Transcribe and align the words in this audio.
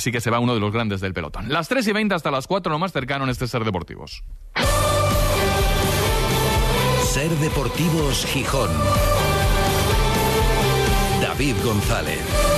sí 0.00 0.10
que 0.10 0.20
se 0.20 0.30
va 0.30 0.40
uno 0.40 0.54
de 0.54 0.60
los 0.60 0.72
grandes 0.72 1.00
del 1.00 1.14
pelotón. 1.14 1.48
Las 1.48 1.68
3 1.68 1.86
y 1.88 1.92
20 1.92 2.14
hasta 2.14 2.30
las 2.30 2.46
4, 2.46 2.72
lo 2.72 2.78
más 2.78 2.92
cercano 2.92 3.24
en 3.24 3.30
este 3.30 3.46
Ser 3.46 3.64
Deportivos. 3.64 4.24
Ser 7.12 7.30
Deportivos 7.30 8.26
Gijón. 8.26 8.70
David 11.20 11.56
González. 11.64 12.49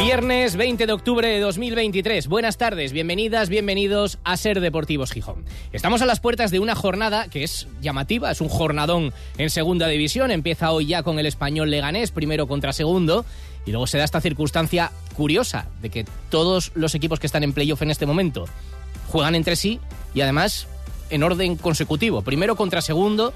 Viernes 0.00 0.56
20 0.56 0.86
de 0.86 0.92
octubre 0.94 1.28
de 1.28 1.40
2023. 1.40 2.26
Buenas 2.26 2.56
tardes, 2.56 2.92
bienvenidas, 2.92 3.50
bienvenidos 3.50 4.18
a 4.24 4.38
Ser 4.38 4.60
Deportivos 4.60 5.12
Gijón. 5.12 5.44
Estamos 5.72 6.00
a 6.00 6.06
las 6.06 6.20
puertas 6.20 6.50
de 6.50 6.58
una 6.58 6.74
jornada 6.74 7.28
que 7.28 7.44
es 7.44 7.68
llamativa, 7.82 8.30
es 8.30 8.40
un 8.40 8.48
jornadón 8.48 9.12
en 9.36 9.50
segunda 9.50 9.88
división. 9.88 10.30
Empieza 10.30 10.72
hoy 10.72 10.86
ya 10.86 11.02
con 11.02 11.18
el 11.18 11.26
español 11.26 11.70
Leganés, 11.70 12.12
primero 12.12 12.48
contra 12.48 12.72
segundo. 12.72 13.26
Y 13.66 13.72
luego 13.72 13.86
se 13.86 13.98
da 13.98 14.04
esta 14.04 14.22
circunstancia 14.22 14.90
curiosa 15.14 15.68
de 15.82 15.90
que 15.90 16.06
todos 16.30 16.72
los 16.74 16.94
equipos 16.94 17.20
que 17.20 17.26
están 17.26 17.44
en 17.44 17.52
playoff 17.52 17.82
en 17.82 17.90
este 17.90 18.06
momento 18.06 18.46
juegan 19.08 19.34
entre 19.34 19.54
sí 19.54 19.80
y 20.14 20.22
además 20.22 20.66
en 21.10 21.22
orden 21.22 21.56
consecutivo. 21.56 22.22
Primero 22.22 22.56
contra 22.56 22.80
segundo, 22.80 23.34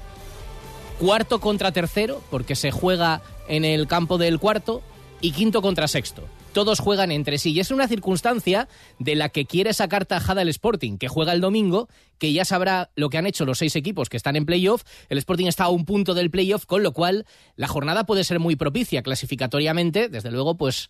cuarto 0.99 1.39
contra 1.39 1.71
tercero, 1.71 2.23
porque 2.31 2.55
se 2.55 2.71
juega 2.71 3.21
en 3.47 3.65
el 3.65 3.85
campo 3.85 4.17
del 4.17 4.39
cuarto, 4.39 4.81
y 5.21 5.31
quinto 5.31 5.61
contra 5.61 5.87
sexto 5.87 6.23
todos 6.55 6.79
juegan 6.79 7.11
entre 7.11 7.37
sí. 7.37 7.51
Y 7.51 7.59
es 7.59 7.69
una 7.69 7.87
circunstancia 7.87 8.69
de 8.97 9.15
la 9.15 9.27
que 9.27 9.45
quiere 9.45 9.73
sacar 9.73 10.05
tajada 10.05 10.41
el 10.41 10.47
Sporting, 10.47 10.97
que 10.97 11.09
juega 11.09 11.33
el 11.33 11.41
domingo, 11.41 11.89
que 12.17 12.31
ya 12.31 12.45
sabrá 12.45 12.91
lo 12.95 13.09
que 13.09 13.17
han 13.17 13.27
hecho 13.27 13.45
los 13.45 13.57
seis 13.57 13.75
equipos 13.75 14.07
que 14.07 14.15
están 14.15 14.37
en 14.37 14.45
playoff. 14.45 14.83
El 15.09 15.17
Sporting 15.17 15.47
está 15.47 15.65
a 15.65 15.69
un 15.69 15.83
punto 15.83 16.13
del 16.13 16.31
playoff, 16.31 16.65
con 16.65 16.81
lo 16.81 16.93
cual 16.93 17.25
la 17.57 17.67
jornada 17.67 18.05
puede 18.05 18.23
ser 18.23 18.39
muy 18.39 18.55
propicia 18.55 19.03
clasificatoriamente. 19.03 20.07
Desde 20.07 20.31
luego, 20.31 20.55
pues 20.55 20.89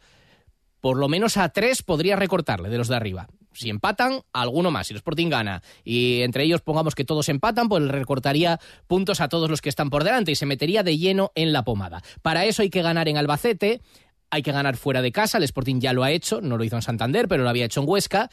por 0.81 0.97
lo 0.97 1.09
menos 1.09 1.35
a 1.37 1.49
tres 1.49 1.81
podría 1.81 2.15
recortarle 2.15 2.69
de 2.69 2.77
los 2.77 2.87
de 2.87 2.97
arriba. 2.97 3.27
Si 3.53 3.69
empatan, 3.71 4.19
alguno 4.33 4.69
más. 4.69 4.85
Si 4.85 4.93
el 4.93 4.97
Sporting 4.97 5.29
gana 5.29 5.63
y 5.83 6.21
entre 6.21 6.43
ellos 6.43 6.61
pongamos 6.61 6.93
que 6.93 7.05
todos 7.05 7.27
empatan, 7.29 7.69
pues 7.69 7.81
le 7.81 7.91
recortaría 7.91 8.59
puntos 8.85 9.21
a 9.21 9.29
todos 9.29 9.49
los 9.49 9.61
que 9.61 9.69
están 9.69 9.89
por 9.89 10.03
delante 10.03 10.31
y 10.31 10.35
se 10.35 10.45
metería 10.45 10.83
de 10.83 10.97
lleno 10.97 11.31
en 11.33 11.53
la 11.53 11.63
pomada. 11.63 12.03
Para 12.21 12.45
eso 12.45 12.61
hay 12.61 12.69
que 12.69 12.83
ganar 12.83 13.07
en 13.07 13.17
Albacete, 13.17 13.81
hay 14.29 14.41
que 14.41 14.51
ganar 14.51 14.77
fuera 14.77 15.01
de 15.01 15.11
casa, 15.11 15.37
el 15.37 15.43
Sporting 15.43 15.79
ya 15.79 15.93
lo 15.93 16.03
ha 16.03 16.11
hecho, 16.11 16.41
no 16.41 16.57
lo 16.57 16.63
hizo 16.63 16.75
en 16.75 16.81
Santander, 16.81 17.27
pero 17.27 17.43
lo 17.43 17.49
había 17.49 17.65
hecho 17.65 17.81
en 17.81 17.89
Huesca. 17.89 18.29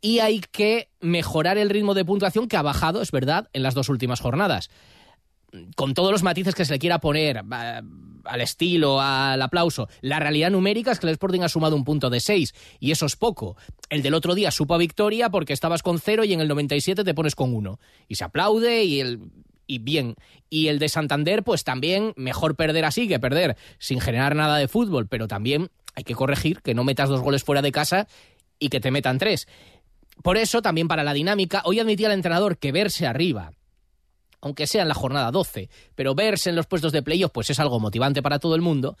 Y 0.00 0.18
hay 0.18 0.40
que 0.40 0.88
mejorar 1.00 1.58
el 1.58 1.70
ritmo 1.70 1.94
de 1.94 2.04
puntuación 2.04 2.48
que 2.48 2.56
ha 2.56 2.62
bajado, 2.62 3.02
es 3.02 3.12
verdad, 3.12 3.48
en 3.52 3.62
las 3.62 3.74
dos 3.74 3.88
últimas 3.88 4.20
jornadas. 4.20 4.68
Con 5.76 5.94
todos 5.94 6.10
los 6.10 6.22
matices 6.22 6.54
que 6.54 6.64
se 6.64 6.72
le 6.72 6.78
quiera 6.78 6.98
poner 6.98 7.42
al 8.24 8.40
estilo, 8.40 9.00
al 9.00 9.40
aplauso, 9.42 9.88
la 10.00 10.18
realidad 10.18 10.50
numérica 10.50 10.90
es 10.90 10.98
que 10.98 11.06
el 11.06 11.12
Sporting 11.12 11.42
ha 11.42 11.48
sumado 11.48 11.76
un 11.76 11.84
punto 11.84 12.10
de 12.10 12.20
seis 12.20 12.54
y 12.80 12.90
eso 12.90 13.06
es 13.06 13.16
poco. 13.16 13.56
El 13.90 14.02
del 14.02 14.14
otro 14.14 14.34
día 14.34 14.50
supo 14.50 14.74
a 14.74 14.78
victoria 14.78 15.30
porque 15.30 15.52
estabas 15.52 15.82
con 15.82 16.00
cero 16.00 16.24
y 16.24 16.32
en 16.32 16.40
el 16.40 16.48
97 16.48 17.04
te 17.04 17.14
pones 17.14 17.36
con 17.36 17.54
uno. 17.54 17.78
Y 18.08 18.16
se 18.16 18.24
aplaude 18.24 18.82
y 18.84 19.00
el 19.00 19.20
y 19.72 19.78
bien. 19.78 20.16
Y 20.50 20.68
el 20.68 20.78
de 20.78 20.90
Santander, 20.90 21.42
pues 21.42 21.64
también 21.64 22.12
mejor 22.16 22.56
perder 22.56 22.84
así 22.84 23.08
que 23.08 23.18
perder 23.18 23.56
sin 23.78 24.00
generar 24.00 24.36
nada 24.36 24.58
de 24.58 24.68
fútbol, 24.68 25.08
pero 25.08 25.28
también 25.28 25.70
hay 25.94 26.04
que 26.04 26.14
corregir 26.14 26.60
que 26.60 26.74
no 26.74 26.84
metas 26.84 27.08
dos 27.08 27.22
goles 27.22 27.42
fuera 27.42 27.62
de 27.62 27.72
casa 27.72 28.06
y 28.58 28.68
que 28.68 28.78
te 28.78 28.90
metan 28.90 29.16
tres. 29.18 29.48
Por 30.22 30.36
eso, 30.36 30.60
también 30.60 30.88
para 30.88 31.04
la 31.04 31.14
dinámica, 31.14 31.62
hoy 31.64 31.80
admitía 31.80 32.08
el 32.08 32.12
entrenador 32.12 32.58
que 32.58 32.70
verse 32.70 33.06
arriba, 33.06 33.52
aunque 34.42 34.66
sea 34.66 34.82
en 34.82 34.88
la 34.88 34.94
jornada 34.94 35.30
12, 35.30 35.70
pero 35.94 36.14
verse 36.14 36.50
en 36.50 36.56
los 36.56 36.66
puestos 36.66 36.92
de 36.92 37.02
playoff, 37.02 37.32
pues 37.32 37.48
es 37.48 37.58
algo 37.58 37.80
motivante 37.80 38.20
para 38.20 38.38
todo 38.38 38.54
el 38.54 38.60
mundo. 38.60 38.98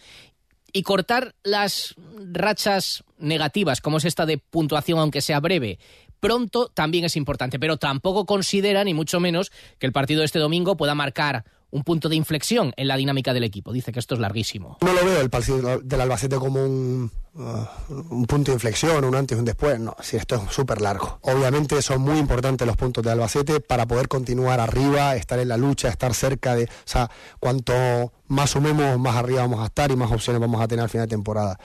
Y 0.72 0.84
cortar 0.84 1.34
las 1.42 1.94
rachas 2.32 3.04
negativas, 3.18 3.82
como 3.82 3.98
es 3.98 4.06
esta 4.06 4.24
de 4.24 4.38
puntuación, 4.38 5.00
aunque 5.00 5.20
sea 5.20 5.38
breve, 5.38 5.78
pronto 6.22 6.68
también 6.72 7.04
es 7.04 7.16
importante, 7.16 7.58
pero 7.58 7.78
tampoco 7.78 8.24
considera, 8.26 8.84
ni 8.84 8.94
mucho 8.94 9.18
menos, 9.18 9.50
que 9.80 9.86
el 9.86 9.92
partido 9.92 10.20
de 10.20 10.26
este 10.26 10.38
domingo 10.38 10.76
pueda 10.76 10.94
marcar 10.94 11.44
un 11.72 11.82
punto 11.82 12.08
de 12.08 12.14
inflexión 12.14 12.72
en 12.76 12.86
la 12.86 12.96
dinámica 12.96 13.34
del 13.34 13.42
equipo. 13.42 13.72
Dice 13.72 13.90
que 13.90 13.98
esto 13.98 14.14
es 14.14 14.20
larguísimo. 14.20 14.78
No 14.82 14.92
lo 14.92 15.04
veo 15.04 15.20
el 15.20 15.30
partido 15.30 15.80
del 15.80 16.00
Albacete 16.00 16.36
como 16.36 16.64
un, 16.64 17.10
uh, 17.34 17.94
un 18.10 18.26
punto 18.26 18.52
de 18.52 18.54
inflexión, 18.54 19.04
un 19.04 19.16
antes 19.16 19.36
y 19.36 19.38
un 19.40 19.46
después. 19.46 19.80
No, 19.80 19.96
sí, 20.00 20.16
esto 20.16 20.36
es 20.36 20.54
súper 20.54 20.80
largo. 20.80 21.18
Obviamente 21.22 21.82
son 21.82 22.02
muy 22.02 22.18
importantes 22.18 22.68
los 22.68 22.76
puntos 22.76 23.02
de 23.02 23.10
Albacete 23.10 23.60
para 23.60 23.86
poder 23.86 24.06
continuar 24.06 24.60
arriba, 24.60 25.16
estar 25.16 25.40
en 25.40 25.48
la 25.48 25.56
lucha, 25.56 25.88
estar 25.88 26.14
cerca 26.14 26.54
de... 26.54 26.64
O 26.64 26.68
sea, 26.84 27.10
cuanto 27.40 28.12
más 28.28 28.50
sumemos, 28.50 28.96
más 29.00 29.16
arriba 29.16 29.40
vamos 29.40 29.60
a 29.60 29.64
estar 29.64 29.90
y 29.90 29.96
más 29.96 30.12
opciones 30.12 30.40
vamos 30.40 30.60
a 30.60 30.68
tener 30.68 30.84
al 30.84 30.90
final 30.90 31.08
de 31.08 31.10
temporada. 31.10 31.58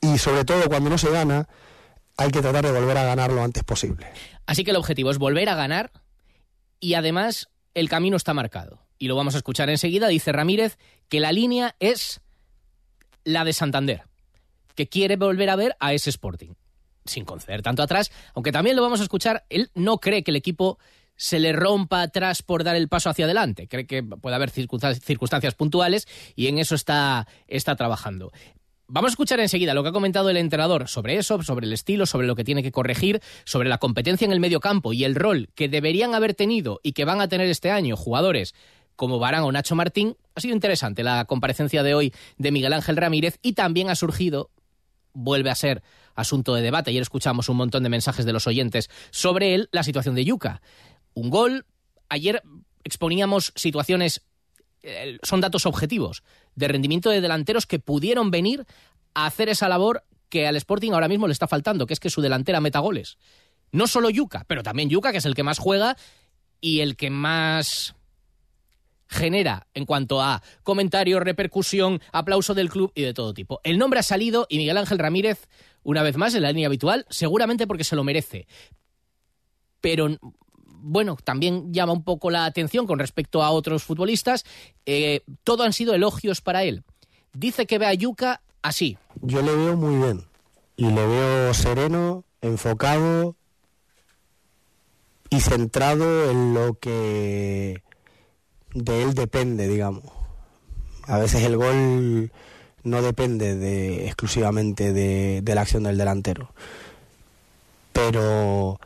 Y 0.00 0.18
sobre 0.18 0.44
todo 0.44 0.68
cuando 0.68 0.90
no 0.90 0.98
se 0.98 1.10
gana, 1.10 1.46
hay 2.16 2.30
que 2.30 2.40
tratar 2.40 2.64
de 2.64 2.72
volver 2.72 2.96
a 2.96 3.04
ganar 3.04 3.32
lo 3.32 3.42
antes 3.42 3.64
posible. 3.64 4.06
Así 4.46 4.64
que 4.64 4.70
el 4.70 4.76
objetivo 4.76 5.10
es 5.10 5.18
volver 5.18 5.48
a 5.48 5.54
ganar 5.54 5.92
y 6.80 6.94
además 6.94 7.48
el 7.74 7.88
camino 7.88 8.16
está 8.16 8.34
marcado. 8.34 8.80
Y 8.98 9.08
lo 9.08 9.16
vamos 9.16 9.34
a 9.34 9.38
escuchar 9.38 9.68
enseguida. 9.70 10.08
Dice 10.08 10.32
Ramírez 10.32 10.78
que 11.08 11.20
la 11.20 11.32
línea 11.32 11.74
es 11.80 12.20
la 13.24 13.44
de 13.44 13.52
Santander, 13.52 14.02
que 14.74 14.88
quiere 14.88 15.16
volver 15.16 15.50
a 15.50 15.56
ver 15.56 15.76
a 15.80 15.92
ese 15.92 16.10
Sporting, 16.10 16.52
sin 17.04 17.24
conceder 17.24 17.62
tanto 17.62 17.82
atrás, 17.82 18.10
aunque 18.34 18.52
también 18.52 18.76
lo 18.76 18.82
vamos 18.82 19.00
a 19.00 19.04
escuchar, 19.04 19.44
él 19.48 19.70
no 19.74 19.98
cree 19.98 20.22
que 20.22 20.30
el 20.30 20.36
equipo 20.36 20.78
se 21.16 21.38
le 21.38 21.52
rompa 21.52 22.02
atrás 22.02 22.42
por 22.42 22.64
dar 22.64 22.76
el 22.76 22.88
paso 22.88 23.08
hacia 23.08 23.24
adelante. 23.24 23.68
Cree 23.68 23.86
que 23.86 24.02
puede 24.02 24.34
haber 24.34 24.50
circunstancias 24.50 25.54
puntuales 25.54 26.06
y 26.34 26.48
en 26.48 26.58
eso 26.58 26.74
está, 26.74 27.26
está 27.46 27.76
trabajando. 27.76 28.32
Vamos 28.86 29.10
a 29.10 29.12
escuchar 29.12 29.40
enseguida 29.40 29.72
lo 29.72 29.82
que 29.82 29.88
ha 29.88 29.92
comentado 29.92 30.28
el 30.28 30.36
entrenador 30.36 30.88
sobre 30.88 31.16
eso, 31.16 31.42
sobre 31.42 31.66
el 31.66 31.72
estilo, 31.72 32.04
sobre 32.04 32.26
lo 32.26 32.36
que 32.36 32.44
tiene 32.44 32.62
que 32.62 32.70
corregir, 32.70 33.22
sobre 33.44 33.70
la 33.70 33.78
competencia 33.78 34.26
en 34.26 34.32
el 34.32 34.40
medio 34.40 34.60
campo 34.60 34.92
y 34.92 35.04
el 35.04 35.14
rol 35.14 35.48
que 35.54 35.70
deberían 35.70 36.14
haber 36.14 36.34
tenido 36.34 36.80
y 36.82 36.92
que 36.92 37.06
van 37.06 37.22
a 37.22 37.28
tener 37.28 37.48
este 37.48 37.70
año 37.70 37.96
jugadores 37.96 38.54
como 38.94 39.18
Barán 39.18 39.44
o 39.44 39.52
Nacho 39.52 39.74
Martín. 39.74 40.16
Ha 40.34 40.40
sido 40.42 40.54
interesante 40.54 41.02
la 41.02 41.24
comparecencia 41.24 41.82
de 41.82 41.94
hoy 41.94 42.12
de 42.36 42.52
Miguel 42.52 42.74
Ángel 42.74 42.98
Ramírez 42.98 43.38
y 43.40 43.54
también 43.54 43.88
ha 43.88 43.94
surgido, 43.94 44.50
vuelve 45.14 45.48
a 45.48 45.54
ser 45.54 45.82
asunto 46.14 46.54
de 46.54 46.60
debate, 46.60 46.90
ayer 46.90 47.02
escuchamos 47.02 47.48
un 47.48 47.56
montón 47.56 47.82
de 47.84 47.88
mensajes 47.88 48.26
de 48.26 48.34
los 48.34 48.46
oyentes 48.46 48.90
sobre 49.10 49.54
él, 49.54 49.70
la 49.72 49.82
situación 49.82 50.14
de 50.14 50.26
Yuca. 50.26 50.60
Un 51.14 51.30
gol, 51.30 51.64
ayer 52.10 52.42
exponíamos 52.84 53.52
situaciones 53.56 54.22
son 55.22 55.40
datos 55.40 55.66
objetivos 55.66 56.22
de 56.54 56.68
rendimiento 56.68 57.10
de 57.10 57.20
delanteros 57.20 57.66
que 57.66 57.78
pudieron 57.78 58.30
venir 58.30 58.66
a 59.14 59.26
hacer 59.26 59.48
esa 59.48 59.68
labor 59.68 60.04
que 60.28 60.46
al 60.46 60.56
Sporting 60.56 60.92
ahora 60.92 61.08
mismo 61.08 61.26
le 61.26 61.32
está 61.32 61.46
faltando, 61.46 61.86
que 61.86 61.94
es 61.94 62.00
que 62.00 62.10
su 62.10 62.20
delantera 62.20 62.60
meta 62.60 62.80
goles. 62.80 63.18
No 63.72 63.86
solo 63.86 64.10
Yuca, 64.10 64.44
pero 64.46 64.62
también 64.62 64.88
Yuca, 64.88 65.12
que 65.12 65.18
es 65.18 65.26
el 65.26 65.34
que 65.34 65.42
más 65.42 65.58
juega 65.58 65.96
y 66.60 66.80
el 66.80 66.96
que 66.96 67.10
más 67.10 67.94
genera 69.08 69.66
en 69.74 69.84
cuanto 69.84 70.20
a 70.20 70.42
comentarios, 70.62 71.22
repercusión, 71.22 72.00
aplauso 72.12 72.54
del 72.54 72.70
club 72.70 72.92
y 72.94 73.02
de 73.02 73.14
todo 73.14 73.34
tipo. 73.34 73.60
El 73.64 73.78
nombre 73.78 74.00
ha 74.00 74.02
salido 74.02 74.46
y 74.48 74.58
Miguel 74.58 74.78
Ángel 74.78 74.98
Ramírez, 74.98 75.48
una 75.82 76.02
vez 76.02 76.16
más 76.16 76.34
en 76.34 76.42
la 76.42 76.50
línea 76.50 76.66
habitual, 76.66 77.06
seguramente 77.10 77.66
porque 77.66 77.84
se 77.84 77.96
lo 77.96 78.04
merece. 78.04 78.46
Pero 79.80 80.18
bueno, 80.84 81.16
también 81.24 81.72
llama 81.72 81.94
un 81.94 82.04
poco 82.04 82.30
la 82.30 82.44
atención 82.44 82.86
con 82.86 82.98
respecto 82.98 83.42
a 83.42 83.50
otros 83.50 83.82
futbolistas. 83.82 84.44
Eh, 84.84 85.22
todo 85.42 85.62
han 85.62 85.72
sido 85.72 85.94
elogios 85.94 86.42
para 86.42 86.62
él. 86.62 86.82
Dice 87.32 87.66
que 87.66 87.78
ve 87.78 87.86
a 87.86 87.94
Yuca 87.94 88.42
así. 88.60 88.98
Yo 89.22 89.40
le 89.40 89.56
veo 89.56 89.76
muy 89.76 89.96
bien. 89.96 90.24
Y 90.76 90.90
le 90.90 91.06
veo 91.06 91.54
sereno, 91.54 92.24
enfocado 92.42 93.34
y 95.30 95.40
centrado 95.40 96.30
en 96.30 96.52
lo 96.52 96.74
que 96.74 97.82
de 98.74 99.02
él 99.02 99.14
depende, 99.14 99.66
digamos. 99.68 100.04
A 101.04 101.18
veces 101.18 101.44
el 101.44 101.56
gol 101.56 102.30
no 102.82 103.02
depende 103.02 103.56
de, 103.56 104.06
exclusivamente 104.06 104.92
de, 104.92 105.40
de 105.42 105.54
la 105.54 105.62
acción 105.62 105.84
del 105.84 105.96
delantero. 105.96 106.50
Pero 107.92 108.78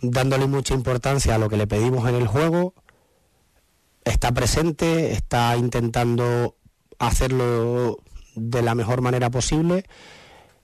dándole 0.00 0.46
mucha 0.46 0.74
importancia 0.74 1.34
a 1.34 1.38
lo 1.38 1.48
que 1.48 1.56
le 1.56 1.66
pedimos 1.66 2.08
en 2.08 2.14
el 2.14 2.26
juego, 2.26 2.74
está 4.04 4.32
presente, 4.32 5.12
está 5.12 5.56
intentando 5.56 6.56
hacerlo 6.98 7.98
de 8.34 8.62
la 8.62 8.74
mejor 8.74 9.00
manera 9.00 9.30
posible 9.30 9.84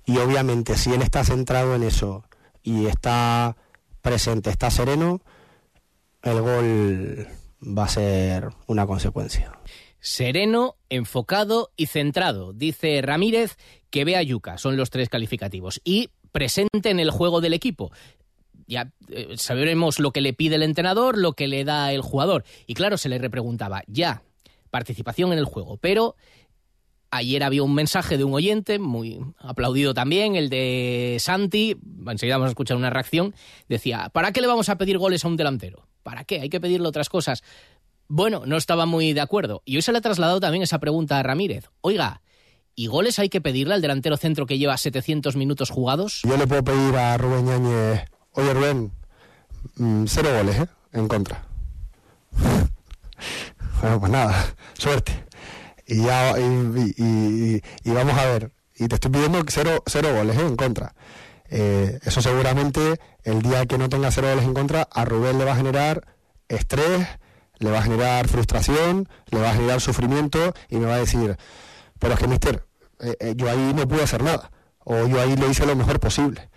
y 0.05 0.19
obviamente 0.19 0.77
si 0.77 0.93
él 0.93 1.03
está 1.03 1.25
centrado 1.25 1.75
en 1.75 1.83
eso 1.83 2.25
y 2.63 2.87
está 2.87 3.57
presente, 4.03 4.51
está 4.51 4.71
sereno, 4.71 5.21
el 6.23 6.41
gol 6.41 7.29
va 7.63 7.85
a 7.85 7.89
ser 7.89 8.49
una 8.67 8.87
consecuencia. 8.87 9.53
Sereno, 9.99 10.77
enfocado 10.89 11.71
y 11.77 11.87
centrado, 11.87 12.53
dice 12.53 13.01
Ramírez 13.03 13.57
que 13.91 14.05
ve 14.05 14.17
a 14.17 14.23
Yuca, 14.23 14.59
son 14.59 14.77
los 14.77 14.91
tres 14.91 15.09
calificativos. 15.09 15.81
Y 15.85 16.11
presente 16.31 16.91
en 16.91 17.01
el 17.01 17.11
juego 17.11 17.41
del 17.41 17.55
equipo. 17.55 17.91
Ya 18.67 18.93
eh, 19.09 19.35
sabremos 19.37 19.99
lo 20.01 20.11
que 20.11 20.21
le 20.21 20.33
pide 20.33 20.57
el 20.57 20.63
entrenador, 20.63 21.17
lo 21.19 21.35
que 21.35 21.47
le 21.47 21.65
da 21.65 21.93
el 21.93 22.01
jugador. 22.01 22.45
Y 22.67 22.75
claro, 22.75 22.99
se 22.99 23.09
le 23.09 23.19
repreguntaba, 23.19 23.83
ya, 23.87 24.23
participación 24.71 25.33
en 25.33 25.39
el 25.39 25.45
juego, 25.45 25.77
pero 25.77 26.17
Ayer 27.11 27.45
había 27.45 27.63
un 27.63 27.75
mensaje 27.75 28.19
de 28.19 28.25
un 28.25 28.35
oyente, 28.35 28.79
muy 28.79 29.21
aplaudido 29.39 29.95
también, 29.95 30.35
el 30.35 30.51
de 30.51 31.17
Santi, 31.21 31.77
enseguida 32.07 32.37
vamos 32.37 32.49
a 32.49 32.51
escuchar 32.51 32.77
una 32.77 32.91
reacción, 32.91 33.35
decía, 33.69 34.11
¿para 34.13 34.33
qué 34.33 34.41
le 34.41 34.49
vamos 34.49 34.69
a 34.69 34.77
pedir 34.77 34.99
goles 34.99 35.25
a 35.25 35.29
un 35.29 35.37
delantero? 35.37 35.87
¿Para 36.03 36.25
qué? 36.25 36.41
Hay 36.41 36.49
que 36.49 36.61
pedirle 36.61 36.89
otras 36.89 37.09
cosas. 37.09 37.43
Bueno, 38.09 38.43
no 38.45 38.57
estaba 38.57 38.87
muy 38.87 39.13
de 39.13 39.21
acuerdo. 39.21 39.63
Y 39.65 39.77
hoy 39.77 39.83
se 39.83 39.93
le 39.93 39.99
ha 39.99 40.01
trasladado 40.01 40.41
también 40.41 40.63
esa 40.63 40.79
pregunta 40.79 41.19
a 41.19 41.23
Ramírez. 41.23 41.71
Oiga, 41.81 42.23
¿y 42.75 42.89
goles 42.89 43.19
hay 43.19 43.29
que 43.29 43.41
pedirle 43.41 43.75
al 43.75 43.83
delantero 43.83 44.17
centro 44.17 44.47
que 44.47 44.59
lleva 44.59 44.77
700 44.77 45.37
minutos 45.37 45.71
jugados? 45.71 46.23
Yo 46.23 46.37
le 46.37 46.47
puedo 46.47 46.65
pedir 46.65 46.97
a 46.97 47.17
Rubén 47.17 47.47
Ñañez, 47.47 48.05
oye 48.37 48.55
Rubén, 48.55 48.93
mm, 49.77 50.05
cero 50.07 50.31
goles, 50.37 50.61
¿eh? 50.61 50.69
En 50.93 51.09
contra. 51.09 51.45
bueno, 53.81 54.01
pues 54.01 54.13
nada, 54.13 54.55
suerte 54.75 55.27
y 55.87 56.03
ya 56.03 56.35
y, 56.39 57.63
vamos 57.85 58.19
a 58.19 58.27
ver 58.27 58.53
y 58.75 58.89
te 58.89 58.97
estoy 58.97 59.11
pidiendo 59.11 59.43
cero, 59.49 59.83
cero 59.87 60.13
goles 60.15 60.37
¿eh? 60.37 60.47
en 60.47 60.57
contra 60.57 60.95
eh, 61.49 62.01
eso 62.03 62.21
seguramente 62.21 63.01
el 63.23 63.41
día 63.41 63.67
que 63.67 63.79
no 63.79 63.89
tenga 63.89 64.11
cero 64.11 64.29
goles 64.29 64.45
en 64.45 64.55
contra 64.55 64.89
a 64.91 65.05
Rubén 65.05 65.39
le 65.39 65.45
va 65.45 65.53
a 65.53 65.57
generar 65.57 66.07
estrés 66.49 67.07
le 67.59 67.71
va 67.71 67.79
a 67.79 67.83
generar 67.83 68.27
frustración 68.29 69.09
le 69.31 69.41
va 69.41 69.51
a 69.51 69.55
generar 69.55 69.81
sufrimiento 69.81 70.55
y 70.69 70.77
me 70.77 70.87
va 70.87 70.95
a 70.95 70.99
decir 70.99 71.37
pero 72.01 72.15
es 72.15 72.21
que 72.21 72.27
mister 72.27 72.67
eh, 73.01 73.35
yo 73.37 73.49
ahí 73.49 73.73
no 73.75 73.87
pude 73.87 74.03
hacer 74.03 74.25
nada 74.25 74.51
o 74.85 75.07
yo 75.07 75.21
ahí 75.21 75.37
lo 75.37 75.49
hice 75.49 75.67
lo 75.67 75.77
mejor 75.77 76.01
posible 76.01 76.51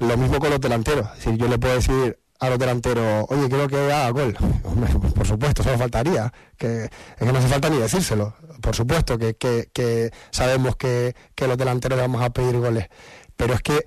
lo 0.00 0.16
mismo 0.16 0.38
con 0.38 0.50
los 0.50 0.60
delanteros 0.60 1.06
es 1.10 1.24
decir 1.24 1.36
yo 1.36 1.48
le 1.48 1.58
puedo 1.58 1.74
decir 1.74 2.18
a 2.40 2.48
los 2.48 2.58
delanteros, 2.58 3.26
oye, 3.28 3.48
quiero 3.48 3.68
que 3.68 3.76
haga 3.76 4.10
gol. 4.10 4.34
por 5.14 5.26
supuesto, 5.26 5.62
solo 5.62 5.76
faltaría. 5.76 6.32
Que, 6.56 6.84
es 6.84 6.90
que 7.18 7.24
no 7.26 7.38
hace 7.38 7.48
falta 7.48 7.68
ni 7.68 7.76
decírselo. 7.76 8.34
Por 8.62 8.74
supuesto 8.74 9.18
que, 9.18 9.34
que, 9.34 10.10
sabemos 10.30 10.76
que, 10.76 11.14
que 11.34 11.46
los 11.46 11.58
delanteros 11.58 11.98
le 11.98 12.02
vamos 12.02 12.22
a 12.22 12.30
pedir 12.30 12.58
goles. 12.58 12.88
Pero 13.36 13.52
es 13.52 13.60
que 13.60 13.84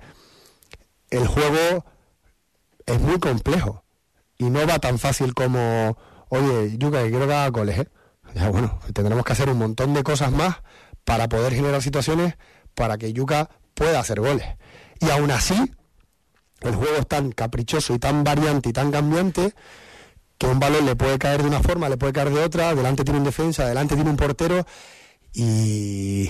el 1.10 1.26
juego 1.26 1.84
es 2.86 3.00
muy 3.00 3.18
complejo. 3.18 3.82
Y 4.38 4.50
no 4.50 4.64
va 4.66 4.78
tan 4.78 5.00
fácil 5.00 5.34
como, 5.34 5.98
oye, 6.28 6.78
Yuka, 6.78 7.02
quiero 7.08 7.26
que 7.26 7.34
haga 7.34 7.48
goles. 7.48 7.78
¿eh? 7.80 7.88
Ya, 8.36 8.50
bueno, 8.50 8.78
tendremos 8.92 9.24
que 9.24 9.32
hacer 9.32 9.48
un 9.48 9.58
montón 9.58 9.94
de 9.94 10.04
cosas 10.04 10.30
más 10.30 10.62
para 11.04 11.28
poder 11.28 11.54
generar 11.54 11.82
situaciones 11.82 12.36
para 12.76 12.98
que 12.98 13.12
Yuka 13.12 13.50
pueda 13.74 13.98
hacer 13.98 14.20
goles. 14.20 14.46
Y 15.00 15.10
aún 15.10 15.32
así, 15.32 15.72
el 16.64 16.74
juego 16.74 16.96
es 16.98 17.06
tan 17.06 17.32
caprichoso 17.32 17.94
y 17.94 17.98
tan 17.98 18.24
variante 18.24 18.70
y 18.70 18.72
tan 18.72 18.90
cambiante 18.90 19.52
que 20.38 20.46
un 20.46 20.58
balón 20.58 20.84
le 20.86 20.96
puede 20.96 21.18
caer 21.18 21.42
de 21.42 21.48
una 21.48 21.60
forma, 21.60 21.88
le 21.88 21.96
puede 21.96 22.12
caer 22.12 22.30
de 22.30 22.42
otra, 22.42 22.74
delante 22.74 23.04
tiene 23.04 23.18
un 23.18 23.24
defensa, 23.24 23.66
delante 23.66 23.94
tiene 23.94 24.10
un 24.10 24.16
portero 24.16 24.66
y, 25.32 26.28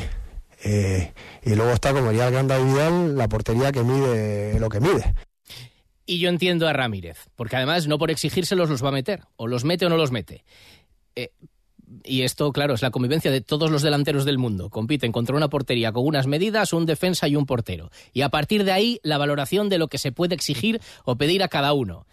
eh, 0.62 1.12
y 1.42 1.54
luego 1.54 1.72
está, 1.72 1.92
como 1.92 2.10
diría 2.10 2.28
el 2.28 2.32
gran 2.32 2.48
David 2.48 2.72
Vidal, 2.72 3.16
la 3.16 3.28
portería 3.28 3.72
que 3.72 3.82
mide 3.82 4.58
lo 4.58 4.68
que 4.68 4.80
mide. 4.80 5.14
Y 6.06 6.18
yo 6.18 6.28
entiendo 6.28 6.68
a 6.68 6.72
Ramírez, 6.74 7.18
porque 7.34 7.56
además 7.56 7.86
no 7.86 7.98
por 7.98 8.10
exigírselos 8.10 8.68
los 8.68 8.84
va 8.84 8.88
a 8.88 8.92
meter, 8.92 9.22
o 9.36 9.46
los 9.46 9.64
mete 9.64 9.86
o 9.86 9.88
no 9.88 9.96
los 9.96 10.10
mete. 10.10 10.44
Eh, 11.16 11.32
y 12.02 12.22
esto, 12.22 12.52
claro, 12.52 12.74
es 12.74 12.82
la 12.82 12.90
convivencia 12.90 13.30
de 13.30 13.40
todos 13.40 13.70
los 13.70 13.82
delanteros 13.82 14.24
del 14.24 14.38
mundo. 14.38 14.70
Compiten 14.70 15.12
contra 15.12 15.36
una 15.36 15.48
portería 15.48 15.92
con 15.92 16.06
unas 16.06 16.26
medidas, 16.26 16.72
un 16.72 16.86
defensa 16.86 17.28
y 17.28 17.36
un 17.36 17.46
portero. 17.46 17.90
Y 18.12 18.22
a 18.22 18.30
partir 18.30 18.64
de 18.64 18.72
ahí, 18.72 19.00
la 19.02 19.18
valoración 19.18 19.68
de 19.68 19.78
lo 19.78 19.88
que 19.88 19.98
se 19.98 20.12
puede 20.12 20.34
exigir 20.34 20.80
o 21.04 21.16
pedir 21.16 21.42
a 21.42 21.48
cada 21.48 21.72
uno. 21.72 22.06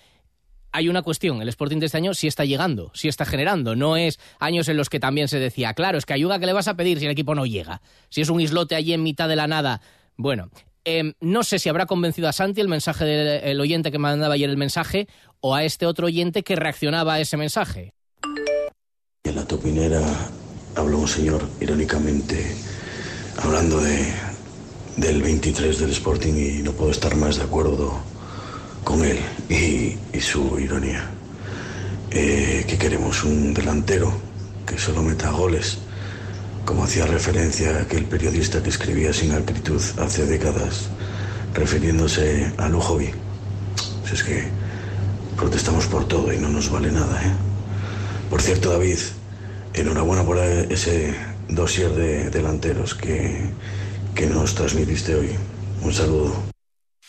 Hay 0.73 0.87
una 0.87 1.01
cuestión, 1.01 1.41
el 1.41 1.49
Sporting 1.49 1.79
de 1.79 1.87
este 1.87 1.97
año 1.97 2.13
sí 2.13 2.27
está 2.27 2.45
llegando, 2.45 2.91
sí 2.93 3.09
está 3.09 3.25
generando. 3.25 3.75
No 3.75 3.97
es 3.97 4.19
años 4.39 4.69
en 4.69 4.77
los 4.77 4.89
que 4.89 4.99
también 5.01 5.27
se 5.27 5.39
decía, 5.39 5.73
claro, 5.73 5.97
es 5.97 6.05
que 6.05 6.13
ayuda 6.13 6.39
que 6.39 6.45
le 6.45 6.53
vas 6.53 6.69
a 6.69 6.75
pedir 6.75 6.99
si 6.99 7.05
el 7.05 7.11
equipo 7.11 7.35
no 7.35 7.45
llega. 7.45 7.81
Si 8.09 8.21
es 8.21 8.29
un 8.29 8.39
islote 8.39 8.75
allí 8.75 8.93
en 8.93 9.03
mitad 9.03 9.27
de 9.27 9.35
la 9.35 9.47
nada. 9.47 9.81
Bueno, 10.15 10.49
em, 10.85 11.13
no 11.19 11.43
sé 11.43 11.59
si 11.59 11.67
habrá 11.67 11.87
convencido 11.87 12.29
a 12.29 12.33
Santi 12.33 12.61
el 12.61 12.69
mensaje 12.69 13.03
del 13.03 13.59
oyente 13.59 13.91
que 13.91 13.97
mandaba 13.97 14.35
ayer 14.35 14.49
el 14.49 14.57
mensaje 14.57 15.07
o 15.41 15.55
a 15.55 15.65
este 15.65 15.85
otro 15.85 16.07
oyente 16.07 16.43
que 16.43 16.55
reaccionaba 16.55 17.15
a 17.15 17.19
ese 17.19 17.35
mensaje. 17.35 17.93
En 19.23 19.35
la 19.35 19.45
topinera 19.45 20.01
habló 20.75 20.97
un 20.97 21.07
señor, 21.07 21.47
irónicamente, 21.59 22.55
hablando 23.37 23.79
de, 23.79 24.11
del 24.97 25.21
23 25.21 25.77
del 25.77 25.91
Sporting 25.91 26.33
y 26.33 26.63
no 26.63 26.71
puedo 26.71 26.89
estar 26.89 27.15
más 27.15 27.35
de 27.35 27.43
acuerdo 27.43 27.99
con 28.83 29.05
él 29.05 29.19
y, 29.47 30.19
su 30.19 30.59
ironía. 30.59 31.07
Eh, 32.09 32.65
¿Qué 32.67 32.79
queremos? 32.79 33.23
¿Un 33.23 33.53
delantero 33.53 34.11
que 34.65 34.79
solo 34.79 35.03
meta 35.03 35.29
goles? 35.29 35.77
Como 36.65 36.85
hacía 36.85 37.05
referencia 37.05 37.79
aquel 37.79 38.05
periodista 38.05 38.63
que 38.63 38.69
escribía 38.69 39.13
sin 39.13 39.33
acritud 39.33 39.81
hace 39.99 40.25
décadas, 40.25 40.89
refiriéndose 41.53 42.51
a 42.57 42.67
Lujovi. 42.69 43.11
Pues 44.01 44.13
es 44.13 44.23
que 44.23 44.45
protestamos 45.37 45.85
por 45.85 46.07
todo 46.07 46.33
y 46.33 46.39
no 46.39 46.49
nos 46.49 46.71
vale 46.71 46.91
nada, 46.91 47.21
¿eh? 47.23 47.50
Por 48.31 48.41
cierto, 48.41 48.71
David, 48.71 48.97
enhorabuena 49.73 50.25
por 50.25 50.37
ese 50.37 51.13
dossier 51.49 51.91
de 51.91 52.29
delanteros 52.29 52.95
que, 52.95 53.49
que 54.15 54.25
nos 54.25 54.55
transmitiste 54.55 55.15
hoy. 55.15 55.35
Un 55.83 55.93
saludo. 55.93 56.33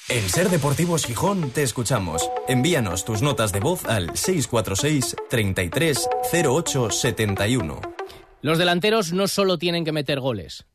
En 0.08 0.28
Ser 0.28 0.50
Deportivos 0.50 1.06
Gijón 1.06 1.50
te 1.50 1.62
escuchamos. 1.62 2.28
Envíanos 2.48 3.04
tus 3.04 3.22
notas 3.22 3.52
de 3.52 3.60
voz 3.60 3.84
al 3.84 4.16
646 4.16 5.14
33 5.30 6.08
08 6.44 6.90
71. 6.90 7.80
Los 8.40 8.58
delanteros 8.58 9.12
no 9.12 9.28
solo 9.28 9.58
tienen 9.58 9.84
que 9.84 9.92
meter 9.92 10.18
goles, 10.18 10.66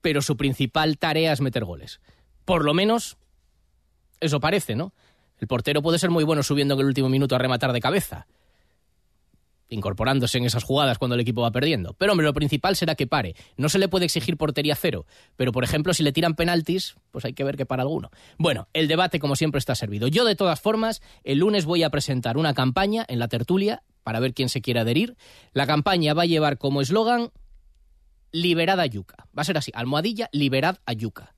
pero 0.00 0.22
su 0.22 0.36
principal 0.36 0.98
tarea 0.98 1.32
es 1.32 1.40
meter 1.40 1.64
goles. 1.64 2.00
Por 2.44 2.64
lo 2.64 2.74
menos, 2.74 3.16
eso 4.20 4.38
parece, 4.38 4.76
¿no? 4.76 4.92
El 5.40 5.48
portero 5.48 5.82
puede 5.82 5.98
ser 5.98 6.10
muy 6.10 6.22
bueno 6.22 6.44
subiendo 6.44 6.74
en 6.74 6.80
el 6.80 6.86
último 6.86 7.08
minuto 7.08 7.34
a 7.34 7.38
rematar 7.38 7.72
de 7.72 7.80
cabeza, 7.80 8.28
incorporándose 9.72 10.38
en 10.38 10.44
esas 10.44 10.64
jugadas 10.64 10.98
cuando 10.98 11.14
el 11.14 11.20
equipo 11.20 11.42
va 11.42 11.50
perdiendo. 11.50 11.94
Pero 11.94 12.12
hombre, 12.12 12.26
lo 12.26 12.34
principal 12.34 12.76
será 12.76 12.94
que 12.94 13.06
pare. 13.06 13.34
No 13.56 13.68
se 13.68 13.78
le 13.78 13.88
puede 13.88 14.04
exigir 14.04 14.36
portería 14.36 14.74
cero, 14.74 15.06
pero 15.36 15.52
por 15.52 15.64
ejemplo, 15.64 15.94
si 15.94 16.02
le 16.02 16.12
tiran 16.12 16.34
penaltis, 16.34 16.96
pues 17.10 17.24
hay 17.24 17.32
que 17.32 17.44
ver 17.44 17.56
que 17.56 17.66
para 17.66 17.82
alguno. 17.82 18.10
Bueno, 18.38 18.68
el 18.72 18.88
debate 18.88 19.18
como 19.18 19.36
siempre 19.36 19.58
está 19.58 19.74
servido. 19.74 20.08
Yo 20.08 20.24
de 20.24 20.36
todas 20.36 20.60
formas, 20.60 21.02
el 21.24 21.38
lunes 21.38 21.64
voy 21.64 21.82
a 21.82 21.90
presentar 21.90 22.36
una 22.36 22.54
campaña 22.54 23.04
en 23.08 23.18
la 23.18 23.28
tertulia 23.28 23.82
para 24.02 24.20
ver 24.20 24.34
quién 24.34 24.48
se 24.48 24.60
quiere 24.60 24.80
adherir. 24.80 25.16
La 25.52 25.66
campaña 25.66 26.14
va 26.14 26.22
a 26.22 26.26
llevar 26.26 26.58
como 26.58 26.80
eslogan 26.80 27.30
Liberad 28.32 28.80
a 28.80 28.86
Yuca. 28.86 29.26
Va 29.36 29.42
a 29.42 29.44
ser 29.44 29.58
así, 29.58 29.70
almohadilla, 29.74 30.28
liberad 30.32 30.78
a 30.86 30.92
Yuca. 30.94 31.34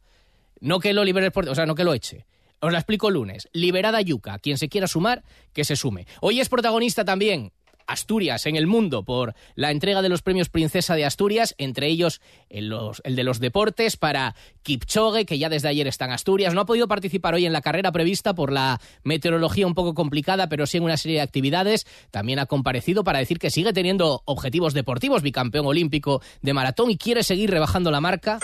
No 0.61 0.79
que 0.79 0.93
lo 0.93 1.05
libere 1.05 1.27
el 1.27 1.49
o 1.49 1.55
sea, 1.55 1.67
no 1.67 1.75
que 1.75 1.85
lo 1.85 1.93
eche. 1.93 2.27
Os 2.61 2.73
la 2.73 2.79
explico 2.79 3.09
el 3.09 3.15
lunes. 3.15 3.49
Liberad 3.53 3.95
a 3.95 4.01
Yuca. 4.01 4.39
Quien 4.39 4.57
se 4.57 4.69
quiera 4.69 4.87
sumar, 4.87 5.25
que 5.53 5.65
se 5.65 5.77
sume. 5.77 6.07
Hoy 6.21 6.41
es 6.41 6.49
protagonista 6.49 7.05
también 7.05 7.53
Asturias 7.87 8.47
en 8.47 8.57
el 8.57 8.67
mundo 8.67 9.03
por 9.03 9.35
la 9.55 9.71
entrega 9.71 10.03
de 10.03 10.09
los 10.09 10.23
premios 10.23 10.49
Princesa 10.49 10.95
de 10.95 11.05
Asturias, 11.05 11.55
entre 11.59 11.89
ellos 11.89 12.21
el, 12.49 12.73
de 13.05 13.25
los 13.25 13.41
deportes 13.41 13.97
para 13.97 14.35
Kipchoge, 14.63 15.27
que 15.27 15.39
ya 15.39 15.49
desde 15.49 15.69
ayer 15.69 15.87
está 15.87 16.05
en 16.07 16.13
Asturias. 16.13 16.55
No 16.55 16.63
ha 16.63 16.67
podido 16.67 16.89
participar 16.89 17.35
hoy 17.35 17.47
en 17.47 17.53
la 17.53 17.63
carrera 17.63 17.93
prevista 17.93 18.35
por 18.35 18.53
la 18.53 18.81
meteorología 19.03 19.67
un 19.67 19.75
poco 19.75 19.95
complicada, 19.95 20.49
pero 20.49 20.67
sí 20.67 20.79
en 20.79 20.85
una 20.85 20.97
serie 20.97 21.17
de 21.19 21.23
actividades. 21.23 21.87
También 22.11 22.39
ha 22.39 22.47
comparecido 22.47 23.05
para 23.05 23.19
decir 23.19 23.39
que 23.39 23.51
sigue 23.51 23.73
teniendo 23.73 24.23
objetivos 24.25 24.75
deportivos, 24.75 25.23
bicampeón 25.23 25.67
olímpico 25.67 26.23
de 26.43 26.55
maratón 26.55 26.91
y 26.91 26.97
quiere 26.97 27.23
seguir 27.23 27.51
rebajando 27.51 27.91
la 27.91 28.01
marca. 28.01 28.39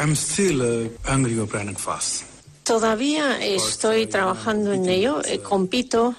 Todavía 2.65 3.45
estoy 3.45 4.07
trabajando 4.07 4.73
en 4.73 4.89
ello, 4.89 5.25
eh, 5.25 5.41
compito 5.41 6.15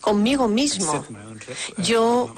conmigo 0.00 0.48
mismo. 0.48 1.04
Yo 1.78 2.32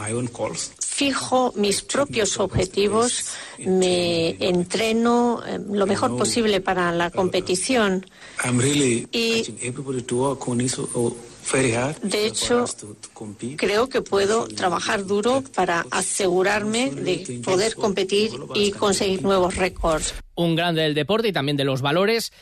fijo 0.81 1.53
mis 1.57 1.83
propios 1.83 2.39
objetivos, 2.39 3.25
me 3.59 4.37
entreno 4.41 5.43
eh, 5.47 5.59
lo 5.69 5.87
mejor 5.87 6.17
posible 6.17 6.61
para 6.61 6.93
la 6.93 7.11
competición. 7.11 8.07
Y 9.11 9.43
de 12.03 12.27
hecho, 12.27 12.65
creo 13.57 13.89
que 13.89 14.03
puedo 14.03 14.47
trabajar 14.47 15.05
duro 15.05 15.43
para 15.55 15.85
asegurarme 15.91 16.91
de 16.91 17.41
poder 17.45 17.75
competir 17.75 18.31
y 18.55 18.71
conseguir 18.73 19.23
nuevos 19.23 19.57
récords. 19.57 20.15
Un 20.35 20.55
grande 20.55 20.83
del 20.83 20.95
deporte 20.95 21.29
y 21.29 21.33
también 21.33 21.57
de 21.57 21.65
los 21.65 21.83
valores 21.83 22.33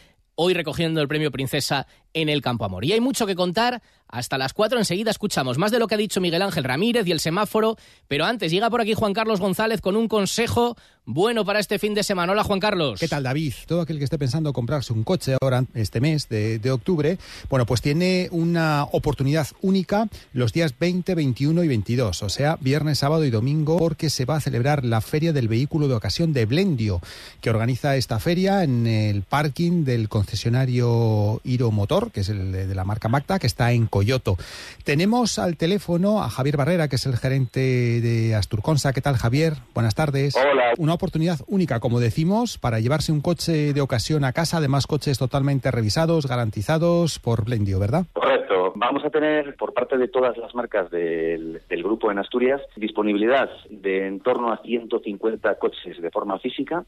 hoy 0.43 0.55
recogiendo 0.55 1.03
el 1.03 1.09
premio 1.09 1.31
Princesa 1.31 1.87
en 2.15 2.29
el 2.29 2.43
Campo 2.43 2.65
Amor. 2.65 2.85
Y 2.85 2.93
hay 2.93 3.01
mucho 3.01 3.27
que 3.27 3.35
contar. 3.35 3.83
Hasta 4.13 4.39
las 4.39 4.53
4 4.55 4.77
enseguida 4.77 5.13
escuchamos 5.13 5.57
más 5.57 5.71
de 5.71 5.79
lo 5.79 5.87
que 5.87 5.95
ha 5.95 5.99
dicho 5.99 6.21
Miguel 6.21 6.43
Ángel 6.43 6.65
Ramírez 6.65 7.07
y 7.07 7.13
el 7.13 7.21
semáforo. 7.21 7.77
Pero 8.09 8.25
antes 8.25 8.51
llega 8.51 8.69
por 8.69 8.81
aquí 8.81 8.95
Juan 8.95 9.13
Carlos 9.13 9.39
González 9.39 9.81
con 9.81 9.95
un 9.95 10.09
consejo 10.09 10.77
bueno 11.05 11.45
para 11.45 11.61
este 11.61 11.79
fin 11.79 11.95
de 11.95 12.03
semana. 12.03 12.33
Hola 12.33 12.43
Juan 12.43 12.59
Carlos. 12.59 12.99
¿Qué 12.99 13.07
tal 13.07 13.23
David? 13.23 13.55
Todo 13.67 13.83
aquel 13.83 13.99
que 13.99 14.05
esté 14.05 14.19
pensando 14.19 14.53
comprarse 14.53 14.93
un 14.93 15.05
coche 15.05 15.37
ahora, 15.41 15.65
este 15.75 16.01
mes 16.01 16.29
de, 16.29 16.59
de 16.59 16.71
octubre, 16.73 17.19
bueno, 17.49 17.67
pues 17.67 17.83
tiene 17.83 18.29
una 18.33 18.85
oportunidad 18.91 19.47
única 19.63 20.09
los 20.33 20.53
días 20.53 20.75
20, 20.77 21.15
21 21.15 21.63
y 21.63 21.69
22. 21.69 22.23
O 22.23 22.29
sea, 22.29 22.59
viernes, 22.61 22.99
sábado 22.99 23.25
y 23.25 23.31
domingo, 23.31 23.79
porque 23.79 24.11
se 24.11 24.25
va 24.25 24.37
a 24.37 24.41
celebrar 24.41 24.85
la 24.85 25.01
Feria 25.01 25.33
del 25.33 25.49
Vehículo 25.49 25.87
de 25.87 25.95
Ocasión 25.95 26.33
de 26.33 26.47
Blendio, 26.47 27.01
que 27.41 27.51
organiza 27.51 27.97
esta 27.97 28.19
feria 28.19 28.65
en 28.65 28.87
el 28.87 29.23
parking 29.23 29.85
del 29.85 30.09
concesionario 30.09 31.41
Iro 31.45 31.71
Motor, 31.71 32.00
que 32.11 32.21
es 32.21 32.29
el 32.29 32.53
de 32.53 32.75
la 32.75 32.85
marca 32.85 33.09
Magda, 33.09 33.39
que 33.39 33.47
está 33.47 33.73
en 33.73 33.87
Coyoto. 33.87 34.37
Tenemos 34.85 35.39
al 35.39 35.57
teléfono 35.57 36.23
a 36.23 36.31
Javier 36.31 36.57
Barrera, 36.57 36.89
que 36.89 36.97
es 36.97 37.07
el 37.07 37.17
gerente 37.17 37.61
de 38.01 38.35
Asturconsa. 38.35 38.93
¿Qué 38.93 39.01
tal, 39.01 39.17
Javier? 39.17 39.55
Buenas 39.75 39.95
tardes. 39.95 40.37
Hola. 40.37 40.73
Una 40.79 40.95
oportunidad 40.95 41.41
única, 41.47 41.81
como 41.81 42.01
decimos, 42.01 42.59
para 42.59 42.81
llevarse 42.81 43.13
un 43.13 43.21
coche 43.21 43.73
de 43.73 43.81
ocasión 43.81 44.25
a 44.25 44.33
casa, 44.33 44.59
además 44.59 44.87
coches 44.87 45.19
totalmente 45.19 45.71
revisados, 45.71 46.27
garantizados 46.27 47.19
por 47.19 47.45
Blendio, 47.45 47.79
¿verdad? 47.79 48.07
Correcto. 48.13 48.73
Vamos 48.77 49.05
a 49.05 49.11
tener 49.11 49.57
por 49.57 49.75
parte 49.75 49.99
de 49.99 50.09
todas 50.09 50.37
las 50.39 50.55
marcas 50.55 50.91
del, 50.91 51.61
del 51.69 51.83
grupo 51.83 52.11
en 52.11 52.19
Asturias 52.19 52.61
disponibilidad 52.77 53.51
de 53.69 54.07
en 54.07 54.21
torno 54.21 54.53
a 54.53 54.59
150 54.59 55.55
coches 55.57 56.01
de 56.01 56.11
forma 56.11 56.39
física 56.39 56.85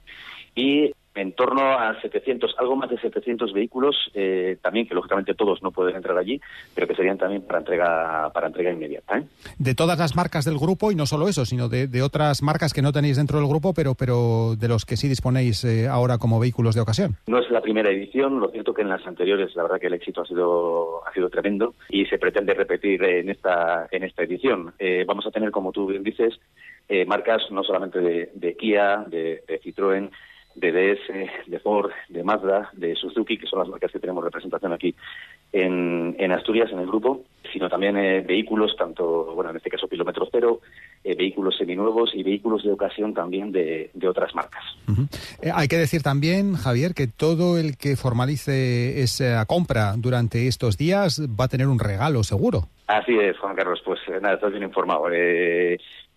y 0.55 0.93
en 1.15 1.33
torno 1.33 1.63
a 1.63 2.01
700, 2.01 2.55
algo 2.59 2.77
más 2.77 2.91
de 2.91 2.99
700 2.99 3.53
vehículos, 3.53 3.97
eh, 4.15 4.57
también 4.63 4.87
que 4.87 4.95
lógicamente 4.95 5.35
todos 5.35 5.63
no 5.63 5.71
pueden 5.71 5.97
entrar 5.97 6.17
allí, 6.17 6.41
pero 6.75 6.87
que 6.87 6.95
serían 6.95 7.19
también 7.19 7.43
para 7.43 7.59
entrega 7.59 8.31
para 8.33 8.47
entrega 8.47 8.73
inmediata. 8.73 9.19
¿eh? 9.19 9.25
De 9.59 9.75
todas 9.75 9.99
las 9.99 10.17
marcas 10.17 10.45
del 10.45 10.59
grupo, 10.59 10.91
y 10.91 10.95
no 10.95 11.07
solo 11.07 11.29
eso, 11.29 11.45
sino 11.45 11.69
de, 11.69 11.87
de 11.87 12.03
otras 12.03 12.43
marcas 12.43 12.73
que 12.73 12.83
no 12.83 12.93
tenéis 12.93 13.17
dentro 13.17 13.39
del 13.39 13.49
grupo, 13.49 13.75
pero, 13.75 13.95
pero 13.95 14.57
de 14.57 14.69
los 14.69 14.85
que 14.85 14.97
sí 14.97 15.09
disponéis 15.09 15.65
eh, 15.65 15.89
ahora 15.89 16.19
como 16.19 16.41
vehículos 16.41 16.75
de 16.75 16.81
ocasión. 16.81 17.17
No 17.27 17.39
es 17.39 17.51
la 17.51 17.61
primera 17.61 17.91
edición, 17.91 18.41
lo 18.41 18.51
cierto 18.51 18.73
que 18.75 18.83
en 18.83 18.89
las 18.89 19.07
anteriores 19.07 19.55
la 19.55 19.65
verdad 19.65 19.81
que 19.81 19.89
el 19.89 19.95
éxito 19.95 20.23
ha 20.23 20.27
sido 20.27 21.07
ha 21.07 21.13
sido 21.13 21.29
tremendo 21.29 21.75
y 21.89 22.07
se 22.07 22.19
pretende 22.19 22.55
repetir 22.55 23.03
en 23.05 23.29
esta 23.29 23.87
en 23.91 24.05
esta 24.05 24.23
edición. 24.23 24.73
Eh, 24.79 25.05
vamos 25.07 25.27
a 25.27 25.31
tener, 25.31 25.51
como 25.51 25.73
tú 25.73 25.87
bien 25.87 26.03
dices, 26.03 26.39
eh, 26.89 27.05
marcas 27.05 27.43
no 27.51 27.63
solamente 27.63 28.01
de, 28.01 28.31
de 28.35 28.57
Kia, 28.57 29.05
de, 29.07 29.43
de 29.47 29.61
Citroën, 29.61 30.11
de 30.55 30.73
DS, 30.73 31.49
de 31.51 31.59
Ford, 31.61 31.91
de 32.09 32.23
Mazda, 32.23 32.71
de 32.75 32.95
Suzuki, 32.95 33.39
que 33.39 33.47
son 33.47 33.61
las 33.61 33.69
marcas 33.69 33.91
que 33.93 33.99
tenemos 33.99 34.25
representación 34.25 34.73
aquí 34.73 34.95
en, 35.53 36.17
en 36.19 36.33
Asturias, 36.33 36.71
en 36.73 36.79
el 36.79 36.87
grupo, 36.87 37.23
sino 37.53 37.69
también 37.69 37.97
eh, 37.97 38.21
vehículos, 38.21 38.75
tanto, 38.77 39.35
bueno, 39.35 39.51
en 39.51 39.57
este 39.57 39.71
caso 39.71 39.89
kilómetro 39.89 40.29
cero, 40.31 40.61
eh, 41.05 41.15
vehículos 41.15 41.57
seminuevos 41.57 42.15
y 42.15 42.23
vehículos 42.23 42.63
de 42.63 42.73
ocasión 42.73 43.13
también 43.13 43.53
de, 43.53 43.91
de 43.93 44.09
otras 44.09 44.35
marcas. 44.35 44.63
Uh 44.89 44.93
-huh. 44.93 45.09
eh, 45.43 45.51
hay 45.55 45.69
que 45.69 45.77
decir 45.77 46.03
también, 46.03 46.55
Javier, 46.55 46.95
que 46.95 47.07
todo 47.07 47.59
el 47.59 47.77
que 47.77 47.97
formalice 47.97 49.03
esa 49.03 49.45
compra 49.47 49.95
durante 49.97 50.47
estos 50.49 50.79
días 50.79 51.21
va 51.39 51.45
a 51.45 51.49
tener 51.49 51.67
un 51.67 51.79
regalo 51.79 52.23
seguro. 52.23 52.69
Así 52.87 53.19
es, 53.19 53.39
Juan 53.39 53.57
Carlos, 53.57 53.81
pues 53.85 54.01
nada, 54.21 54.35
estás 54.35 54.51
bien 54.53 54.65
informado. 54.65 55.09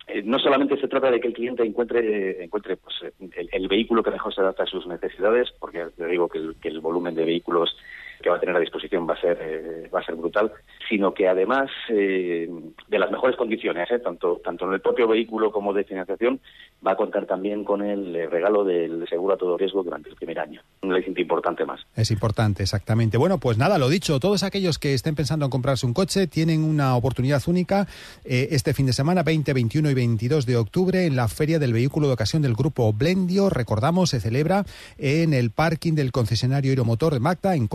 Eh, 0.08 0.22
no 0.24 0.38
solamente 0.38 0.80
se 0.80 0.88
trata 0.88 1.10
de 1.10 1.20
que 1.20 1.28
el 1.28 1.34
cliente 1.34 1.64
encuentre 1.64 2.44
encuentre 2.44 2.76
pues, 2.76 2.94
el, 3.36 3.48
el, 3.50 3.68
vehículo 3.68 4.04
que 4.04 4.12
mejor 4.12 4.32
se 4.32 4.40
adapta 4.40 4.62
a 4.62 4.66
sus 4.66 4.86
necesidades, 4.86 5.52
porque 5.58 5.86
te 5.96 6.06
digo 6.06 6.28
que 6.28 6.38
el, 6.38 6.56
que 6.60 6.68
el 6.68 6.80
volumen 6.80 7.14
de 7.16 7.24
vehículos 7.24 7.76
que 8.22 8.30
va 8.30 8.36
a 8.36 8.40
tener 8.40 8.56
a 8.56 8.60
disposición 8.60 9.08
va 9.08 9.14
a 9.14 9.20
ser 9.20 9.38
eh, 9.40 9.90
va 9.94 10.00
a 10.00 10.04
ser 10.04 10.14
brutal, 10.14 10.52
sino 10.88 11.12
que 11.14 11.28
además 11.28 11.70
eh, 11.88 12.48
de 12.88 12.98
las 12.98 13.10
mejores 13.10 13.36
condiciones, 13.36 13.90
eh, 13.90 13.98
tanto 13.98 14.40
tanto 14.44 14.66
en 14.66 14.74
el 14.74 14.80
propio 14.80 15.08
vehículo 15.08 15.52
como 15.52 15.72
de 15.72 15.84
financiación, 15.84 16.40
va 16.86 16.92
a 16.92 16.96
contar 16.96 17.26
también 17.26 17.64
con 17.64 17.82
el 17.82 18.30
regalo 18.30 18.64
del 18.64 19.06
seguro 19.08 19.34
a 19.34 19.36
todo 19.36 19.56
riesgo 19.56 19.82
durante 19.82 20.10
el 20.10 20.16
primer 20.16 20.38
año. 20.38 20.62
Un 20.82 20.92
aliciente 20.92 21.20
importante 21.20 21.64
más. 21.64 21.80
Es 21.94 22.10
importante, 22.10 22.62
exactamente. 22.62 23.16
Bueno, 23.18 23.38
pues 23.38 23.58
nada, 23.58 23.78
lo 23.78 23.88
dicho, 23.88 24.20
todos 24.20 24.42
aquellos 24.42 24.78
que 24.78 24.94
estén 24.94 25.14
pensando 25.14 25.44
en 25.44 25.50
comprarse 25.50 25.86
un 25.86 25.94
coche 25.94 26.26
tienen 26.26 26.62
una 26.62 26.96
oportunidad 26.96 27.42
única 27.46 27.86
este 28.24 28.74
fin 28.74 28.86
de 28.86 28.92
semana, 28.92 29.22
20, 29.22 29.52
21 29.52 29.90
y 29.90 29.94
22 29.94 30.46
de 30.46 30.56
octubre, 30.56 31.06
en 31.06 31.16
la 31.16 31.28
Feria 31.28 31.58
del 31.58 31.72
Vehículo 31.72 32.08
de 32.08 32.14
Ocasión 32.14 32.42
del 32.42 32.54
Grupo 32.54 32.92
Blendio. 32.92 33.50
Recordamos, 33.50 34.10
se 34.10 34.20
celebra 34.20 34.64
en 34.98 35.32
el 35.32 35.50
parking 35.50 35.94
del 35.94 36.12
concesionario 36.12 36.70
Aeromotor 36.70 37.14
de 37.14 37.20
Magda, 37.20 37.54
en 37.54 37.66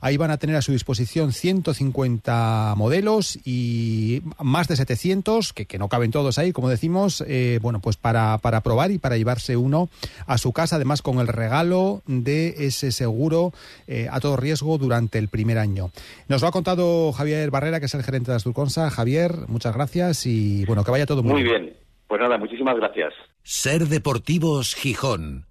Ahí 0.00 0.16
van 0.16 0.30
a 0.30 0.38
tener 0.38 0.56
a 0.56 0.62
su 0.62 0.72
disposición 0.72 1.32
150 1.32 2.74
modelos 2.76 3.38
y 3.44 4.22
más 4.42 4.68
de 4.68 4.76
700, 4.76 5.52
que, 5.52 5.66
que 5.66 5.78
no 5.78 5.88
caben 5.88 6.10
todos 6.10 6.38
ahí, 6.38 6.52
como 6.52 6.68
decimos, 6.68 7.24
eh, 7.26 7.58
bueno, 7.62 7.80
pues 7.80 7.96
para, 7.96 8.38
para 8.38 8.60
probar 8.60 8.90
y 8.90 8.98
para 8.98 9.16
llevarse 9.16 9.56
uno 9.56 9.88
a 10.26 10.38
su 10.38 10.52
casa, 10.52 10.76
además 10.76 11.02
con 11.02 11.18
el 11.18 11.28
regalo 11.28 12.02
de 12.06 12.54
ese 12.66 12.92
seguro 12.92 13.52
eh, 13.86 14.08
a 14.10 14.20
todo 14.20 14.36
riesgo 14.36 14.78
durante 14.78 15.18
el 15.18 15.28
primer 15.28 15.58
año. 15.58 15.90
Nos 16.28 16.42
lo 16.42 16.48
ha 16.48 16.52
contado 16.52 17.12
Javier 17.12 17.50
Barrera, 17.50 17.80
que 17.80 17.86
es 17.86 17.94
el 17.94 18.02
gerente 18.02 18.30
de 18.30 18.36
Asturconsa. 18.36 18.90
Javier, 18.90 19.32
muchas 19.48 19.74
gracias 19.74 20.26
y 20.26 20.64
bueno, 20.66 20.84
que 20.84 20.90
vaya 20.90 21.06
todo 21.06 21.22
muy, 21.22 21.34
muy 21.34 21.42
bien. 21.42 21.62
bien. 21.64 21.76
Pues 22.06 22.20
nada, 22.20 22.38
muchísimas 22.38 22.76
gracias. 22.76 23.12
Ser 23.42 23.86
Deportivos 23.86 24.74
Gijón. 24.74 25.46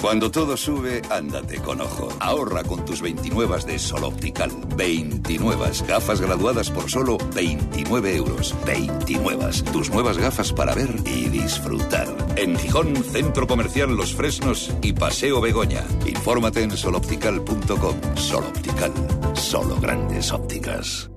Cuando 0.00 0.30
todo 0.30 0.56
sube, 0.56 1.02
ándate 1.10 1.58
con 1.58 1.80
ojo. 1.80 2.08
Ahorra 2.20 2.62
con 2.64 2.84
tus 2.84 3.00
29 3.00 3.42
de 3.66 3.78
Sol 3.78 4.04
Optical. 4.04 4.50
29 4.76 5.70
gafas 5.86 6.20
graduadas 6.20 6.70
por 6.70 6.90
solo 6.90 7.18
29 7.34 8.16
euros. 8.16 8.54
29. 8.66 9.50
Tus 9.72 9.90
nuevas 9.90 10.18
gafas 10.18 10.52
para 10.52 10.74
ver 10.74 10.94
y 11.04 11.28
disfrutar. 11.28 12.08
En 12.36 12.56
Gijón, 12.56 12.96
Centro 13.04 13.46
Comercial 13.46 13.96
Los 13.96 14.14
Fresnos 14.14 14.72
y 14.82 14.92
Paseo 14.92 15.40
Begoña. 15.40 15.84
Infórmate 16.06 16.62
en 16.62 16.76
soloptical.com. 16.76 18.16
Sol 18.16 18.44
Optical. 18.44 18.92
Solo 19.34 19.76
grandes 19.76 20.32
ópticas. 20.32 21.11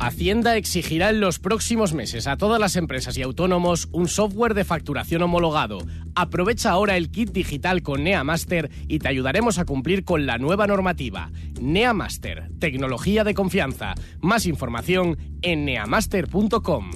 Hacienda 0.00 0.56
exigirá 0.56 1.10
en 1.10 1.20
los 1.20 1.40
próximos 1.40 1.92
meses 1.92 2.26
a 2.28 2.36
todas 2.36 2.60
las 2.60 2.76
empresas 2.76 3.18
y 3.18 3.22
autónomos 3.22 3.88
un 3.92 4.08
software 4.08 4.54
de 4.54 4.64
facturación 4.64 5.22
homologado. 5.22 5.78
Aprovecha 6.14 6.70
ahora 6.70 6.96
el 6.96 7.10
kit 7.10 7.30
digital 7.32 7.82
con 7.82 8.04
NeaMaster 8.04 8.70
y 8.86 9.00
te 9.00 9.08
ayudaremos 9.08 9.58
a 9.58 9.64
cumplir 9.64 10.04
con 10.04 10.24
la 10.24 10.38
nueva 10.38 10.66
normativa. 10.66 11.30
NeaMaster, 11.60 12.48
tecnología 12.60 13.24
de 13.24 13.34
confianza. 13.34 13.94
Más 14.20 14.46
información 14.46 15.18
en 15.42 15.64
neamaster.com. 15.64 16.90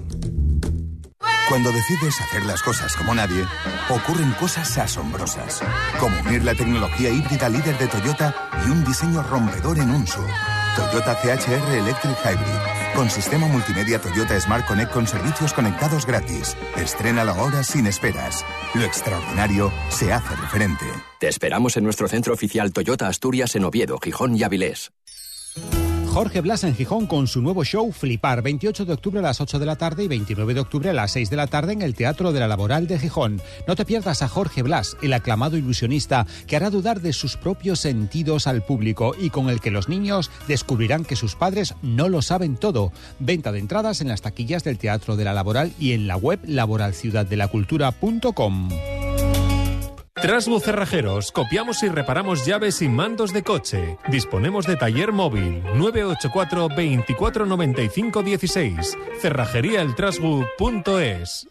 Cuando 1.49 1.73
decides 1.73 2.21
hacer 2.21 2.47
las 2.47 2.63
cosas 2.63 2.95
como 2.97 3.15
nadie, 3.15 3.45
ocurren 3.91 4.31
cosas 4.33 4.79
asombrosas, 4.79 5.61
como 5.99 6.19
unir 6.21 6.45
la 6.45 6.55
tecnología 6.55 7.11
híbrida 7.11 7.49
líder 7.49 7.77
de 7.79 7.89
Toyota 7.89 8.35
y 8.67 8.71
un 8.71 8.85
diseño 8.85 9.23
rompedor 9.25 9.79
en 9.79 9.91
un 9.91 10.07
SUV. 10.07 10.31
Toyota 10.77 11.15
CHR 11.21 11.75
Electric 11.75 12.17
Hybrid, 12.25 12.82
con 12.95 13.11
sistema 13.11 13.47
multimedia 13.49 13.99
Toyota 13.99 14.39
Smart 14.41 14.67
Connect 14.67 14.93
con 14.93 15.07
servicios 15.07 15.53
conectados 15.53 16.07
gratis. 16.07 16.57
Estrena 16.77 17.23
ahora 17.23 17.63
sin 17.63 17.87
esperas. 17.87 18.45
Lo 18.75 18.83
extraordinario 18.83 19.73
se 19.89 20.13
hace 20.13 20.37
referente. 20.37 20.85
Te 21.19 21.29
esperamos 21.29 21.77
en 21.77 21.85
nuestro 21.85 22.09
centro 22.09 22.35
oficial 22.35 22.73
Toyota 22.73 23.09
Asturias 23.09 23.57
en 23.57 23.65
Oviedo, 23.65 23.99
Gijón 23.99 24.37
y 24.37 24.43
Avilés. 24.43 24.93
Jorge 26.13 26.43
Blas 26.43 26.63
en 26.65 26.75
Gijón 26.75 27.07
con 27.07 27.27
su 27.27 27.41
nuevo 27.41 27.65
show 27.65 27.91
Flipar, 27.91 28.43
28 28.43 28.85
de 28.85 28.93
octubre 28.93 29.21
a 29.21 29.23
las 29.23 29.41
8 29.41 29.59
de 29.59 29.65
la 29.65 29.77
tarde 29.77 30.05
y 30.05 30.09
29 30.09 30.53
de 30.53 30.61
octubre 30.61 30.91
a 30.91 30.93
las 30.93 31.13
6 31.13 31.31
de 31.31 31.37
la 31.37 31.47
tarde 31.47 31.73
en 31.73 31.81
el 31.81 31.95
Teatro 31.95 32.33
de 32.33 32.41
la 32.41 32.49
Laboral 32.49 32.87
de 32.87 32.99
Gijón. 32.99 33.41
No 33.67 33.77
te 33.77 33.87
pierdas 33.87 34.21
a 34.21 34.29
Jorge 34.29 34.63
Blas, 34.63 34.99
el 35.01 35.15
aclamado 35.15 35.57
ilusionista 35.57 36.27
que 36.47 36.57
hará 36.57 36.69
dudar 36.69 37.01
de 37.01 37.15
sus 37.15 37.39
propios 37.39 37.81
sentidos 37.81 38.47
al 38.47 38.63
público 38.63 39.15
y 39.19 39.31
con 39.31 39.49
el 39.49 39.63
que 39.63 39.71
los 39.71 39.89
niños 39.89 40.31
descubrirán 40.49 41.07
que 41.07 41.17
sus 41.17 41.35
padres 41.35 41.77
no 41.81 42.11
lo 42.11 42.21
saben 42.21 42.57
todo. 42.57 42.93
Venta 43.19 43.51
de 43.51 43.61
entradas 43.61 44.03
en 44.03 44.09
las 44.09 44.21
taquillas 44.21 44.65
del 44.65 44.77
Teatro 44.77 45.17
de 45.17 45.25
la 45.25 45.33
Laboral 45.33 45.73
y 45.79 45.93
en 45.93 46.07
la 46.07 46.17
web 46.17 46.41
laboralciudaddelacultura.com. 46.45 48.69
Trasbu 50.23 50.61
Cerrajeros, 50.61 51.33
copiamos 51.33 51.83
y 51.83 51.89
reparamos 51.89 52.47
llaves 52.47 52.81
y 52.81 52.89
mandos 52.89 53.33
de 53.33 53.43
coche. 53.43 53.99
Disponemos 54.07 54.69
de 54.69 54.77
taller 54.77 55.11
móvil 55.11 55.65
984 55.75 56.69
24 56.69 57.45
95 57.45 58.23
16. 58.23 58.99
Cerrajeríaeltrasbu.es. 59.21 61.49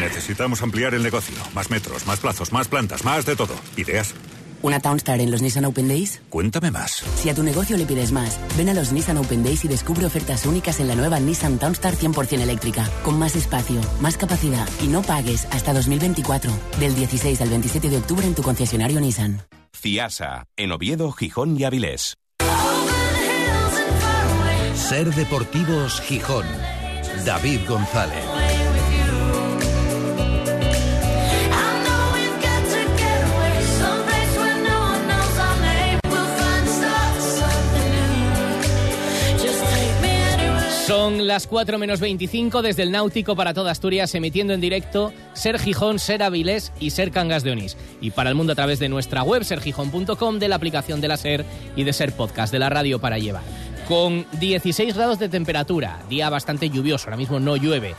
Necesitamos 0.00 0.62
ampliar 0.62 0.94
el 0.94 1.02
negocio. 1.02 1.36
Más 1.54 1.70
metros, 1.70 2.06
más 2.06 2.20
plazos, 2.20 2.54
más 2.54 2.68
plantas, 2.68 3.04
más 3.04 3.26
de 3.26 3.36
todo. 3.36 3.54
¿Ideas? 3.76 4.14
¿Una 4.62 4.80
Townstar 4.80 5.20
en 5.20 5.30
los 5.30 5.42
Nissan 5.42 5.64
Open 5.64 5.88
Days? 5.88 6.20
Cuéntame 6.28 6.70
más. 6.70 7.02
Si 7.16 7.28
a 7.28 7.34
tu 7.34 7.42
negocio 7.42 7.76
le 7.76 7.86
pides 7.86 8.12
más, 8.12 8.38
ven 8.56 8.68
a 8.68 8.74
los 8.74 8.92
Nissan 8.92 9.18
Open 9.18 9.42
Days 9.42 9.64
y 9.64 9.68
descubre 9.68 10.06
ofertas 10.06 10.46
únicas 10.46 10.80
en 10.80 10.88
la 10.88 10.94
nueva 10.94 11.20
Nissan 11.20 11.58
Townstar 11.58 11.94
100% 11.94 12.40
eléctrica, 12.40 12.88
con 13.04 13.18
más 13.18 13.36
espacio, 13.36 13.80
más 14.00 14.16
capacidad 14.16 14.68
y 14.82 14.88
no 14.88 15.02
pagues 15.02 15.46
hasta 15.50 15.72
2024. 15.72 16.50
Del 16.80 16.94
16 16.94 17.40
al 17.40 17.48
27 17.50 17.88
de 17.88 17.98
octubre 17.98 18.26
en 18.26 18.34
tu 18.34 18.42
concesionario 18.42 19.00
Nissan. 19.00 19.42
CIASA, 19.80 20.44
en 20.56 20.72
Oviedo, 20.72 21.12
Gijón 21.12 21.58
y 21.58 21.64
Avilés. 21.64 22.16
Ser 24.74 25.14
Deportivos 25.14 26.00
Gijón. 26.00 26.46
David 27.24 27.60
González. 27.68 28.47
Son 41.08 41.26
las 41.26 41.46
4 41.46 41.78
menos 41.78 42.00
25 42.00 42.60
desde 42.60 42.82
el 42.82 42.90
Náutico 42.92 43.34
para 43.34 43.54
toda 43.54 43.70
Asturias, 43.70 44.14
emitiendo 44.14 44.52
en 44.52 44.60
directo 44.60 45.14
Ser 45.32 45.58
Gijón, 45.58 45.98
Ser 45.98 46.22
Avilés 46.22 46.70
y 46.80 46.90
Ser 46.90 47.12
Cangas 47.12 47.42
de 47.42 47.52
Onís. 47.52 47.78
Y 48.02 48.10
para 48.10 48.28
el 48.28 48.34
mundo 48.34 48.52
a 48.52 48.56
través 48.56 48.78
de 48.78 48.90
nuestra 48.90 49.22
web, 49.22 49.42
sergijón.com, 49.42 50.38
de 50.38 50.48
la 50.48 50.56
aplicación 50.56 51.00
de 51.00 51.08
la 51.08 51.16
Ser 51.16 51.46
y 51.76 51.84
de 51.84 51.94
Ser 51.94 52.12
Podcast, 52.12 52.52
de 52.52 52.58
la 52.58 52.68
radio 52.68 52.98
para 52.98 53.16
llevar. 53.18 53.42
Con 53.88 54.26
16 54.38 54.94
grados 54.94 55.18
de 55.18 55.30
temperatura, 55.30 55.98
día 56.10 56.28
bastante 56.28 56.68
lluvioso, 56.68 57.06
ahora 57.06 57.16
mismo 57.16 57.40
no 57.40 57.56
llueve 57.56 57.94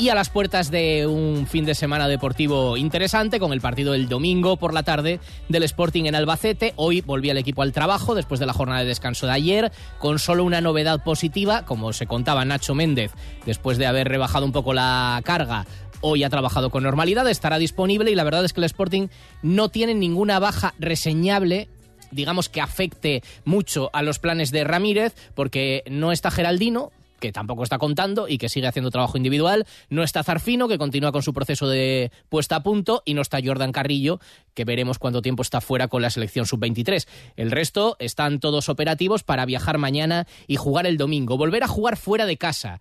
y 0.00 0.08
a 0.08 0.14
las 0.14 0.30
puertas 0.30 0.70
de 0.70 1.06
un 1.06 1.46
fin 1.46 1.66
de 1.66 1.74
semana 1.74 2.08
deportivo 2.08 2.78
interesante 2.78 3.38
con 3.38 3.52
el 3.52 3.60
partido 3.60 3.92
del 3.92 4.08
domingo 4.08 4.56
por 4.56 4.72
la 4.72 4.82
tarde 4.82 5.20
del 5.50 5.62
Sporting 5.64 6.04
en 6.04 6.14
Albacete. 6.14 6.72
Hoy 6.76 7.02
volvía 7.02 7.32
el 7.32 7.38
equipo 7.38 7.60
al 7.60 7.74
trabajo 7.74 8.14
después 8.14 8.40
de 8.40 8.46
la 8.46 8.54
jornada 8.54 8.80
de 8.80 8.86
descanso 8.86 9.26
de 9.26 9.32
ayer 9.32 9.72
con 9.98 10.18
solo 10.18 10.44
una 10.44 10.62
novedad 10.62 11.04
positiva, 11.04 11.66
como 11.66 11.92
se 11.92 12.06
contaba 12.06 12.46
Nacho 12.46 12.74
Méndez 12.74 13.12
después 13.44 13.76
de 13.76 13.84
haber 13.84 14.08
rebajado 14.08 14.46
un 14.46 14.52
poco 14.52 14.72
la 14.72 15.20
carga 15.22 15.66
hoy 16.00 16.24
ha 16.24 16.30
trabajado 16.30 16.70
con 16.70 16.82
normalidad, 16.82 17.28
estará 17.28 17.58
disponible 17.58 18.10
y 18.10 18.14
la 18.14 18.24
verdad 18.24 18.46
es 18.46 18.54
que 18.54 18.60
el 18.60 18.64
Sporting 18.64 19.08
no 19.42 19.68
tiene 19.68 19.92
ninguna 19.92 20.38
baja 20.38 20.72
reseñable 20.78 21.68
digamos 22.10 22.48
que 22.48 22.62
afecte 22.62 23.22
mucho 23.44 23.90
a 23.92 24.02
los 24.02 24.18
planes 24.18 24.50
de 24.50 24.64
Ramírez, 24.64 25.14
porque 25.34 25.84
no 25.88 26.10
está 26.10 26.32
Geraldino, 26.32 26.90
que 27.20 27.30
tampoco 27.32 27.62
está 27.62 27.78
contando 27.78 28.26
y 28.26 28.38
que 28.38 28.48
sigue 28.48 28.66
haciendo 28.66 28.90
trabajo 28.90 29.16
individual. 29.16 29.66
No 29.88 30.02
está 30.02 30.24
Zarfino, 30.24 30.66
que 30.66 30.78
continúa 30.78 31.12
con 31.12 31.22
su 31.22 31.32
proceso 31.32 31.68
de 31.68 32.10
puesta 32.28 32.56
a 32.56 32.62
punto. 32.62 33.02
Y 33.04 33.14
no 33.14 33.22
está 33.22 33.38
Jordan 33.44 33.72
Carrillo, 33.72 34.18
que 34.54 34.64
veremos 34.64 34.98
cuánto 34.98 35.22
tiempo 35.22 35.42
está 35.42 35.60
fuera 35.60 35.88
con 35.88 36.02
la 36.02 36.10
selección 36.10 36.46
sub-23. 36.46 37.06
El 37.36 37.50
resto 37.50 37.96
están 38.00 38.40
todos 38.40 38.68
operativos 38.68 39.22
para 39.22 39.44
viajar 39.44 39.78
mañana 39.78 40.26
y 40.48 40.56
jugar 40.56 40.86
el 40.86 40.96
domingo. 40.96 41.36
Volver 41.36 41.62
a 41.62 41.68
jugar 41.68 41.96
fuera 41.96 42.26
de 42.26 42.36
casa. 42.36 42.80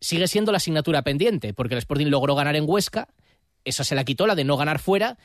Sigue 0.00 0.28
siendo 0.28 0.52
la 0.52 0.58
asignatura 0.58 1.02
pendiente, 1.02 1.54
porque 1.54 1.74
el 1.74 1.78
Sporting 1.78 2.06
logró 2.06 2.36
ganar 2.36 2.54
en 2.54 2.68
Huesca. 2.68 3.08
Esa 3.64 3.82
se 3.82 3.96
la 3.96 4.04
quitó, 4.04 4.26
la 4.26 4.36
de 4.36 4.44
no 4.44 4.56
ganar 4.56 4.78
fuera 4.78 5.18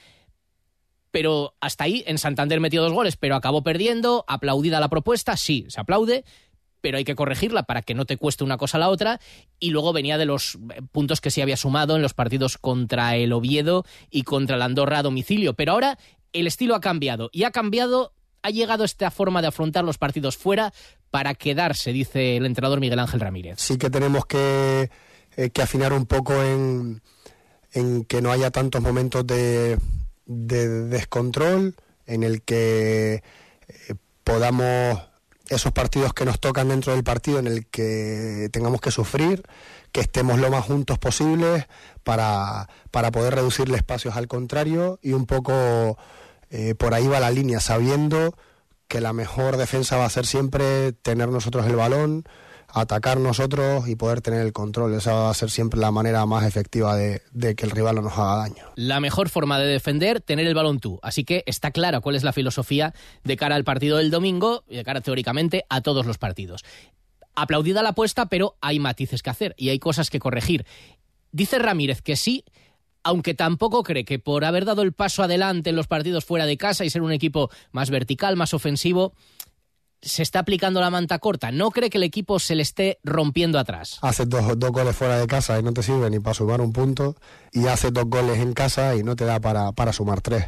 pero 1.13 1.53
hasta 1.61 1.83
ahí 1.83 2.03
en 2.07 2.17
Santander 2.17 2.59
metió 2.59 2.81
dos 2.81 2.91
goles, 2.91 3.17
pero 3.17 3.35
acabó 3.35 3.61
perdiendo, 3.61 4.25
aplaudida 4.27 4.79
la 4.79 4.89
propuesta, 4.89 5.37
sí, 5.37 5.67
se 5.69 5.79
aplaude, 5.79 6.25
pero 6.83 6.97
hay 6.97 7.05
que 7.05 7.15
corregirla 7.15 7.63
para 7.63 7.81
que 7.81 7.93
no 7.93 8.05
te 8.05 8.17
cueste 8.17 8.43
una 8.43 8.57
cosa 8.57 8.75
a 8.75 8.81
la 8.81 8.89
otra. 8.89 9.21
Y 9.57 9.69
luego 9.69 9.93
venía 9.93 10.17
de 10.17 10.25
los 10.25 10.55
eh, 10.55 10.81
puntos 10.91 11.21
que 11.21 11.31
se 11.31 11.41
había 11.41 11.55
sumado 11.55 11.95
en 11.95 12.01
los 12.01 12.13
partidos 12.13 12.57
contra 12.57 13.15
el 13.15 13.31
Oviedo 13.31 13.85
y 14.11 14.23
contra 14.23 14.57
el 14.57 14.61
Andorra 14.61 14.99
a 14.99 15.01
domicilio. 15.01 15.53
Pero 15.53 15.71
ahora 15.71 15.97
el 16.33 16.45
estilo 16.45 16.75
ha 16.75 16.81
cambiado 16.81 17.29
y 17.31 17.45
ha 17.45 17.51
cambiado, 17.51 18.11
ha 18.41 18.49
llegado 18.49 18.83
esta 18.83 19.11
forma 19.11 19.41
de 19.41 19.47
afrontar 19.47 19.85
los 19.85 19.97
partidos 19.97 20.35
fuera 20.35 20.73
para 21.09 21.35
quedarse, 21.35 21.93
dice 21.93 22.35
el 22.35 22.45
entrenador 22.45 22.81
Miguel 22.81 22.99
Ángel 22.99 23.21
Ramírez. 23.21 23.61
Sí 23.61 23.77
que 23.77 23.89
tenemos 23.89 24.25
que, 24.25 24.89
eh, 25.37 25.49
que 25.51 25.61
afinar 25.61 25.93
un 25.93 26.05
poco 26.05 26.33
en, 26.43 27.01
en, 27.71 28.03
que 28.03 28.21
no 28.21 28.29
haya 28.29 28.51
tantos 28.51 28.81
momentos 28.81 29.25
de, 29.25 29.77
de 30.25 30.67
descontrol, 30.67 31.75
en 32.07 32.23
el 32.23 32.41
que 32.41 33.23
eh, 33.69 33.95
podamos 34.25 35.12
esos 35.55 35.71
partidos 35.71 36.13
que 36.13 36.25
nos 36.25 36.39
tocan 36.39 36.69
dentro 36.69 36.93
del 36.93 37.03
partido 37.03 37.39
en 37.39 37.47
el 37.47 37.65
que 37.67 38.49
tengamos 38.51 38.81
que 38.81 38.91
sufrir, 38.91 39.43
que 39.91 40.01
estemos 40.01 40.39
lo 40.39 40.49
más 40.49 40.65
juntos 40.65 40.99
posibles 40.99 41.67
para, 42.03 42.69
para 42.91 43.11
poder 43.11 43.35
reducirle 43.35 43.77
espacios 43.77 44.15
al 44.15 44.27
contrario 44.27 44.99
y 45.01 45.13
un 45.13 45.25
poco 45.25 45.97
eh, 46.49 46.75
por 46.75 46.93
ahí 46.93 47.07
va 47.07 47.19
la 47.19 47.31
línea, 47.31 47.59
sabiendo 47.59 48.35
que 48.87 49.01
la 49.01 49.13
mejor 49.13 49.57
defensa 49.57 49.97
va 49.97 50.05
a 50.05 50.09
ser 50.09 50.25
siempre 50.25 50.93
tener 50.93 51.29
nosotros 51.29 51.65
el 51.65 51.75
balón, 51.75 52.25
atacar 52.73 53.19
nosotros 53.19 53.87
y 53.87 53.95
poder 53.95 54.21
tener 54.21 54.41
el 54.41 54.51
control. 54.51 54.95
Esa 54.95 55.13
va 55.13 55.29
a 55.29 55.33
ser 55.33 55.51
siempre 55.51 55.79
la 55.79 55.91
manera 55.91 56.25
más 56.25 56.43
efectiva 56.45 56.95
de, 56.95 57.21
que 57.55 57.65
el 57.65 57.71
rival 57.71 57.95
no 57.95 58.01
nos 58.01 58.13
haga 58.13 58.37
daño. 58.37 58.65
La 58.75 58.99
mejor 58.99 59.29
forma 59.29 59.59
de 59.59 59.67
defender, 59.67 60.21
tener 60.21 60.47
el 60.47 60.55
balón 60.55 60.79
tú. 60.79 60.99
Así 61.03 61.23
que 61.23 61.43
está 61.45 61.71
claro 61.71 62.01
cuál 62.01 62.15
es 62.15 62.23
la 62.23 62.33
filosofía 62.33 62.93
de 63.23 63.37
cara 63.37 63.55
al 63.55 63.63
partido 63.63 63.97
del 63.97 64.09
domingo 64.09 64.63
y 64.67 64.75
de 64.75 64.83
cara 64.83 65.01
teóricamente 65.01 65.65
a 65.69 65.81
todos 65.81 66.07
los 66.07 66.17
partidos. 66.17 66.65
Aplaudida 67.35 67.83
la 67.83 67.89
apuesta, 67.89 68.25
pero 68.25 68.57
hay 68.59 68.79
matices 68.79 69.21
que 69.21 69.29
hacer 69.29 69.53
y 69.57 69.69
hay 69.69 69.77
cosas 69.77 70.09
que 70.09 70.19
corregir. 70.19 70.65
Dice 71.31 71.59
Ramírez 71.59 72.01
que 72.01 72.15
sí, 72.15 72.43
aunque 73.03 73.33
tampoco 73.33 73.83
cree 73.83 74.05
que 74.05 74.17
por 74.17 74.45
haber 74.45 74.65
dado 74.65 74.81
el 74.81 74.93
paso 74.93 75.21
adelante 75.21 75.69
en 75.69 75.75
los 75.75 75.87
partidos 75.87 76.25
fuera 76.25 76.45
de 76.45 76.57
casa 76.57 76.85
y 76.85 76.89
ser 76.89 77.01
un 77.01 77.11
equipo 77.11 77.51
más 77.71 77.89
vertical, 77.89 78.35
más 78.35 78.53
ofensivo, 78.53 79.13
se 80.03 80.21
está 80.21 80.39
aplicando 80.39 80.81
la 80.81 80.89
manta 80.89 81.19
corta. 81.19 81.51
¿No 81.51 81.71
cree 81.71 81.89
que 81.89 81.97
el 81.97 82.03
equipo 82.03 82.39
se 82.39 82.55
le 82.55 82.63
esté 82.63 82.99
rompiendo 83.03 83.57
atrás? 83.57 83.99
Haces 84.01 84.29
dos, 84.29 84.59
dos, 84.59 84.71
goles 84.71 84.95
fuera 84.95 85.17
de 85.17 85.27
casa 85.27 85.57
y 85.59 85.63
no 85.63 85.73
te 85.73 85.81
sirve 85.81 86.09
ni 86.09 86.19
para 86.19 86.33
sumar 86.33 86.61
un 86.61 86.73
punto. 86.73 87.15
Y 87.51 87.67
haces 87.67 87.93
dos 87.93 88.05
goles 88.05 88.39
en 88.39 88.53
casa 88.53 88.95
y 88.95 89.03
no 89.03 89.15
te 89.15 89.25
da 89.25 89.39
para, 89.39 89.71
para 89.71 89.93
sumar 89.93 90.21
tres. 90.21 90.45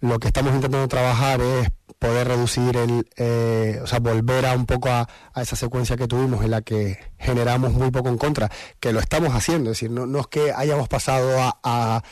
Lo 0.00 0.18
que 0.18 0.28
estamos 0.28 0.54
intentando 0.54 0.86
trabajar 0.88 1.40
es 1.40 1.68
poder 1.98 2.28
reducir 2.28 2.76
el, 2.76 3.08
eh, 3.16 3.80
o 3.82 3.86
sea, 3.86 3.98
volver 3.98 4.46
a 4.46 4.54
un 4.54 4.66
poco 4.66 4.88
a, 4.88 5.08
esa 5.36 5.56
secuencia 5.56 5.96
que 5.96 6.06
tuvimos 6.06 6.44
en 6.44 6.52
la 6.52 6.62
que 6.62 6.98
generamos 7.18 7.72
muy 7.72 7.90
poco 7.90 8.08
en 8.08 8.18
contra, 8.18 8.50
que 8.80 8.92
lo 8.92 9.00
estamos 9.00 9.34
haciendo, 9.34 9.70
es 9.70 9.78
decir, 9.78 9.90
no, 9.90 10.06
no 10.06 10.20
es 10.20 10.26
que 10.28 10.52
hayamos 10.52 10.88
pasado 10.88 11.40
a, 11.40 11.58
a, 11.62 12.02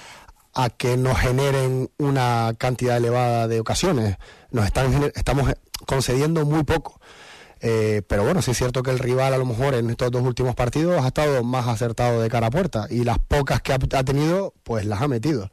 a, 0.54 0.70
que 0.70 0.96
nos 0.96 1.18
generen 1.18 1.90
una 1.98 2.54
cantidad 2.58 2.96
elevada 2.96 3.46
de 3.46 3.60
ocasiones, 3.60 4.16
nos 4.50 4.66
están, 4.66 5.12
estamos 5.14 5.52
concediendo 5.86 6.44
muy 6.44 6.64
poco. 6.64 7.00
Eh, 7.60 8.02
pero 8.06 8.22
bueno, 8.22 8.42
sí 8.42 8.50
es 8.50 8.58
cierto 8.58 8.82
que 8.82 8.90
el 8.90 8.98
rival 8.98 9.32
a 9.32 9.38
lo 9.38 9.46
mejor 9.46 9.74
en 9.74 9.88
estos 9.90 10.10
dos 10.10 10.22
últimos 10.22 10.54
partidos 10.54 11.02
ha 11.02 11.08
estado 11.08 11.42
más 11.42 11.66
acertado 11.66 12.20
de 12.20 12.28
cara 12.28 12.48
a 12.48 12.50
puerta 12.50 12.86
y 12.90 13.04
las 13.04 13.18
pocas 13.18 13.62
que 13.62 13.72
ha, 13.72 13.78
tenido, 13.78 14.52
pues 14.62 14.84
las 14.84 15.00
ha 15.00 15.08
metido. 15.08 15.50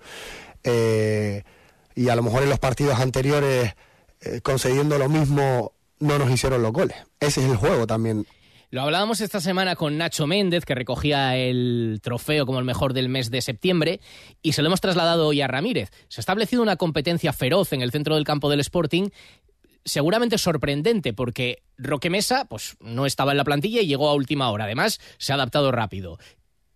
Eh, 0.63 1.43
y 1.95 2.09
a 2.09 2.15
lo 2.15 2.23
mejor 2.23 2.43
en 2.43 2.49
los 2.49 2.59
partidos 2.59 2.99
anteriores, 2.99 3.73
eh, 4.21 4.41
concediendo 4.41 4.97
lo 4.97 5.09
mismo, 5.09 5.73
no 5.99 6.19
nos 6.19 6.29
hicieron 6.29 6.61
los 6.61 6.73
goles. 6.73 6.97
Ese 7.19 7.43
es 7.43 7.49
el 7.49 7.57
juego 7.57 7.87
también. 7.87 8.25
Lo 8.69 8.81
hablábamos 8.81 9.21
esta 9.21 9.39
semana 9.39 9.75
con 9.75 9.99
Nacho 9.99 10.25
Méndez, 10.25 10.65
que 10.65 10.73
recogía 10.73 11.37
el 11.37 11.99
trofeo 12.01 12.47
como 12.47 12.57
el 12.57 12.65
mejor 12.65 12.93
del 12.93 13.07
mes 13.07 13.29
de 13.29 13.41
septiembre, 13.41 14.01
y 14.41 14.53
se 14.53 14.63
lo 14.63 14.67
hemos 14.67 14.81
trasladado 14.81 15.27
hoy 15.27 15.41
a 15.41 15.47
Ramírez. 15.47 15.91
Se 16.07 16.19
ha 16.19 16.23
establecido 16.23 16.63
una 16.63 16.75
competencia 16.75 17.33
feroz 17.33 17.71
en 17.71 17.83
el 17.83 17.91
centro 17.91 18.15
del 18.15 18.23
campo 18.23 18.49
del 18.49 18.61
Sporting 18.61 19.09
seguramente 19.85 20.37
sorprendente 20.37 21.13
porque 21.13 21.63
Roque 21.77 22.09
Mesa 22.09 22.45
pues, 22.45 22.75
no 22.79 23.05
estaba 23.05 23.31
en 23.31 23.37
la 23.37 23.43
plantilla 23.43 23.81
y 23.81 23.87
llegó 23.87 24.09
a 24.09 24.13
última 24.13 24.49
hora. 24.49 24.65
Además, 24.65 24.99
se 25.17 25.31
ha 25.31 25.35
adaptado 25.35 25.71
rápido. 25.71 26.17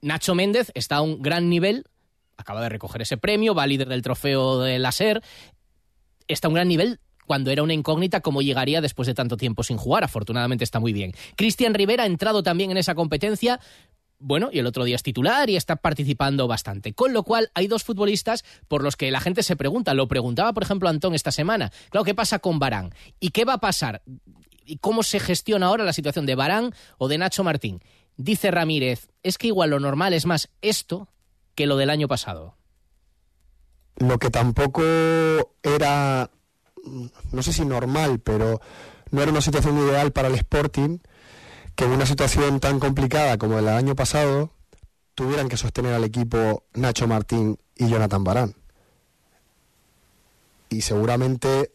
Nacho 0.01 0.35
Méndez 0.35 0.71
está 0.75 0.97
a 0.97 1.01
un 1.01 1.21
gran 1.21 1.49
nivel, 1.49 1.85
acaba 2.37 2.61
de 2.61 2.69
recoger 2.69 3.01
ese 3.01 3.17
premio, 3.17 3.55
va 3.55 3.67
líder 3.67 3.89
del 3.89 4.01
trofeo 4.01 4.59
de 4.59 4.79
la 4.79 4.91
SER, 4.91 5.21
está 6.27 6.47
a 6.47 6.49
un 6.49 6.55
gran 6.55 6.67
nivel 6.67 6.99
cuando 7.25 7.51
era 7.51 7.61
una 7.61 7.73
incógnita 7.73 8.21
cómo 8.21 8.41
llegaría 8.41 8.79
después 8.79 9.05
de 9.07 9.13
tanto 9.13 9.37
tiempo 9.37 9.63
sin 9.63 9.77
jugar. 9.77 10.03
Afortunadamente 10.03 10.63
está 10.63 10.79
muy 10.79 10.93
bien. 10.93 11.13
Cristian 11.35 11.73
Rivera 11.73 12.03
ha 12.03 12.07
entrado 12.07 12.41
también 12.41 12.71
en 12.71 12.77
esa 12.77 12.95
competencia, 12.95 13.59
bueno, 14.19 14.49
y 14.51 14.59
el 14.59 14.65
otro 14.65 14.83
día 14.83 14.95
es 14.95 15.03
titular 15.03 15.49
y 15.49 15.55
está 15.55 15.75
participando 15.75 16.47
bastante. 16.47 16.93
Con 16.93 17.13
lo 17.13 17.23
cual, 17.23 17.51
hay 17.53 17.67
dos 17.67 17.83
futbolistas 17.83 18.43
por 18.67 18.83
los 18.83 18.95
que 18.95 19.11
la 19.11 19.19
gente 19.19 19.43
se 19.43 19.55
pregunta. 19.55 19.93
Lo 19.93 20.07
preguntaba, 20.07 20.53
por 20.53 20.63
ejemplo, 20.63 20.89
Antón 20.89 21.13
esta 21.13 21.31
semana. 21.31 21.71
Claro, 21.89 22.03
¿qué 22.03 22.15
pasa 22.15 22.39
con 22.39 22.59
Barán? 22.59 22.93
¿Y 23.19 23.29
qué 23.29 23.45
va 23.45 23.53
a 23.53 23.59
pasar? 23.59 24.01
¿Y 24.65 24.77
cómo 24.77 25.03
se 25.03 25.19
gestiona 25.19 25.67
ahora 25.67 25.83
la 25.83 25.93
situación 25.93 26.25
de 26.25 26.35
Barán 26.35 26.73
o 26.97 27.07
de 27.07 27.17
Nacho 27.17 27.43
Martín? 27.43 27.81
Dice 28.17 28.49
Ramírez, 28.51 29.09
es 29.21 29.37
que 29.37 29.47
igual 29.47 29.69
lo 29.69 29.79
normal 29.79 30.13
es 30.13 30.25
más 30.25 30.49
esto 30.61 31.07
que 31.53 31.67
lo 31.67 31.77
del 31.77 31.89
año 31.89 32.07
pasado. 32.07 32.55
Lo 33.97 34.17
que 34.17 34.29
tampoco 34.29 34.81
era, 35.63 36.29
no 37.31 37.43
sé 37.43 37.53
si 37.53 37.65
normal, 37.65 38.19
pero 38.19 38.59
no 39.11 39.21
era 39.21 39.31
una 39.31 39.41
situación 39.41 39.77
ideal 39.77 40.11
para 40.11 40.27
el 40.27 40.35
Sporting 40.35 40.99
que 41.77 41.85
en 41.85 41.91
una 41.91 42.07
situación 42.07 42.59
tan 42.59 42.79
complicada 42.79 43.37
como 43.37 43.59
el 43.59 43.67
año 43.67 43.95
pasado 43.95 44.51
tuvieran 45.13 45.47
que 45.47 45.57
sostener 45.57 45.93
al 45.93 46.03
equipo 46.03 46.63
Nacho 46.73 47.07
Martín 47.07 47.59
y 47.75 47.87
Jonathan 47.87 48.23
Barán. 48.23 48.55
Y 50.69 50.81
seguramente 50.81 51.71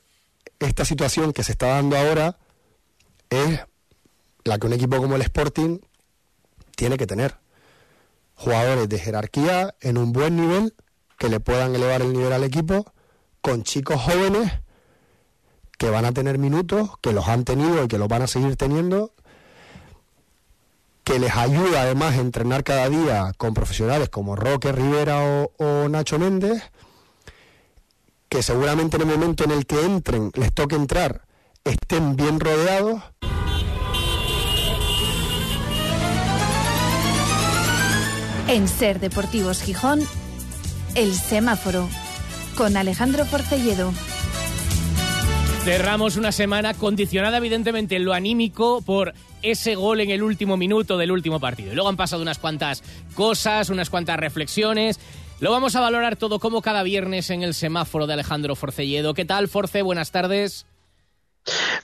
esta 0.59 0.85
situación 0.85 1.33
que 1.33 1.45
se 1.45 1.53
está 1.53 1.69
dando 1.69 1.97
ahora 1.97 2.37
es 3.31 3.61
la 4.43 4.59
que 4.59 4.67
un 4.67 4.73
equipo 4.73 4.97
como 4.97 5.15
el 5.15 5.23
Sporting 5.23 5.79
tiene 6.75 6.97
que 6.97 7.07
tener. 7.07 7.39
Jugadores 8.35 8.89
de 8.89 8.99
jerarquía 8.99 9.77
en 9.81 9.99
un 9.99 10.13
buen 10.13 10.35
nivel 10.35 10.75
que 11.17 11.29
le 11.29 11.39
puedan 11.39 11.77
elevar 11.77 12.03
el 12.03 12.13
nivel 12.13 12.33
al 12.33 12.43
equipo 12.43 12.93
con 13.41 13.63
chicos 13.63 14.01
jóvenes 14.01 14.51
que 15.79 15.91
van 15.91 16.07
a 16.07 16.13
tener 16.13 16.39
minutos, 16.39 16.91
que 17.01 17.13
los 17.13 17.29
han 17.29 17.45
tenido 17.45 17.85
y 17.85 17.89
que 17.89 17.99
los 17.99 18.09
van 18.09 18.23
a 18.23 18.27
seguir 18.27 18.57
teniendo 18.57 19.15
que 21.05 21.19
les 21.19 21.35
ayuda 21.37 21.83
además 21.83 22.15
a 22.15 22.21
entrenar 22.21 22.65
cada 22.65 22.89
día 22.89 23.33
con 23.37 23.55
profesionales 23.55 24.09
como 24.09 24.37
Roque 24.37 24.73
Rivera 24.73 25.21
o, 25.23 25.89
Nacho 25.89 26.19
Méndez, 26.19 26.63
que 28.29 28.43
seguramente 28.43 28.97
en 28.97 29.03
el 29.03 29.09
momento 29.09 29.45
en 29.45 29.51
el 29.51 29.67
que 29.67 29.85
entren, 29.85 30.31
les 30.35 30.53
toque 30.53 30.77
entrar, 30.77 31.23
estén 31.65 32.17
bien 32.17 32.41
rodeados. 32.41 33.03
En 38.49 38.69
Ser 38.69 39.01
Deportivos 39.01 39.63
Gijón, 39.63 40.01
El 40.95 41.15
Semáforo, 41.15 41.89
con 42.57 42.77
Alejandro 42.77 43.25
Porcelledo. 43.27 43.93
Cerramos 45.65 46.17
una 46.17 46.33
semana 46.33 46.75
condicionada 46.75 47.37
evidentemente 47.37 47.95
en 47.95 48.05
lo 48.05 48.13
anímico 48.13 48.83
por 48.83 49.15
ese 49.43 49.77
gol 49.77 50.01
en 50.01 50.11
el 50.11 50.25
último 50.25 50.57
minuto 50.57 50.99
del 50.99 51.13
último 51.13 51.39
partido. 51.39 51.71
Y 51.71 51.77
luego 51.77 51.89
han 51.89 51.97
pasado 51.97 52.21
unas 52.21 52.41
cuantas 52.41 52.83
cosas, 53.15 53.71
unas 53.71 53.89
cuantas 53.89 54.17
reflexiones. 54.17 54.99
Lo 55.39 55.53
vamos 55.53 55.77
a 55.77 55.81
valorar 55.81 56.17
todo 56.17 56.41
como 56.41 56.63
cada 56.63 56.83
viernes 56.83 57.31
en 57.31 57.45
el 57.45 57.55
semáforo 57.55 58.09
de 58.09 58.15
Alejandro 58.15 58.57
Forcelledo. 58.57 59.15
¿Qué 59.15 59.25
tal, 59.25 59.47
Force? 59.47 59.83
Buenas 59.83 60.11
tardes. 60.11 60.67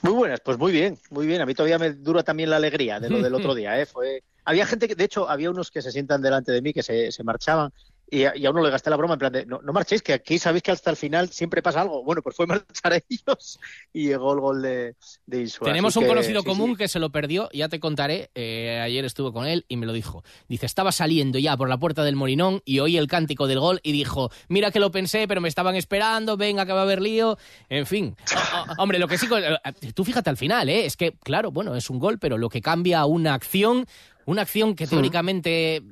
Muy 0.01 0.11
buenas, 0.11 0.41
pues 0.41 0.57
muy 0.57 0.73
bien, 0.73 0.97
muy 1.09 1.25
bien. 1.25 1.39
A 1.39 1.45
mí 1.45 1.53
todavía 1.53 1.79
me 1.79 1.93
dura 1.93 2.21
también 2.21 2.49
la 2.49 2.57
alegría 2.57 2.99
de 2.99 3.09
lo 3.09 3.21
del 3.21 3.33
otro 3.35 3.55
día. 3.55 3.79
¿eh? 3.79 3.85
Fue... 3.85 4.23
Había 4.43 4.65
gente 4.65 4.89
que, 4.89 4.95
de 4.95 5.05
hecho, 5.05 5.29
había 5.29 5.49
unos 5.49 5.71
que 5.71 5.81
se 5.81 5.93
sientan 5.93 6.21
delante 6.21 6.51
de 6.51 6.61
mí 6.61 6.73
que 6.73 6.83
se, 6.83 7.13
se 7.13 7.23
marchaban 7.23 7.71
y 8.11 8.23
a, 8.23 8.35
y 8.35 8.45
a, 8.45 8.51
uno 8.51 8.63
le 8.63 8.69
gasté 8.69 8.89
la 8.89 8.95
broma 8.95 9.13
en 9.13 9.19
plan 9.19 9.31
de, 9.31 9.45
no, 9.45 9.61
no, 9.61 9.73
marchéis, 9.73 10.01
que 10.01 10.13
aquí 10.13 10.39
sabéis 10.39 10.63
que 10.63 10.71
hasta 10.71 10.89
el 10.89 10.95
final 10.95 11.29
siempre 11.29 11.61
pasa 11.61 11.81
algo. 11.81 12.03
Bueno, 12.03 12.21
pues 12.21 12.35
fue 12.35 12.47
marchar 12.47 12.93
a 12.93 13.01
ellos 13.09 13.59
y 13.93 14.07
llegó 14.07 14.33
el 14.33 14.39
gol 14.39 14.61
de, 14.61 14.95
de 15.25 15.41
Insua. 15.41 15.67
Tenemos 15.67 15.93
Así 15.93 15.99
un 15.99 16.05
que, 16.05 16.09
conocido 16.09 16.41
sí, 16.41 16.47
común 16.47 16.71
sí. 16.71 16.77
que 16.77 16.87
se 16.87 16.99
lo 16.99 17.11
perdió, 17.11 17.49
ya 17.53 17.69
te 17.69 17.79
contaré, 17.79 18.31
eh, 18.35 18.79
ayer 18.81 19.05
estuve 19.05 19.31
con 19.31 19.45
él 19.45 19.65
y 19.67 19.77
me 19.77 19.85
lo 19.85 19.93
dijo. 19.93 20.23
Dice, 20.47 20.65
estaba 20.65 20.91
saliendo 20.91 21.39
ya 21.39 21.55
por 21.55 21.69
la 21.69 21.77
puerta 21.77 22.03
del 22.03 22.15
Molinón 22.15 22.61
y 22.65 22.79
oí 22.79 22.97
el 22.97 23.07
cántico 23.07 23.47
del 23.47 23.59
gol 23.59 23.79
y 23.83 23.91
dijo, 23.91 24.31
mira 24.47 24.71
que 24.71 24.79
lo 24.79 24.91
pensé, 24.91 25.27
pero 25.27 25.41
me 25.41 25.49
estaban 25.49 25.75
esperando, 25.75 26.37
venga 26.37 26.65
que 26.65 26.73
va 26.73 26.79
a 26.79 26.83
haber 26.83 27.01
lío. 27.01 27.37
En 27.69 27.85
fin, 27.85 28.15
hombre, 28.77 28.99
lo 28.99 29.07
que 29.07 29.17
sí, 29.17 29.27
eh, 29.31 29.93
tú 29.93 30.03
fíjate 30.03 30.29
al 30.29 30.37
final, 30.37 30.69
¿eh? 30.69 30.85
es 30.85 30.97
que, 30.97 31.13
claro, 31.23 31.51
bueno, 31.51 31.75
es 31.75 31.89
un 31.89 31.99
gol, 31.99 32.19
pero 32.19 32.37
lo 32.37 32.49
que 32.49 32.61
cambia 32.61 33.05
una 33.05 33.33
acción, 33.33 33.85
una 34.25 34.43
acción 34.43 34.75
que 34.75 34.87
teóricamente 34.87 35.83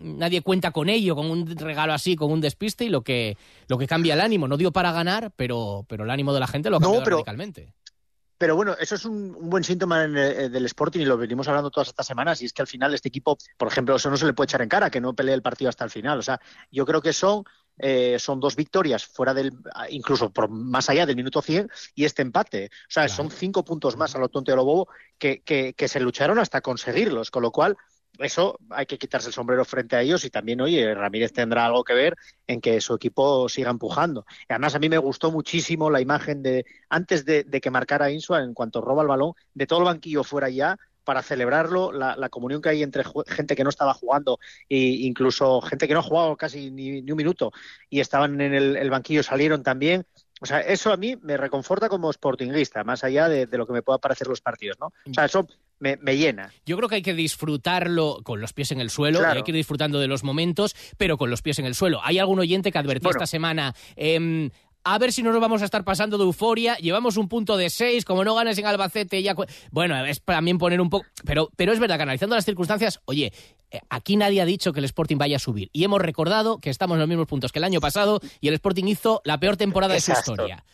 nadie 0.00 0.42
cuenta 0.42 0.70
con 0.70 0.88
ello, 0.88 1.14
con 1.16 1.30
un 1.30 1.46
regalo 1.56 1.92
así, 1.92 2.16
con 2.16 2.30
un 2.32 2.40
despiste 2.40 2.84
y 2.84 2.88
lo 2.88 3.02
que, 3.02 3.36
lo 3.68 3.78
que 3.78 3.86
cambia 3.86 4.14
el 4.14 4.20
ánimo. 4.20 4.48
No 4.48 4.56
dio 4.56 4.72
para 4.72 4.92
ganar, 4.92 5.32
pero, 5.36 5.84
pero 5.88 6.04
el 6.04 6.10
ánimo 6.10 6.32
de 6.32 6.40
la 6.40 6.46
gente 6.46 6.70
lo 6.70 6.76
ha 6.76 6.80
No, 6.80 6.86
cambiado 6.86 7.04
pero- 7.04 7.16
radicalmente. 7.18 7.74
Pero 8.40 8.54
bueno, 8.54 8.76
eso 8.78 8.94
es 8.94 9.04
un, 9.04 9.34
un 9.34 9.50
buen 9.50 9.64
síntoma 9.64 10.04
en, 10.04 10.16
eh, 10.16 10.48
del 10.48 10.64
Sporting 10.66 11.00
y 11.00 11.04
lo 11.04 11.16
venimos 11.18 11.48
hablando 11.48 11.72
todas 11.72 11.88
estas 11.88 12.06
semanas. 12.06 12.40
Y 12.40 12.44
es 12.44 12.52
que 12.52 12.62
al 12.62 12.68
final 12.68 12.94
este 12.94 13.08
equipo, 13.08 13.36
por 13.56 13.66
ejemplo, 13.66 13.96
eso 13.96 14.10
no 14.10 14.16
se 14.16 14.26
le 14.26 14.32
puede 14.32 14.44
echar 14.46 14.62
en 14.62 14.68
cara, 14.68 14.90
que 14.90 15.00
no 15.00 15.12
pelee 15.12 15.34
el 15.34 15.42
partido 15.42 15.68
hasta 15.68 15.82
el 15.82 15.90
final. 15.90 16.20
O 16.20 16.22
sea, 16.22 16.40
yo 16.70 16.86
creo 16.86 17.02
que 17.02 17.12
son, 17.12 17.42
eh, 17.78 18.16
son 18.20 18.38
dos 18.38 18.54
victorias 18.54 19.04
fuera 19.04 19.34
del, 19.34 19.50
incluso 19.90 20.30
por 20.30 20.48
más 20.50 20.88
allá 20.88 21.04
del 21.04 21.16
minuto 21.16 21.42
100 21.42 21.68
y 21.96 22.04
este 22.04 22.22
empate. 22.22 22.66
O 22.66 22.90
sea, 22.90 23.08
son 23.08 23.28
cinco 23.32 23.64
puntos 23.64 23.96
más 23.96 24.14
a 24.14 24.20
lo 24.20 24.28
tonto 24.28 24.52
y 24.52 24.54
a 24.54 24.56
lo 24.56 24.64
bobo 24.64 24.88
que, 25.18 25.40
que, 25.40 25.74
que 25.74 25.88
se 25.88 25.98
lucharon 25.98 26.38
hasta 26.38 26.60
conseguirlos. 26.60 27.32
Con 27.32 27.42
lo 27.42 27.50
cual, 27.50 27.76
eso 28.18 28.58
hay 28.70 28.86
que 28.86 28.98
quitarse 28.98 29.28
el 29.28 29.34
sombrero 29.34 29.64
frente 29.64 29.96
a 29.96 30.02
ellos 30.02 30.24
y 30.24 30.30
también, 30.30 30.60
oye, 30.60 30.94
Ramírez 30.94 31.32
tendrá 31.32 31.66
algo 31.66 31.84
que 31.84 31.94
ver 31.94 32.16
en 32.46 32.60
que 32.60 32.80
su 32.80 32.94
equipo 32.94 33.48
siga 33.48 33.70
empujando. 33.70 34.26
Y 34.48 34.52
además, 34.52 34.74
a 34.74 34.78
mí 34.78 34.88
me 34.88 34.98
gustó 34.98 35.30
muchísimo 35.30 35.90
la 35.90 36.00
imagen 36.00 36.42
de, 36.42 36.66
antes 36.88 37.24
de, 37.24 37.44
que 37.44 37.70
marcara 37.70 38.10
Insua, 38.10 38.42
en 38.42 38.54
cuanto 38.54 38.80
roba 38.80 39.02
el 39.02 39.08
balón, 39.08 39.32
de 39.54 39.66
todo 39.66 39.80
el 39.80 39.84
banquillo 39.86 40.24
fuera 40.24 40.48
ya 40.48 40.76
para 41.04 41.22
celebrarlo, 41.22 41.90
la, 41.90 42.16
la 42.16 42.28
comunión 42.28 42.60
que 42.60 42.68
hay 42.68 42.82
entre 42.82 43.02
gente 43.26 43.56
que 43.56 43.64
no 43.64 43.70
estaba 43.70 43.94
jugando 43.94 44.38
e 44.68 44.76
incluso 44.76 45.62
gente 45.62 45.88
que 45.88 45.94
no 45.94 46.00
ha 46.00 46.02
jugado 46.02 46.36
casi 46.36 46.70
ni, 46.70 47.00
ni 47.00 47.10
un 47.10 47.16
minuto 47.16 47.50
y 47.88 48.00
estaban 48.00 48.38
en 48.42 48.52
el, 48.52 48.76
el 48.76 48.90
banquillo, 48.90 49.22
salieron 49.22 49.62
también. 49.62 50.04
O 50.40 50.46
sea, 50.46 50.60
eso 50.60 50.92
a 50.92 50.96
mí 50.96 51.16
me 51.22 51.36
reconforta 51.36 51.88
como 51.88 52.12
sportinguista, 52.12 52.84
más 52.84 53.02
allá 53.04 53.28
de, 53.28 53.46
de 53.46 53.58
lo 53.58 53.66
que 53.66 53.72
me 53.72 53.82
pueda 53.82 53.98
parecer 53.98 54.26
los 54.28 54.40
partidos, 54.40 54.76
¿no? 54.80 54.86
O 54.86 55.14
sea, 55.14 55.24
eso 55.24 55.46
me, 55.80 55.96
me 55.96 56.16
llena. 56.16 56.52
Yo 56.66 56.76
creo 56.76 56.88
que 56.88 56.96
hay 56.96 57.02
que 57.02 57.14
disfrutarlo 57.14 58.20
con 58.22 58.40
los 58.40 58.52
pies 58.52 58.70
en 58.72 58.80
el 58.80 58.90
suelo, 58.90 59.18
Claro. 59.20 59.36
hay 59.36 59.42
que 59.42 59.50
ir 59.50 59.56
disfrutando 59.56 59.98
de 60.00 60.06
los 60.08 60.24
momentos, 60.24 60.74
pero 60.96 61.16
con 61.18 61.30
los 61.30 61.42
pies 61.42 61.58
en 61.58 61.66
el 61.66 61.74
suelo. 61.74 62.00
Hay 62.04 62.18
algún 62.18 62.38
oyente 62.38 62.70
que 62.72 62.78
advertía 62.78 63.08
Bueno. 63.08 63.18
esta 63.18 63.26
semana. 63.26 63.74
em, 63.96 64.50
a 64.84 64.98
ver 64.98 65.12
si 65.12 65.22
no 65.22 65.32
nos 65.32 65.40
vamos 65.40 65.62
a 65.62 65.64
estar 65.64 65.84
pasando 65.84 66.18
de 66.18 66.24
euforia. 66.24 66.76
Llevamos 66.76 67.16
un 67.16 67.28
punto 67.28 67.56
de 67.56 67.70
seis, 67.70 68.04
como 68.04 68.24
no 68.24 68.34
ganes 68.34 68.58
en 68.58 68.66
Albacete, 68.66 69.22
ya. 69.22 69.34
Bueno, 69.70 70.04
es 70.04 70.22
también 70.22 70.58
poner 70.58 70.80
un 70.80 70.90
poco. 70.90 71.06
Pero, 71.24 71.50
pero 71.56 71.72
es 71.72 71.78
verdad 71.78 71.96
que 71.96 72.02
analizando 72.02 72.36
las 72.36 72.44
circunstancias, 72.44 73.00
oye, 73.04 73.32
eh, 73.70 73.80
aquí 73.90 74.16
nadie 74.16 74.40
ha 74.40 74.44
dicho 74.44 74.72
que 74.72 74.80
el 74.80 74.84
Sporting 74.84 75.16
vaya 75.16 75.36
a 75.36 75.40
subir. 75.40 75.68
Y 75.72 75.84
hemos 75.84 76.00
recordado 76.00 76.58
que 76.58 76.70
estamos 76.70 76.94
en 76.96 77.00
los 77.00 77.08
mismos 77.08 77.26
puntos 77.26 77.52
que 77.52 77.58
el 77.58 77.64
año 77.64 77.80
pasado 77.80 78.20
y 78.40 78.48
el 78.48 78.54
Sporting 78.54 78.84
hizo 78.84 79.20
la 79.24 79.38
peor 79.38 79.56
temporada 79.56 79.94
de 79.94 80.00
su 80.00 80.12
historia. 80.12 80.64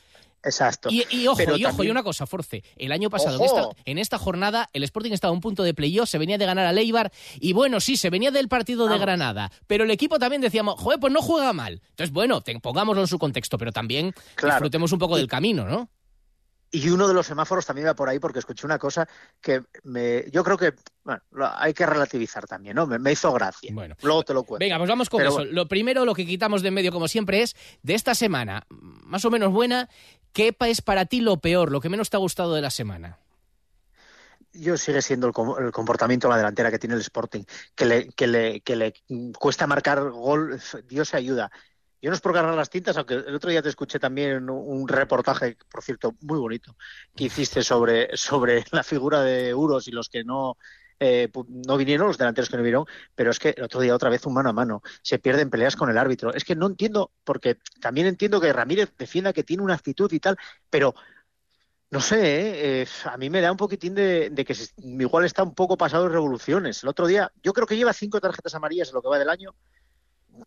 Exacto. 0.44 0.88
Y, 0.90 1.06
y 1.10 1.26
ojo, 1.26 1.36
Pero 1.38 1.56
y 1.56 1.64
ojo, 1.64 1.70
también- 1.72 1.88
y 1.88 1.90
una 1.90 2.02
cosa, 2.02 2.26
Force. 2.26 2.62
El 2.76 2.92
año 2.92 3.08
pasado, 3.10 3.38
en 3.38 3.44
esta, 3.44 3.68
en 3.84 3.98
esta 3.98 4.18
jornada, 4.18 4.68
el 4.72 4.82
Sporting 4.84 5.12
estaba 5.12 5.30
a 5.30 5.34
un 5.34 5.40
punto 5.40 5.62
de 5.62 5.72
playoff, 5.74 6.08
se 6.08 6.18
venía 6.18 6.36
de 6.38 6.46
ganar 6.46 6.66
a 6.66 6.72
Leibar, 6.72 7.12
y 7.40 7.52
bueno, 7.52 7.80
sí, 7.80 7.96
se 7.96 8.10
venía 8.10 8.30
del 8.30 8.48
partido 8.48 8.86
de. 8.88 8.98
Granada, 8.98 9.50
pero 9.66 9.84
el 9.84 9.90
equipo 9.90 10.18
también 10.18 10.40
decíamos, 10.40 10.74
joder, 10.80 11.00
pues 11.00 11.12
no 11.12 11.20
juega 11.22 11.52
mal. 11.52 11.80
Entonces, 11.90 12.12
bueno, 12.12 12.40
te- 12.40 12.58
pongámoslo 12.60 13.00
en 13.02 13.08
su 13.08 13.18
contexto, 13.18 13.58
pero 13.58 13.72
también 13.72 14.12
Claro. 14.34 14.54
disfrutemos 14.56 14.92
un 14.92 14.98
poco 14.98 15.16
del 15.16 15.26
camino, 15.28 15.64
¿no? 15.66 15.88
Y 16.70 16.88
uno 16.88 17.06
de 17.06 17.14
los 17.14 17.26
semáforos 17.26 17.64
también 17.66 17.86
va 17.86 17.94
por 17.94 18.08
ahí 18.08 18.18
porque 18.18 18.40
escuché 18.40 18.66
una 18.66 18.78
cosa 18.80 19.08
que 19.40 19.62
me, 19.84 20.24
yo 20.32 20.42
creo 20.42 20.58
que 20.58 20.72
bueno, 21.04 21.20
hay 21.56 21.72
que 21.72 21.86
relativizar 21.86 22.46
también, 22.48 22.74
¿no? 22.74 22.84
Me, 22.86 22.98
me 22.98 23.12
hizo 23.12 23.32
gracia. 23.32 23.70
Bueno. 23.72 23.94
Luego 24.02 24.24
te 24.24 24.34
lo 24.34 24.42
cuento. 24.42 24.64
Venga, 24.64 24.78
pues 24.78 24.88
vamos 24.88 25.08
con 25.08 25.18
Pero 25.18 25.30
eso. 25.30 25.38
bueno. 25.38 25.52
Lo 25.52 25.68
primero, 25.68 26.04
lo 26.04 26.14
que 26.14 26.26
quitamos 26.26 26.62
de 26.62 26.68
en 26.68 26.74
medio, 26.74 26.90
como 26.90 27.06
siempre, 27.06 27.42
es 27.42 27.54
de 27.82 27.94
esta 27.94 28.14
semana, 28.16 28.66
más 28.70 29.24
o 29.24 29.30
menos 29.30 29.52
buena, 29.52 29.88
¿qué 30.34 30.54
es 30.60 30.82
para 30.82 31.06
ti 31.06 31.22
lo 31.22 31.38
peor, 31.38 31.72
lo 31.72 31.80
que 31.80 31.88
menos 31.88 32.10
te 32.10 32.18
ha 32.18 32.20
gustado 32.20 32.52
de 32.52 32.60
la 32.60 32.70
semana? 32.70 33.18
yo 34.54 34.76
sigue 34.76 35.02
siendo 35.02 35.26
el, 35.26 35.32
com- 35.32 35.56
el 35.58 35.72
comportamiento 35.72 36.28
de 36.28 36.32
la 36.32 36.38
delantera 36.38 36.70
que 36.70 36.78
tiene 36.78 36.94
el 36.94 37.00
Sporting, 37.00 37.42
que 37.74 37.84
le, 37.84 38.08
que 38.10 38.76
le, 38.76 38.94
cuesta 39.38 39.66
marcar 39.66 40.10
gol, 40.10 40.60
Dios 40.86 41.08
se 41.08 41.16
ayuda. 41.16 41.50
Yo 42.00 42.10
no 42.10 42.16
es 42.16 42.20
por 42.20 42.34
ganar 42.34 42.54
las 42.54 42.70
tintas, 42.70 42.96
aunque 42.96 43.14
el 43.14 43.34
otro 43.34 43.50
día 43.50 43.62
te 43.62 43.70
escuché 43.70 43.98
también 43.98 44.48
un, 44.50 44.86
reportaje, 44.86 45.56
por 45.70 45.82
cierto, 45.82 46.14
muy 46.20 46.38
bonito, 46.38 46.76
que 47.16 47.24
hiciste 47.24 47.62
sobre, 47.62 48.16
sobre 48.16 48.64
la 48.72 48.82
figura 48.82 49.22
de 49.22 49.54
Uros 49.54 49.88
y 49.88 49.90
los 49.90 50.08
que 50.08 50.22
no, 50.22 50.56
eh, 51.04 51.30
no 51.48 51.76
vinieron, 51.76 52.08
los 52.08 52.18
delanteros 52.18 52.48
que 52.48 52.56
no 52.56 52.62
vinieron, 52.62 52.86
pero 53.14 53.30
es 53.30 53.38
que 53.38 53.54
el 53.56 53.64
otro 53.64 53.80
día 53.80 53.94
otra 53.94 54.10
vez 54.10 54.24
un 54.26 54.34
mano 54.34 54.50
a 54.50 54.52
mano, 54.52 54.82
se 55.02 55.18
pierden 55.18 55.50
peleas 55.50 55.76
con 55.76 55.90
el 55.90 55.98
árbitro. 55.98 56.32
Es 56.32 56.44
que 56.44 56.56
no 56.56 56.66
entiendo, 56.66 57.12
porque 57.24 57.58
también 57.80 58.06
entiendo 58.06 58.40
que 58.40 58.52
Ramírez 58.52 58.92
defienda 58.96 59.32
que 59.32 59.44
tiene 59.44 59.62
una 59.62 59.74
actitud 59.74 60.10
y 60.12 60.20
tal, 60.20 60.36
pero 60.70 60.94
no 61.90 62.00
sé, 62.00 62.16
¿eh? 62.16 62.82
Eh, 62.82 62.86
a 63.04 63.16
mí 63.16 63.30
me 63.30 63.40
da 63.40 63.52
un 63.52 63.56
poquitín 63.56 63.94
de, 63.94 64.30
de 64.30 64.44
que 64.44 64.56
igual 64.78 65.24
está 65.24 65.44
un 65.44 65.54
poco 65.54 65.76
pasado 65.76 66.04
de 66.04 66.10
revoluciones. 66.10 66.82
El 66.82 66.88
otro 66.88 67.06
día, 67.06 67.30
yo 67.42 67.52
creo 67.52 67.66
que 67.68 67.76
lleva 67.76 67.92
cinco 67.92 68.20
tarjetas 68.20 68.54
amarillas 68.54 68.88
en 68.88 68.94
lo 68.94 69.02
que 69.02 69.08
va 69.08 69.18
del 69.18 69.28
año. 69.28 69.54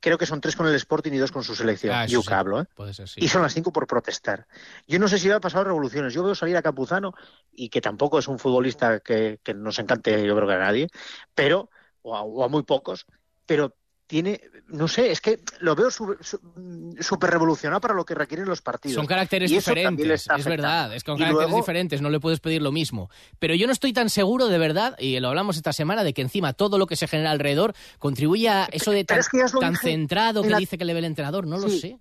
Creo 0.02 0.18
que 0.18 0.26
son 0.26 0.42
tres 0.42 0.56
con 0.56 0.68
el 0.68 0.76
Sporting 0.76 1.12
y 1.14 1.18
dos 1.18 1.32
con 1.32 1.44
su 1.44 1.56
selección. 1.56 1.96
Ah, 1.96 2.06
yo 2.06 2.22
sí. 2.22 2.34
hablo, 2.34 2.62
¿eh? 2.62 2.66
Puede 2.76 2.94
ser, 2.94 3.08
sí. 3.08 3.24
Y 3.24 3.28
son 3.28 3.42
las 3.42 3.54
cinco 3.54 3.72
por 3.72 3.88
protestar. 3.88 4.48
Yo 4.88 5.00
no 5.00 5.08
sé 5.08 5.18
si 5.18 5.30
va 5.30 5.38
a 5.38 5.42
pasar 5.42 5.66
revoluciones. 5.66 6.14
Yo 6.14 6.24
veo 6.24 6.36
salir 6.36 6.58
a 6.58 6.62
Campuzano 6.62 7.14
y 7.52 7.70
que 7.70 7.82
tampoco 7.82 8.20
es 8.20 8.28
un 8.28 8.40
futbolista 8.40 9.00
que, 9.00 9.40
que 9.44 9.54
nos 9.54 9.80
encante, 9.80 10.26
yo 10.26 10.36
creo 10.36 10.48
que 10.48 10.54
a 10.54 10.60
nadie, 10.60 10.90
pero, 11.34 11.70
o 12.02 12.16
a, 12.16 12.22
o 12.22 12.44
a 12.44 12.48
muy 12.48 12.64
pocos, 12.64 13.06
pero 13.46 13.76
tiene, 14.08 14.40
no 14.68 14.88
sé, 14.88 15.12
es 15.12 15.20
que 15.20 15.40
lo 15.60 15.76
veo 15.76 15.90
súper 15.92 17.30
revolucionado 17.30 17.82
para 17.82 17.94
lo 17.94 18.06
que 18.06 18.16
requieren 18.16 18.48
los 18.48 18.62
partidos. 18.62 18.96
Son 18.96 19.06
caracteres 19.06 19.52
diferentes, 19.52 20.28
es 20.34 20.46
verdad, 20.46 20.96
es 20.96 21.04
que 21.04 21.12
son 21.12 21.18
caracteres 21.18 21.50
luego- 21.50 21.58
diferentes, 21.62 22.02
no 22.02 22.10
le 22.10 22.20
puedes 22.20 22.40
pedir 22.40 22.62
lo 22.62 22.72
mismo. 22.72 23.10
Pero 23.40 23.54
yo 23.54 23.68
no 23.68 23.74
estoy 23.74 23.92
tan 23.94 24.10
seguro 24.10 24.48
de 24.48 24.58
verdad, 24.58 24.96
y 24.98 25.20
lo 25.20 25.28
hablamos 25.28 25.58
esta 25.58 25.74
semana, 25.74 26.04
de 26.04 26.14
que 26.14 26.22
encima 26.22 26.54
todo 26.54 26.78
lo 26.78 26.88
que 26.88 26.96
se 26.96 27.08
genera 27.08 27.32
alrededor 27.32 27.74
contribuye 28.00 28.48
a 28.50 28.68
eso 28.72 28.92
de 28.92 29.04
tan, 29.04 29.20
es 29.20 29.30
que 29.30 29.46
centrado 29.82 30.40
en 30.40 30.46
que 30.48 30.52
la- 30.52 30.58
dice 30.60 30.78
que 30.78 30.86
le 30.86 30.94
ve 30.94 31.00
el 31.00 31.06
entrenador, 31.06 31.46
no 31.46 31.58
lo 31.58 31.70
sé. 31.70 32.00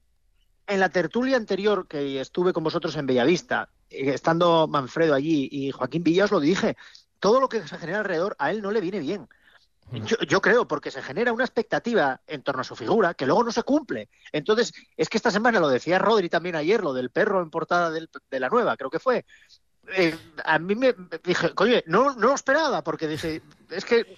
En 0.69 0.81
la 0.81 0.89
tertulia 0.89 1.37
anterior 1.37 1.87
que 1.89 2.21
estuve 2.21 2.53
con 2.53 2.65
vosotros 2.65 2.97
en 2.97 3.07
Bellavista, 3.07 3.69
eh, 3.91 4.11
estando 4.15 4.67
Manfredo 4.69 5.15
allí 5.15 5.49
y 5.51 5.71
Joaquín 5.71 6.03
Villa, 6.03 6.25
os 6.25 6.31
lo 6.33 6.41
dije, 6.41 6.77
todo 7.21 7.41
lo 7.41 7.49
que 7.49 7.67
se 7.67 7.79
genera 7.79 7.99
alrededor 8.01 8.35
a 8.39 8.51
él 8.51 8.63
no 8.63 8.71
le 8.73 8.81
viene 8.81 8.99
bien. 9.01 9.29
Yo, 9.93 10.17
yo 10.27 10.41
creo, 10.41 10.67
porque 10.67 10.91
se 10.91 11.03
genera 11.03 11.33
una 11.33 11.45
expectativa 11.45 12.21
en 12.27 12.43
torno 12.43 12.63
a 12.63 12.65
su 12.65 12.75
figura 12.75 13.15
que 13.15 13.27
luego 13.27 13.45
no 13.45 13.53
se 13.53 13.63
cumple. 13.63 14.09
Entonces, 14.33 14.73
es 14.97 15.09
que 15.09 15.17
esta 15.17 15.31
semana 15.31 15.61
lo 15.61 15.69
decía 15.69 15.99
Rodri 15.99 16.29
también 16.29 16.57
ayer, 16.57 16.83
lo 16.83 16.93
del 16.93 17.11
perro 17.11 17.41
en 17.41 17.51
portada 17.51 17.91
de 17.91 18.41
la 18.41 18.49
nueva, 18.49 18.77
creo 18.77 18.91
que 18.91 18.99
fue. 18.99 19.25
Eh, 19.97 20.19
a 20.45 20.59
mí 20.59 20.75
me 20.75 20.95
dije, 21.23 21.53
oye, 21.57 21.85
no, 21.87 22.15
no 22.15 22.29
lo 22.29 22.35
esperaba, 22.35 22.83
porque 22.83 23.07
dije, 23.07 23.43
es 23.71 23.85
que 23.85 24.17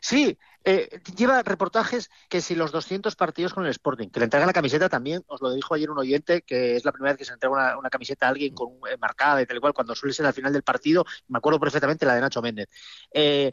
sí, 0.00 0.38
eh, 0.64 1.00
lleva 1.16 1.42
reportajes 1.42 2.10
que 2.28 2.40
si 2.40 2.54
los 2.54 2.72
200 2.72 3.16
partidos 3.16 3.54
con 3.54 3.64
el 3.64 3.70
Sporting, 3.70 4.08
que 4.08 4.20
le 4.20 4.24
entregan 4.24 4.46
la 4.46 4.52
camiseta 4.52 4.88
también, 4.88 5.22
os 5.26 5.40
lo 5.40 5.52
dijo 5.52 5.74
ayer 5.74 5.90
un 5.90 5.98
oyente, 5.98 6.42
que 6.42 6.76
es 6.76 6.84
la 6.84 6.92
primera 6.92 7.12
vez 7.12 7.18
que 7.18 7.24
se 7.24 7.32
entrega 7.32 7.78
una, 7.78 7.90
camiseta 7.90 8.26
a 8.26 8.30
alguien 8.30 8.54
con 8.54 8.74
eh, 8.90 8.96
marcada 8.98 9.40
y 9.42 9.46
tal 9.46 9.60
cual, 9.60 9.72
cuando 9.72 9.94
suele 9.94 10.14
ser 10.14 10.26
al 10.26 10.34
final 10.34 10.52
del 10.52 10.62
partido, 10.62 11.04
me 11.28 11.38
acuerdo 11.38 11.60
perfectamente 11.60 12.06
la 12.06 12.14
de 12.14 12.20
Nacho 12.20 12.42
Méndez. 12.42 12.68
Eh, 13.12 13.52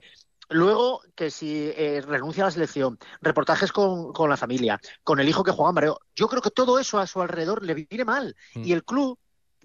Luego, 0.50 1.02
que 1.16 1.32
si 1.32 1.72
eh, 1.76 2.02
renuncia 2.06 2.44
a 2.44 2.48
la 2.48 2.52
selección, 2.52 2.98
reportajes 3.22 3.72
con, 3.72 4.14
con, 4.14 4.30
la 4.30 4.38
familia, 4.38 4.80
con 5.04 5.20
el 5.20 5.28
hijo 5.28 5.44
que 5.44 5.52
juega 5.52 5.70
en 5.70 5.76
Mareo, 5.76 6.00
yo 6.16 6.28
creo 6.28 6.42
que 6.42 6.52
todo 6.52 6.80
eso 6.80 7.00
a 7.00 7.08
su 7.08 7.22
alrededor 7.22 7.64
le 7.64 7.74
viene 7.74 8.06
mal. 8.06 8.36
Mm. 8.54 8.64
Y 8.64 8.74
el 8.74 8.84
club, 8.84 9.18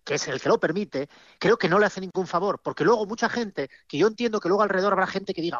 que 0.05 0.15
es 0.15 0.29
el 0.29 0.41
que 0.41 0.49
lo 0.49 0.59
permite, 0.59 1.09
creo 1.39 1.59
que 1.59 1.69
no 1.69 1.79
le 1.79 1.87
hace 1.87 2.01
ningún 2.01 2.27
favor, 2.27 2.61
porque 2.63 2.85
luego 2.85 3.07
mucha 3.07 3.29
gente, 3.29 3.69
que 3.87 3.99
yo 3.99 4.07
entiendo 4.07 4.41
que 4.41 4.49
luego 4.49 4.63
alrededor 4.63 4.93
habrá 4.93 5.07
gente 5.07 5.35
que 5.35 5.43
diga, 5.43 5.59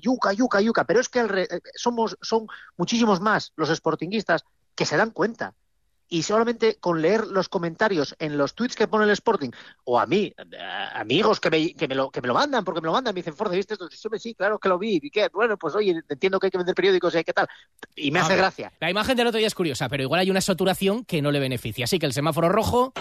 yuca, 0.00 0.32
yuca, 0.32 0.60
yuca, 0.60 0.84
pero 0.84 1.00
es 1.00 1.08
que 1.08 1.20
eh, 1.20 1.60
somos, 1.74 2.16
son 2.22 2.46
muchísimos 2.76 3.20
más 3.20 3.52
los 3.56 3.68
sportinguistas 3.68 4.44
que 4.74 4.86
se 4.86 4.96
dan 4.96 5.10
cuenta 5.10 5.54
y 6.12 6.24
solamente 6.24 6.76
con 6.78 7.00
leer 7.00 7.26
los 7.26 7.48
comentarios 7.48 8.14
en 8.18 8.36
los 8.36 8.54
tweets 8.54 8.76
que 8.76 8.86
pone 8.86 9.04
el 9.04 9.10
Sporting, 9.12 9.48
o 9.84 9.98
a 9.98 10.04
mí, 10.04 10.30
amigos 10.92 11.40
que 11.40 11.48
me, 11.48 11.72
que 11.72 11.88
me, 11.88 11.94
lo, 11.94 12.10
que 12.10 12.20
me 12.20 12.28
lo 12.28 12.34
mandan, 12.34 12.66
porque 12.66 12.82
me 12.82 12.86
lo 12.86 12.92
mandan, 12.92 13.14
me 13.14 13.20
dicen, 13.20 13.34
Forza, 13.34 13.54
¿viste 13.54 13.72
esto? 13.72 13.88
Sí, 14.18 14.34
claro 14.34 14.58
que 14.58 14.68
lo 14.68 14.78
vi, 14.78 15.00
y 15.02 15.10
qué, 15.10 15.30
bueno, 15.32 15.56
pues 15.56 15.74
oye, 15.74 16.02
entiendo 16.06 16.38
que 16.38 16.48
hay 16.48 16.50
que 16.50 16.58
vender 16.58 16.74
periódicos 16.74 17.14
y 17.14 17.24
qué 17.24 17.32
tal, 17.32 17.48
y 17.96 18.10
me 18.10 18.18
hace 18.20 18.36
gracia. 18.36 18.70
La 18.78 18.90
imagen 18.90 19.16
del 19.16 19.26
otro 19.26 19.38
día 19.38 19.46
es 19.46 19.54
curiosa, 19.54 19.88
pero 19.88 20.02
igual 20.02 20.20
hay 20.20 20.30
una 20.30 20.42
saturación 20.42 21.06
que 21.06 21.22
no 21.22 21.32
le 21.32 21.40
beneficia, 21.40 21.86
así 21.86 21.98
que 21.98 22.04
el 22.04 22.12
semáforo 22.12 22.50
rojo... 22.50 22.92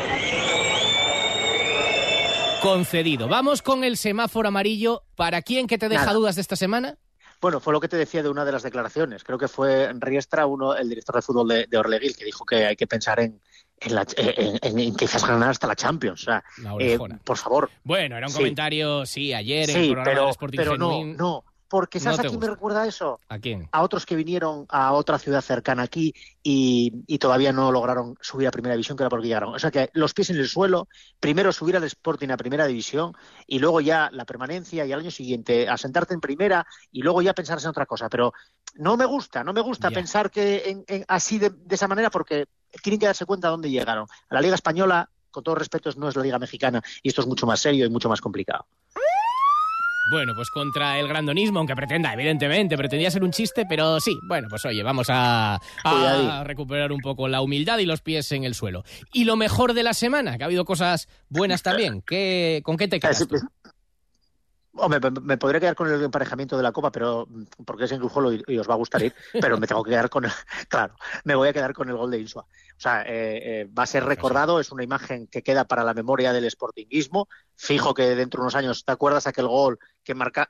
Concedido. 2.62 3.28
Vamos 3.28 3.62
con 3.62 3.84
el 3.84 3.98
semáforo 3.98 4.48
amarillo. 4.48 5.04
¿Para 5.16 5.42
quién 5.42 5.66
que 5.66 5.80
te 5.80 5.90
deja 5.90 6.14
dudas 6.14 6.36
de 6.36 6.42
esta 6.42 6.56
semana? 6.56 7.00
Bueno, 7.42 7.60
fue 7.60 7.74
lo 7.74 7.80
que 7.80 7.88
te 7.88 7.98
decía 7.98 8.22
de 8.22 8.30
una 8.30 8.46
de 8.46 8.52
las 8.52 8.62
declaraciones. 8.62 9.24
Creo 9.24 9.38
que 9.38 9.48
fue 9.48 9.92
Riestra, 9.94 10.46
uno, 10.46 10.76
el 10.76 10.88
director 10.88 11.16
de 11.16 11.22
fútbol 11.24 11.48
de, 11.48 11.66
de 11.68 11.78
Orleguil, 11.78 12.16
que 12.16 12.24
dijo 12.24 12.46
que 12.46 12.68
hay 12.68 12.76
que 12.76 12.86
pensar 12.86 13.20
en, 13.20 13.42
en, 13.80 13.96
la, 13.96 14.06
en, 14.16 14.96
quizás 14.96 15.28
ganar 15.28 15.50
hasta 15.50 15.66
la 15.68 15.76
Champions. 15.76 16.22
O 16.22 16.26
sea, 16.26 16.44
eh, 16.80 17.00
por 17.24 17.38
favor. 17.38 17.70
Bueno, 17.84 18.16
era 18.16 18.28
un 18.28 18.34
comentario, 18.34 19.06
sí, 19.08 19.34
ayer 19.34 19.70
en 19.70 19.76
el 19.76 19.86
programa 19.88 20.12
pero, 20.12 20.26
de 20.26 20.32
Sporting 20.32 20.58
pero 20.58 20.78
no, 20.78 21.04
no, 21.04 21.44
porque 21.72 22.02
¿sabes 22.02 22.20
a 22.20 22.24
quién 22.24 22.38
me 22.38 22.48
recuerda 22.48 22.86
eso? 22.86 23.22
¿A 23.30 23.40
quién? 23.40 23.70
A 23.72 23.82
otros 23.82 24.06
que 24.06 24.18
vinieron 24.18 24.66
a 24.68 24.92
otra 24.92 25.18
ciudad 25.18 25.40
cercana 25.40 25.84
aquí 25.84 26.14
y, 26.44 27.18
todavía 27.18 27.54
no 27.54 27.72
lograron 27.72 28.18
subir 28.20 28.50
a 28.50 28.52
Primera 28.52 28.76
División, 28.76 28.98
que 28.98 29.04
era 29.04 29.10
porque 29.10 29.28
llegaron. 29.28 29.56
O 29.56 29.60
sea 29.60 29.72
que 29.72 29.90
los 29.94 30.14
pies 30.14 30.32
en 30.32 30.36
el 30.36 30.50
suelo, 30.50 30.90
primero 31.22 31.54
subir 31.54 31.78
al 31.78 31.86
Sporting 31.86 32.28
a 32.28 32.36
Primera 32.36 32.68
División 32.68 33.14
y 33.48 33.60
luego 33.60 33.80
ya 33.80 34.10
la 34.12 34.26
permanencia 34.26 34.86
y 34.86 34.92
al 34.92 35.00
año 35.00 35.12
siguiente 35.12 35.70
asentarte 35.70 36.14
en 36.14 36.20
Primera 36.20 36.68
y 36.92 37.04
luego 37.04 37.22
ya 37.22 37.34
pensarse 37.34 37.68
en 37.68 37.70
otra 37.70 37.86
cosa. 37.86 38.10
Pero 38.10 38.34
no 38.76 38.98
me 38.98 39.06
gusta, 39.06 39.42
no 39.42 39.54
me 39.54 39.62
gusta 39.62 39.92
pensar 39.92 40.30
que 40.30 40.84
en, 40.86 41.06
así 41.08 41.40
de, 41.40 41.52
de 41.52 41.76
esa 41.76 41.88
manera 41.88 42.10
porque 42.10 42.48
tienen 42.84 43.00
que 43.00 43.06
darse 43.06 43.26
cuenta 43.26 43.48
de 43.48 43.52
dónde 43.52 43.70
llegaron. 43.70 44.08
A 44.30 44.36
la 44.36 44.42
Liga 44.42 44.56
Española, 44.56 45.10
con 45.30 45.42
todo 45.42 45.56
respeto, 45.56 45.90
no 45.96 46.10
es 46.10 46.18
la 46.18 46.24
Liga 46.24 46.38
Mexicana 46.38 46.82
y 47.02 47.08
esto 47.08 47.22
es 47.22 47.28
mucho 47.28 47.46
más 47.46 47.62
serio 47.62 47.86
y 47.86 47.90
mucho 47.90 48.10
más 48.10 48.20
complicado. 48.20 48.66
Bueno, 50.10 50.34
pues 50.36 50.50
contra 50.50 51.00
el 51.00 51.08
grandonismo, 51.08 51.60
aunque 51.60 51.76
pretenda, 51.76 52.14
evidentemente, 52.14 52.76
pretendía 52.76 53.12
ser 53.12 53.24
un 53.24 53.32
chiste, 53.32 53.66
pero 53.68 54.00
sí, 54.00 54.18
bueno, 54.24 54.48
pues 54.50 54.66
oye, 54.66 54.82
vamos 54.84 55.08
a, 55.10 55.60
recuperar 56.44 56.92
un 56.92 57.00
poco 57.00 57.28
la 57.28 57.42
humildad 57.42 57.78
y 57.78 57.86
los 57.86 58.02
pies 58.02 58.32
en 58.32 58.44
el 58.44 58.56
suelo. 58.56 58.84
Y 59.14 59.26
lo 59.26 59.36
mejor 59.36 59.74
de 59.74 59.84
la 59.84 59.94
semana, 59.94 60.38
que 60.38 60.44
ha 60.44 60.48
habido 60.48 60.66
cosas 60.66 61.08
buenas 61.30 61.62
también, 61.62 62.02
¿Qué, 62.02 62.62
¿con 62.64 62.78
qué 62.78 62.88
te 62.88 63.00
quedas 63.00 63.28
tú? 63.28 63.38
Me, 64.74 65.38
podría 65.38 65.60
quedar 65.60 65.76
con 65.76 65.92
el 65.92 66.04
emparejamiento 66.04 66.58
de 66.58 66.64
la 66.64 66.72
Copa, 66.72 66.92
pero 66.92 67.28
porque 67.66 67.86
es 67.86 67.92
en 67.92 68.00
Grujolo 68.00 68.34
y, 68.34 68.58
os 68.58 68.70
va 68.70 68.74
a 68.74 68.78
gustar 68.78 69.04
ir, 69.04 69.14
pero 69.42 69.58
me 69.58 69.68
tengo 69.68 69.84
que 69.84 69.92
quedar 69.92 70.10
con 70.10 70.26
el, 70.26 70.32
claro, 70.70 70.96
me 71.24 71.36
voy 71.36 71.50
a 71.50 71.54
quedar 71.54 71.74
con 71.74 71.90
el 71.90 71.98
gol 71.98 72.12
de 72.12 72.20
Insua. 72.20 72.44
O 72.44 72.80
sea, 72.82 73.04
eh, 73.04 73.62
eh, 73.62 73.70
va 73.78 73.84
a 73.84 73.88
ser 73.88 74.06
recordado, 74.06 74.60
es 74.60 74.72
una 74.72 74.84
imagen 74.84 75.28
que 75.28 75.44
queda 75.44 75.66
para 75.66 75.84
la 75.84 75.94
memoria 75.94 76.34
del 76.34 76.50
sportinguismo. 76.50 77.28
Fijo 77.56 77.94
que 77.94 78.16
dentro 78.16 78.40
de 78.40 78.44
unos 78.44 78.56
años, 78.56 78.86
¿te 78.86 78.92
acuerdas 78.92 79.28
aquel 79.28 79.48
gol 79.48 79.78
que 80.04 80.16
marca? 80.16 80.50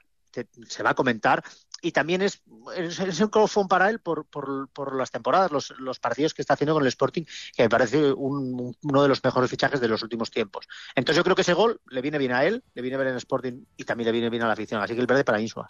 Se 0.68 0.84
va 0.84 0.92
a 0.92 0.96
comentar 0.96 1.44
y 1.82 1.92
también 1.92 2.22
es, 2.22 2.42
es, 2.76 3.20
un 3.20 3.30
colofón 3.30 3.68
para 3.68 3.90
él 3.90 4.00
por, 4.00 4.26
por, 4.26 4.70
por 4.70 4.96
las 4.96 5.10
temporadas, 5.10 5.52
los, 5.52 5.74
los, 5.80 6.00
partidos 6.00 6.34
que 6.34 6.42
está 6.42 6.54
haciendo 6.54 6.74
con 6.74 6.84
el 6.84 6.88
Sporting, 6.88 7.24
que 7.56 7.64
me 7.64 7.70
parece 7.70 8.12
un, 8.12 8.76
uno 8.84 9.02
de 9.02 9.10
los 9.10 9.24
mejores 9.24 9.50
fichajes 9.50 9.82
de 9.82 9.88
los 9.88 10.04
últimos 10.04 10.30
tiempos. 10.30 10.68
Entonces 10.96 11.18
yo 11.18 11.24
creo 11.24 11.36
que 11.36 11.42
ese 11.42 11.54
gol 11.54 11.82
le 11.90 12.02
viene 12.02 12.20
bien 12.20 12.34
a 12.34 12.46
él, 12.46 12.64
le 12.76 12.82
viene 12.82 12.98
bien 12.98 13.10
al 13.10 13.18
Sporting 13.18 13.64
y 13.76 13.84
también 13.84 14.06
le 14.06 14.12
viene 14.12 14.30
bien 14.30 14.44
a 14.44 14.48
la 14.48 14.54
afición. 14.54 14.82
Así 14.82 14.94
que 14.94 15.02
el 15.02 15.08
verde 15.08 15.24
para 15.24 15.42
Insua. 15.42 15.68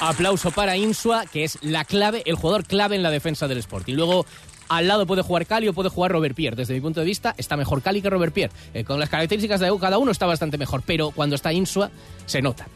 Aplauso 0.00 0.50
para 0.50 0.76
Insua, 0.76 1.26
que 1.26 1.44
es 1.44 1.62
la 1.62 1.84
clave, 1.84 2.22
el 2.26 2.34
jugador 2.34 2.64
clave 2.64 2.96
en 2.96 3.02
la 3.02 3.10
defensa 3.10 3.46
del 3.48 3.58
Sporting. 3.58 3.94
Luego 3.94 4.26
al 4.68 4.88
lado 4.88 5.06
puede 5.06 5.22
jugar 5.22 5.46
Cali 5.46 5.68
o 5.68 5.72
puede 5.72 5.88
jugar 5.88 6.12
Robert 6.12 6.34
Pierre. 6.34 6.56
Desde 6.56 6.74
mi 6.74 6.80
punto 6.80 7.00
de 7.00 7.06
vista, 7.06 7.34
está 7.36 7.56
mejor 7.56 7.82
Cali 7.82 8.02
que 8.02 8.10
Robert 8.10 8.32
Pierre. 8.32 8.52
Eh, 8.74 8.84
con 8.84 8.98
las 8.98 9.08
características 9.08 9.60
de 9.60 9.72
cada 9.80 9.98
uno 9.98 10.10
está 10.12 10.26
bastante 10.26 10.58
mejor, 10.58 10.82
pero 10.84 11.10
cuando 11.10 11.36
está 11.36 11.52
Insua 11.52 11.90
se 12.26 12.42
nota. 12.42 12.66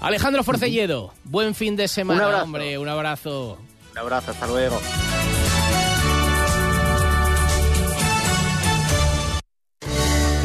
Alejandro 0.00 0.42
Forcelledo, 0.42 1.12
buen 1.24 1.54
fin 1.54 1.76
de 1.76 1.86
semana, 1.86 2.42
hombre, 2.42 2.78
un 2.78 2.88
abrazo. 2.88 3.58
Un 3.92 3.98
abrazo, 3.98 4.30
hasta 4.30 4.46
luego. 4.46 4.80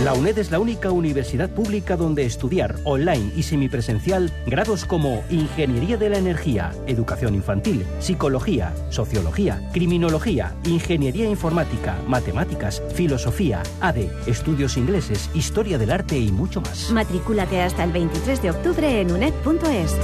La 0.05 0.13
UNED 0.13 0.37
es 0.37 0.51
la 0.51 0.59
única 0.59 0.91
universidad 0.91 1.49
pública 1.49 1.97
donde 1.97 2.27
estudiar 2.27 2.75
online 2.83 3.31
y 3.35 3.41
semipresencial 3.41 4.31
grados 4.45 4.85
como 4.85 5.23
Ingeniería 5.31 5.97
de 5.97 6.11
la 6.11 6.19
Energía, 6.19 6.71
Educación 6.85 7.33
Infantil, 7.33 7.83
Psicología, 7.97 8.71
Sociología, 8.91 9.67
Criminología, 9.73 10.53
Ingeniería 10.63 11.27
Informática, 11.27 11.97
Matemáticas, 12.07 12.83
Filosofía, 12.93 13.63
ADE, 13.81 14.11
Estudios 14.27 14.77
Ingleses, 14.77 15.27
Historia 15.33 15.79
del 15.79 15.89
Arte 15.89 16.19
y 16.19 16.31
mucho 16.31 16.61
más. 16.61 16.91
Matrículate 16.91 17.63
hasta 17.63 17.83
el 17.83 17.91
23 17.91 18.43
de 18.43 18.51
octubre 18.51 19.01
en 19.01 19.11
UNED.es. 19.11 19.95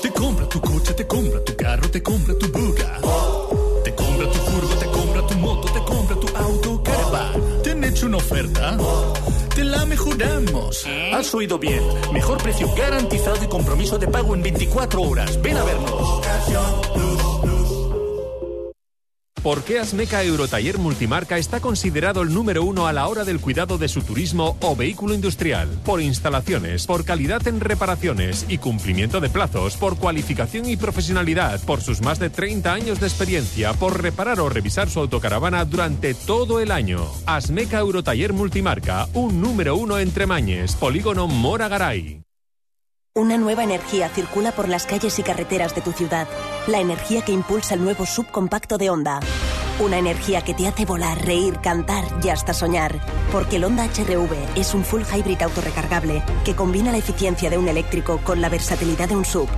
Te 0.00 0.10
compra 0.12 0.48
tu 0.48 0.60
coche, 0.60 0.94
te 0.94 1.06
compra 1.08 1.44
tu 1.44 1.56
carro, 1.56 1.90
te 1.90 2.00
compra 2.00 2.38
tu 2.38 2.47
oferta? 8.18 8.76
Te 9.54 9.64
la 9.64 9.84
mejoramos. 9.86 10.84
Has 11.12 11.34
oído 11.34 11.58
bien. 11.58 11.82
Mejor 12.12 12.38
precio 12.42 12.68
garantizado 12.76 13.42
y 13.42 13.48
compromiso 13.48 13.98
de 13.98 14.08
pago 14.08 14.34
en 14.34 14.42
24 14.42 15.02
horas. 15.02 15.40
Ven 15.40 15.56
a 15.56 15.64
vernos. 15.64 17.37
¿Por 19.42 19.62
qué 19.62 19.78
Asmeca 19.78 20.24
Eurotaller 20.24 20.78
Multimarca 20.78 21.38
está 21.38 21.60
considerado 21.60 22.22
el 22.22 22.34
número 22.34 22.64
uno 22.64 22.88
a 22.88 22.92
la 22.92 23.06
hora 23.06 23.24
del 23.24 23.40
cuidado 23.40 23.78
de 23.78 23.88
su 23.88 24.02
turismo 24.02 24.56
o 24.60 24.74
vehículo 24.74 25.14
industrial? 25.14 25.68
Por 25.84 26.00
instalaciones, 26.00 26.86
por 26.86 27.04
calidad 27.04 27.46
en 27.46 27.60
reparaciones 27.60 28.46
y 28.48 28.58
cumplimiento 28.58 29.20
de 29.20 29.30
plazos, 29.30 29.76
por 29.76 29.96
cualificación 29.96 30.68
y 30.68 30.76
profesionalidad, 30.76 31.60
por 31.64 31.80
sus 31.80 32.02
más 32.02 32.18
de 32.18 32.30
30 32.30 32.72
años 32.72 33.00
de 33.00 33.06
experiencia, 33.06 33.72
por 33.74 34.02
reparar 34.02 34.40
o 34.40 34.48
revisar 34.48 34.90
su 34.90 34.98
autocaravana 34.98 35.64
durante 35.64 36.14
todo 36.14 36.60
el 36.60 36.72
año. 36.72 37.06
Asmeca 37.26 37.78
Eurotaller 37.78 38.32
Multimarca, 38.32 39.08
un 39.14 39.40
número 39.40 39.76
uno 39.76 39.98
entre 39.98 40.26
Mañes, 40.26 40.74
Polígono 40.74 41.28
Mora 41.28 41.68
Garay. 41.68 42.27
Una 43.18 43.36
nueva 43.36 43.64
energía 43.64 44.08
circula 44.08 44.52
por 44.52 44.68
las 44.68 44.86
calles 44.86 45.18
y 45.18 45.24
carreteras 45.24 45.74
de 45.74 45.80
tu 45.80 45.90
ciudad. 45.90 46.28
La 46.68 46.78
energía 46.78 47.22
que 47.22 47.32
impulsa 47.32 47.74
el 47.74 47.82
nuevo 47.82 48.06
subcompacto 48.06 48.78
de 48.78 48.90
Honda. 48.90 49.18
Una 49.80 49.98
energía 49.98 50.42
que 50.42 50.54
te 50.54 50.68
hace 50.68 50.84
volar, 50.84 51.26
reír, 51.26 51.58
cantar 51.60 52.04
y 52.22 52.28
hasta 52.28 52.54
soñar. 52.54 53.00
Porque 53.32 53.56
el 53.56 53.64
Honda 53.64 53.86
HRV 53.86 54.56
es 54.56 54.72
un 54.72 54.84
full 54.84 55.02
hybrid 55.02 55.42
autorrecargable 55.42 56.22
que 56.44 56.54
combina 56.54 56.92
la 56.92 56.98
eficiencia 56.98 57.50
de 57.50 57.58
un 57.58 57.66
eléctrico 57.66 58.20
con 58.22 58.40
la 58.40 58.50
versatilidad 58.50 59.08
de 59.08 59.16
un 59.16 59.24
sub. 59.24 59.48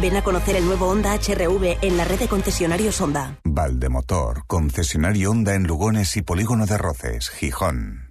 Ven 0.00 0.16
a 0.16 0.24
conocer 0.24 0.56
el 0.56 0.64
nuevo 0.64 0.86
Honda 0.86 1.14
HRV 1.14 1.76
en 1.82 1.98
la 1.98 2.06
red 2.06 2.20
de 2.20 2.28
concesionarios 2.28 2.98
Honda. 3.02 3.36
Valdemotor, 3.44 4.46
concesionario 4.46 5.32
Honda 5.32 5.54
en 5.54 5.64
Lugones 5.64 6.16
y 6.16 6.22
Polígono 6.22 6.64
de 6.64 6.78
Roces, 6.78 7.28
Gijón. 7.28 8.09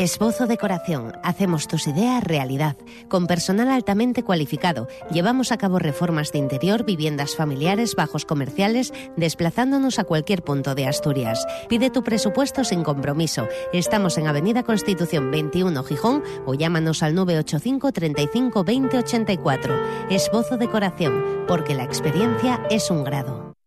Esbozo 0.00 0.46
Decoración. 0.46 1.14
Hacemos 1.24 1.66
tus 1.66 1.88
ideas 1.88 2.22
realidad. 2.22 2.76
Con 3.08 3.26
personal 3.26 3.68
altamente 3.68 4.22
cualificado, 4.22 4.86
llevamos 5.10 5.50
a 5.50 5.56
cabo 5.56 5.80
reformas 5.80 6.30
de 6.30 6.38
interior, 6.38 6.84
viviendas 6.84 7.34
familiares, 7.34 7.96
bajos 7.96 8.24
comerciales, 8.24 8.92
desplazándonos 9.16 9.98
a 9.98 10.04
cualquier 10.04 10.44
punto 10.44 10.76
de 10.76 10.86
Asturias. 10.86 11.44
Pide 11.68 11.90
tu 11.90 12.04
presupuesto 12.04 12.62
sin 12.62 12.84
compromiso. 12.84 13.48
Estamos 13.72 14.18
en 14.18 14.28
Avenida 14.28 14.62
Constitución 14.62 15.32
21 15.32 15.82
Gijón 15.82 16.22
o 16.46 16.54
llámanos 16.54 17.02
al 17.02 17.16
985 17.16 17.90
35 17.90 18.62
20 18.62 18.98
84. 18.98 19.74
Esbozo 20.10 20.56
Decoración, 20.58 21.44
porque 21.48 21.74
la 21.74 21.82
experiencia 21.82 22.64
es 22.70 22.88
un 22.92 23.02
grado. 23.02 23.57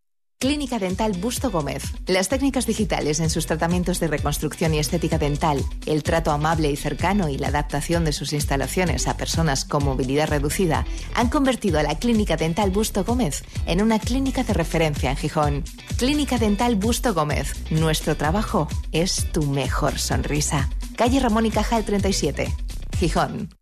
Clínica 0.42 0.80
Dental 0.80 1.12
Busto 1.12 1.52
Gómez. 1.52 1.84
Las 2.08 2.28
técnicas 2.28 2.66
digitales 2.66 3.20
en 3.20 3.30
sus 3.30 3.46
tratamientos 3.46 4.00
de 4.00 4.08
reconstrucción 4.08 4.74
y 4.74 4.80
estética 4.80 5.20
dental, 5.20 5.64
el 5.86 6.02
trato 6.02 6.32
amable 6.32 6.72
y 6.72 6.76
cercano 6.76 7.30
y 7.30 7.38
la 7.38 7.50
adaptación 7.50 8.06
de 8.06 8.12
sus 8.12 8.34
instalaciones 8.34 9.08
a 9.08 9.18
personas 9.18 9.66
con 9.66 9.86
movilidad 9.86 10.28
reducida 10.28 10.88
han 11.14 11.30
convertido 11.30 11.78
a 11.78 11.84
la 11.84 12.00
Clínica 12.00 12.38
Dental 12.38 12.72
Busto 12.72 13.04
Gómez 13.04 13.44
en 13.68 13.84
una 13.84 14.00
clínica 14.00 14.44
de 14.44 14.56
referencia 14.56 15.12
en 15.12 15.18
Gijón. 15.18 15.64
Clínica 15.98 16.40
Dental 16.40 16.76
Busto 16.76 17.14
Gómez. 17.14 17.54
Nuestro 17.70 18.18
trabajo 18.18 18.68
es 18.92 19.32
tu 19.32 19.44
mejor 19.44 20.00
sonrisa. 20.00 20.72
Calle 20.96 21.20
Ramón 21.20 21.46
y 21.46 21.52
Cajal 21.52 21.86
37. 21.86 22.52
Gijón. 22.98 23.56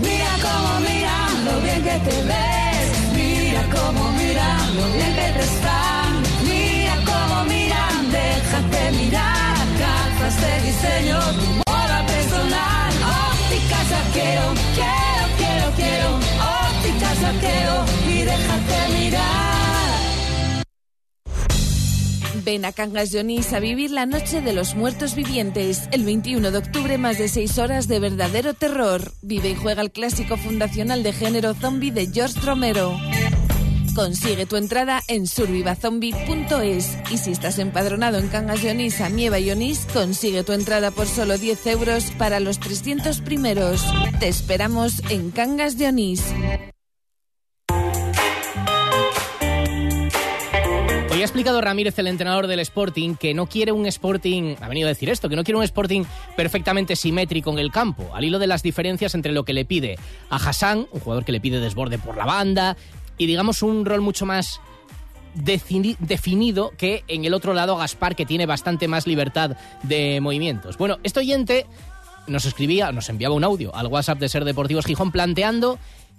¡Mira! 0.00 0.28
que 1.82 2.10
te 2.10 2.22
ves. 2.24 3.12
Mira 3.14 3.62
cómo 3.70 4.10
miran, 4.12 4.76
lo 4.76 4.86
bien 4.92 5.14
que 5.14 5.27
De 10.40 10.54
diseño, 10.66 11.18
tu 11.40 11.46
moda 11.70 12.06
personal. 12.06 12.92
Ópticas 13.32 13.92
arquero, 13.92 14.44
quiero, 14.74 15.26
quiero, 15.36 15.66
quiero. 15.76 16.08
Ópticas 16.68 17.24
arquero 17.24 17.84
y 18.08 18.22
déjate 18.22 18.98
mirar. 18.98 19.48
Ven 22.44 22.64
a 22.64 22.72
Cangas 22.72 23.10
de 23.10 23.20
Onís 23.20 23.52
a 23.52 23.60
vivir 23.60 23.90
la 23.90 24.06
noche 24.06 24.40
de 24.40 24.52
los 24.52 24.74
muertos 24.74 25.14
vivientes. 25.14 25.88
El 25.92 26.04
21 26.04 26.50
de 26.50 26.58
octubre, 26.58 26.96
más 26.96 27.18
de 27.18 27.28
seis 27.28 27.58
horas 27.58 27.88
de 27.88 27.98
verdadero 28.00 28.54
terror. 28.54 29.12
Vive 29.22 29.50
y 29.50 29.54
juega 29.54 29.82
el 29.82 29.90
clásico 29.90 30.36
fundacional 30.36 31.02
de 31.02 31.12
género 31.12 31.54
zombie 31.54 31.90
de 31.90 32.06
George 32.06 32.40
Romero. 32.40 32.96
Consigue 33.98 34.46
tu 34.46 34.54
entrada 34.54 35.02
en 35.08 35.26
survivazombie.es 35.26 36.98
y 37.10 37.18
si 37.18 37.32
estás 37.32 37.58
empadronado 37.58 38.18
en 38.18 38.28
Cangas 38.28 38.62
de 38.62 38.70
Onís, 38.70 39.00
Amieva 39.00 39.40
y 39.40 39.50
Onís, 39.50 39.88
consigue 39.92 40.44
tu 40.44 40.52
entrada 40.52 40.92
por 40.92 41.08
solo 41.08 41.36
10 41.36 41.66
euros 41.66 42.12
para 42.12 42.38
los 42.38 42.60
300 42.60 43.20
primeros. 43.22 43.84
Te 44.20 44.28
esperamos 44.28 45.02
en 45.10 45.32
Cangas 45.32 45.78
de 45.78 45.88
Onís. 45.88 46.22
Hoy 51.18 51.22
ha 51.22 51.24
explicado 51.24 51.60
Ramírez, 51.60 51.98
el 51.98 52.06
entrenador 52.06 52.46
del 52.46 52.60
Sporting, 52.60 53.16
que 53.16 53.34
no 53.34 53.48
quiere 53.48 53.72
un 53.72 53.86
Sporting, 53.86 54.54
ha 54.60 54.68
venido 54.68 54.86
a 54.86 54.90
decir 54.90 55.10
esto, 55.10 55.28
que 55.28 55.34
no 55.34 55.42
quiere 55.42 55.58
un 55.58 55.64
Sporting 55.64 56.04
perfectamente 56.36 56.94
simétrico 56.94 57.50
en 57.50 57.58
el 57.58 57.72
campo, 57.72 58.14
al 58.14 58.24
hilo 58.24 58.38
de 58.38 58.46
las 58.46 58.62
diferencias 58.62 59.16
entre 59.16 59.32
lo 59.32 59.44
que 59.44 59.52
le 59.52 59.64
pide 59.64 59.98
a 60.30 60.36
Hassan, 60.36 60.86
un 60.92 61.00
jugador 61.00 61.24
que 61.24 61.32
le 61.32 61.40
pide 61.40 61.58
desborde 61.58 61.98
por 61.98 62.16
la 62.16 62.24
banda, 62.24 62.76
y 63.18 63.26
digamos 63.26 63.62
un 63.62 63.84
rol 63.84 64.00
mucho 64.00 64.24
más 64.24 64.60
defini- 65.36 65.96
definido 65.98 66.72
que 66.78 67.04
en 67.08 67.24
el 67.24 67.34
otro 67.34 67.52
lado 67.52 67.76
Gaspar, 67.76 68.16
que 68.16 68.24
tiene 68.26 68.46
bastante 68.46 68.88
más 68.88 69.06
libertad 69.06 69.56
de 69.82 70.20
movimientos. 70.20 70.78
Bueno, 70.78 70.98
este 71.02 71.20
oyente 71.20 71.66
nos 72.26 72.44
escribía, 72.44 72.92
nos 72.92 73.08
enviaba 73.08 73.34
un 73.34 73.44
audio 73.44 73.74
al 73.74 73.86
WhatsApp 73.86 74.18
de 74.18 74.28
Ser 74.28 74.44
Deportivos 74.44 74.86
Gijón 74.86 75.12
planteando 75.12 75.78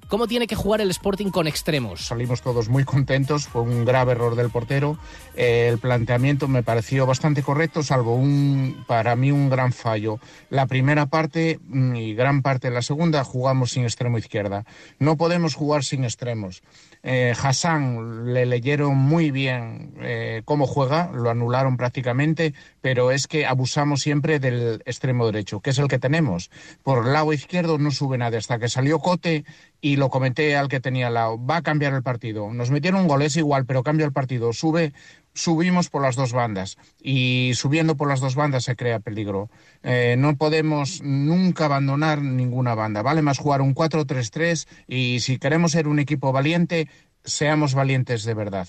cómo 0.10 0.28
tiene 0.28 0.48
que 0.48 0.56
jugar 0.56 0.82
el 0.82 0.90
Sporting 0.90 1.30
con 1.30 1.48
extremos. 1.48 2.08
Salimos 2.08 2.42
todos 2.42 2.68
muy 2.68 2.84
contentos, 2.84 3.48
fue 3.48 3.62
un 3.62 3.86
grave 3.86 4.14
error 4.14 4.36
del 4.36 4.50
portero. 4.50 4.98
Eh, 5.36 5.70
el 5.72 5.78
planteamiento 5.78 6.48
me 6.48 6.64
pareció 6.64 7.06
bastante 7.06 7.44
correcto, 7.44 7.84
salvo 7.84 8.16
un, 8.16 8.84
para 8.88 9.16
mí 9.16 9.32
un 9.32 9.50
gran 9.50 9.72
fallo. 9.72 10.20
La 10.50 10.66
primera 10.66 11.06
parte 11.06 11.60
mm, 11.64 11.96
y 11.96 12.16
gran 12.16 12.42
parte 12.42 12.70
de 12.70 12.74
la 12.74 12.82
segunda 12.82 13.24
jugamos 13.24 13.72
sin 13.72 13.84
extremo 13.84 14.18
izquierda. 14.18 14.66
No 14.98 15.16
podemos 15.16 15.54
jugar 15.54 15.84
sin 15.84 16.04
extremos. 16.04 16.64
Eh, 17.04 17.34
Hassan 17.42 18.34
le 18.34 18.46
leyeron 18.46 18.98
muy 18.98 19.32
bien 19.32 19.94
eh, 20.02 20.42
cómo 20.44 20.68
juega, 20.68 21.12
lo 21.14 21.30
anularon 21.30 21.78
prácticamente, 21.78 22.54
pero 22.82 23.12
es 23.12 23.28
que 23.28 23.46
abusamos 23.46 24.02
siempre 24.02 24.40
del 24.40 24.82
extremo 24.86 25.26
derecho, 25.28 25.62
que 25.62 25.70
es 25.70 25.78
el 25.78 25.88
que 25.88 26.00
tenemos. 26.00 26.50
Por 26.84 27.06
el 27.06 27.14
lado 27.14 27.32
izquierdo 27.32 27.78
no 27.78 27.92
sube 27.92 28.18
nadie 28.18 28.40
hasta 28.40 28.60
que 28.60 28.68
salió 28.68 29.00
Cote 29.00 29.46
y 29.82 29.96
lo 29.96 30.10
comenté 30.10 30.56
al 30.56 30.68
que 30.68 30.80
tenía 30.80 31.08
al 31.08 31.14
lado. 31.14 31.46
Va 31.46 31.58
a 31.58 31.62
cambiar 31.62 31.94
el 31.94 32.04
partido. 32.04 32.52
Nos 32.54 32.72
metieron 32.72 33.02
un 33.02 33.08
gol, 33.08 33.22
es 33.22 33.38
igual, 33.38 33.66
pero 33.66 33.84
cambia 33.84 34.06
el 34.06 34.12
partido. 34.12 34.54
Sube, 34.54 34.94
subimos 35.34 35.90
por 35.90 36.02
las 36.02 36.16
dos 36.16 36.34
bandas 36.34 36.78
y 37.02 37.52
subiendo 37.56 37.96
por 37.96 38.10
las 38.10 38.20
dos 38.20 38.36
bandas 38.36 38.64
se 38.64 38.76
crea 38.76 39.00
peligro. 39.00 39.50
Eh, 39.84 40.16
no 40.18 40.36
podemos 40.36 41.02
nunca 41.02 41.66
abandonar 41.66 42.22
ninguna 42.22 42.76
banda. 42.76 43.02
Vale 43.02 43.22
más 43.22 43.38
jugar 43.38 43.62
un 43.62 43.74
4-3-3 43.74 44.68
y 44.88 45.20
si 45.22 45.40
queremos 45.40 45.72
ser 45.72 45.88
un 45.88 46.00
equipo 46.00 46.32
valiente, 46.32 46.90
seamos 47.24 47.74
valientes 47.74 48.24
de 48.24 48.34
verdad. 48.34 48.68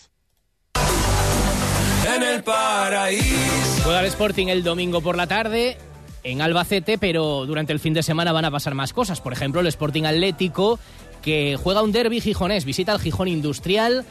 En 2.14 2.22
el 2.22 2.42
paraíso. 2.42 3.82
Juega 3.84 4.00
el 4.00 4.06
Sporting 4.06 4.48
el 4.48 4.62
domingo 4.62 5.00
por 5.00 5.16
la 5.16 5.26
tarde 5.26 5.76
en 6.22 6.42
Albacete, 6.42 6.98
pero 6.98 7.46
durante 7.46 7.72
el 7.72 7.80
fin 7.80 7.94
de 7.94 8.02
semana 8.02 8.32
van 8.32 8.44
a 8.44 8.50
pasar 8.50 8.74
más 8.74 8.92
cosas. 8.92 9.20
Por 9.20 9.32
ejemplo, 9.32 9.60
el 9.60 9.66
Sporting 9.66 10.04
Atlético, 10.04 10.78
que 11.22 11.58
juega 11.62 11.82
un 11.82 11.92
derby 11.92 12.20
gijonés, 12.20 12.64
visita 12.64 12.92
al 12.92 13.00
Gijón 13.00 13.28
Industrial. 13.28 14.04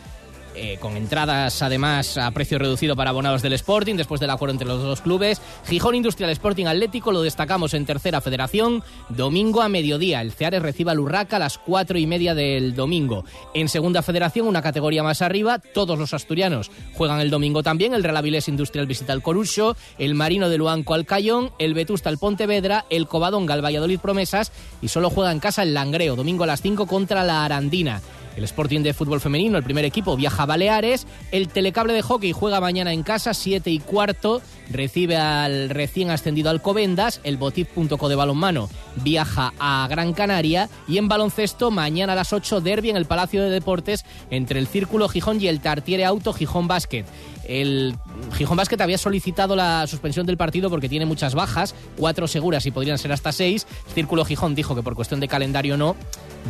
Eh, 0.62 0.78
con 0.78 0.98
entradas 0.98 1.62
además 1.62 2.18
a 2.18 2.30
precio 2.32 2.60
reducido 2.60 2.96
para 2.96 3.12
abonados 3.12 3.42
del 3.42 3.54
Sporting, 3.54 3.96
después 3.96 4.20
del 4.20 4.30
acuerdo 4.30 4.52
entre 4.52 4.68
los 4.68 4.84
dos 4.84 5.00
clubes. 5.00 5.42
Gijón 5.66 5.96
Industrial 5.96 6.30
Sporting 6.32 6.66
Atlético 6.66 7.14
lo 7.14 7.22
destacamos 7.22 7.74
en 7.74 7.86
tercera 7.86 8.20
federación, 8.20 8.84
domingo 9.08 9.62
a 9.62 9.70
mediodía. 9.70 10.22
El 10.22 10.34
Ceares 10.34 10.62
recibe 10.62 10.92
al 10.92 11.00
Urraca 11.00 11.38
a 11.38 11.40
las 11.40 11.58
cuatro 11.58 11.98
y 11.98 12.06
media 12.06 12.36
del 12.36 12.76
domingo. 12.76 13.24
En 13.54 13.70
segunda 13.70 14.02
federación, 14.02 14.48
una 14.48 14.62
categoría 14.62 15.02
más 15.02 15.22
arriba, 15.22 15.60
todos 15.60 15.98
los 15.98 16.14
asturianos 16.14 16.72
juegan 16.94 17.22
el 17.22 17.30
domingo 17.30 17.64
también. 17.64 17.94
El 17.94 18.04
Real 18.04 18.18
Avilés 18.18 18.50
Industrial 18.50 18.86
visita 18.86 19.14
al 19.14 19.22
Corucho, 19.22 19.78
el 19.98 20.14
Marino 20.14 20.50
de 20.50 20.58
Luanco 20.58 20.94
al 20.94 21.06
Cayón, 21.06 21.52
el 21.58 21.74
Vetusta 21.74 22.10
al 22.10 22.18
Pontevedra, 22.18 22.86
el 22.90 23.08
Covadonga 23.08 23.54
al 23.54 23.64
Valladolid 23.64 24.00
Promesas 24.00 24.52
y 24.82 24.90
solo 24.90 25.10
juega 25.10 25.32
en 25.32 25.40
casa 25.40 25.64
el 25.64 25.74
Langreo, 25.74 26.18
domingo 26.18 26.44
a 26.44 26.48
las 26.48 26.62
5 26.62 26.86
contra 26.86 27.24
la 27.24 27.46
Arandina. 27.46 28.02
El 28.40 28.46
Sporting 28.46 28.84
de 28.84 28.94
fútbol 28.94 29.20
femenino, 29.20 29.58
el 29.58 29.66
primer 29.66 29.84
equipo, 29.84 30.16
viaja 30.16 30.44
a 30.44 30.46
Baleares. 30.46 31.06
El 31.34 31.50
Telecable 31.50 31.92
de 31.92 32.02
hockey 32.02 32.32
juega 32.32 32.62
mañana 32.62 32.94
en 32.94 33.04
casa, 33.04 33.34
7 33.34 33.70
y 33.70 33.80
cuarto. 33.80 34.42
Recibe 34.72 35.18
al 35.18 35.70
recién 35.70 36.10
ascendido 36.10 36.50
Alcobendas. 36.50 37.20
El 37.26 37.36
Botif.co 37.36 38.08
de 38.08 38.16
balonmano 38.16 38.70
viaja 39.04 39.52
a 39.60 39.86
Gran 39.90 40.14
Canaria. 40.14 40.70
Y 40.88 41.00
en 41.00 41.10
baloncesto, 41.10 41.70
mañana 41.70 42.14
a 42.14 42.16
las 42.16 42.32
8, 42.32 42.62
derby 42.62 42.90
en 42.90 42.96
el 42.96 43.04
Palacio 43.04 43.44
de 43.44 43.50
Deportes 43.50 44.06
entre 44.32 44.60
el 44.60 44.68
Círculo 44.68 45.10
Gijón 45.10 45.42
y 45.42 45.48
el 45.48 45.60
Tartiere 45.60 46.06
Auto 46.06 46.32
Gijón 46.32 46.70
Basket. 46.70 47.04
El 47.44 47.98
Gijón 48.38 48.56
Basket 48.56 48.80
había 48.80 48.98
solicitado 48.98 49.58
la 49.58 49.86
suspensión 49.86 50.26
del 50.26 50.38
partido 50.38 50.70
porque 50.70 50.88
tiene 50.88 51.06
muchas 51.06 51.36
bajas, 51.36 51.76
cuatro 51.98 52.26
seguras 52.30 52.66
y 52.66 52.72
podrían 52.72 53.00
ser 53.00 53.12
hasta 53.12 53.34
seis. 53.34 53.68
Círculo 53.94 54.24
Gijón 54.24 54.56
dijo 54.56 54.76
que 54.76 54.84
por 54.84 54.96
cuestión 54.96 55.20
de 55.20 55.28
calendario 55.28 55.76
no. 55.76 55.98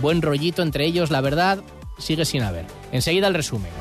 Buen 0.02 0.21
rollito 0.21 0.62
entre 0.62 0.86
ellos, 0.86 1.10
la 1.10 1.21
verdad, 1.21 1.63
sigue 2.00 2.26
sin 2.26 2.42
haber. 2.42 2.66
Enseguida 2.92 3.28
el 3.28 3.36
resumen. 3.36 3.72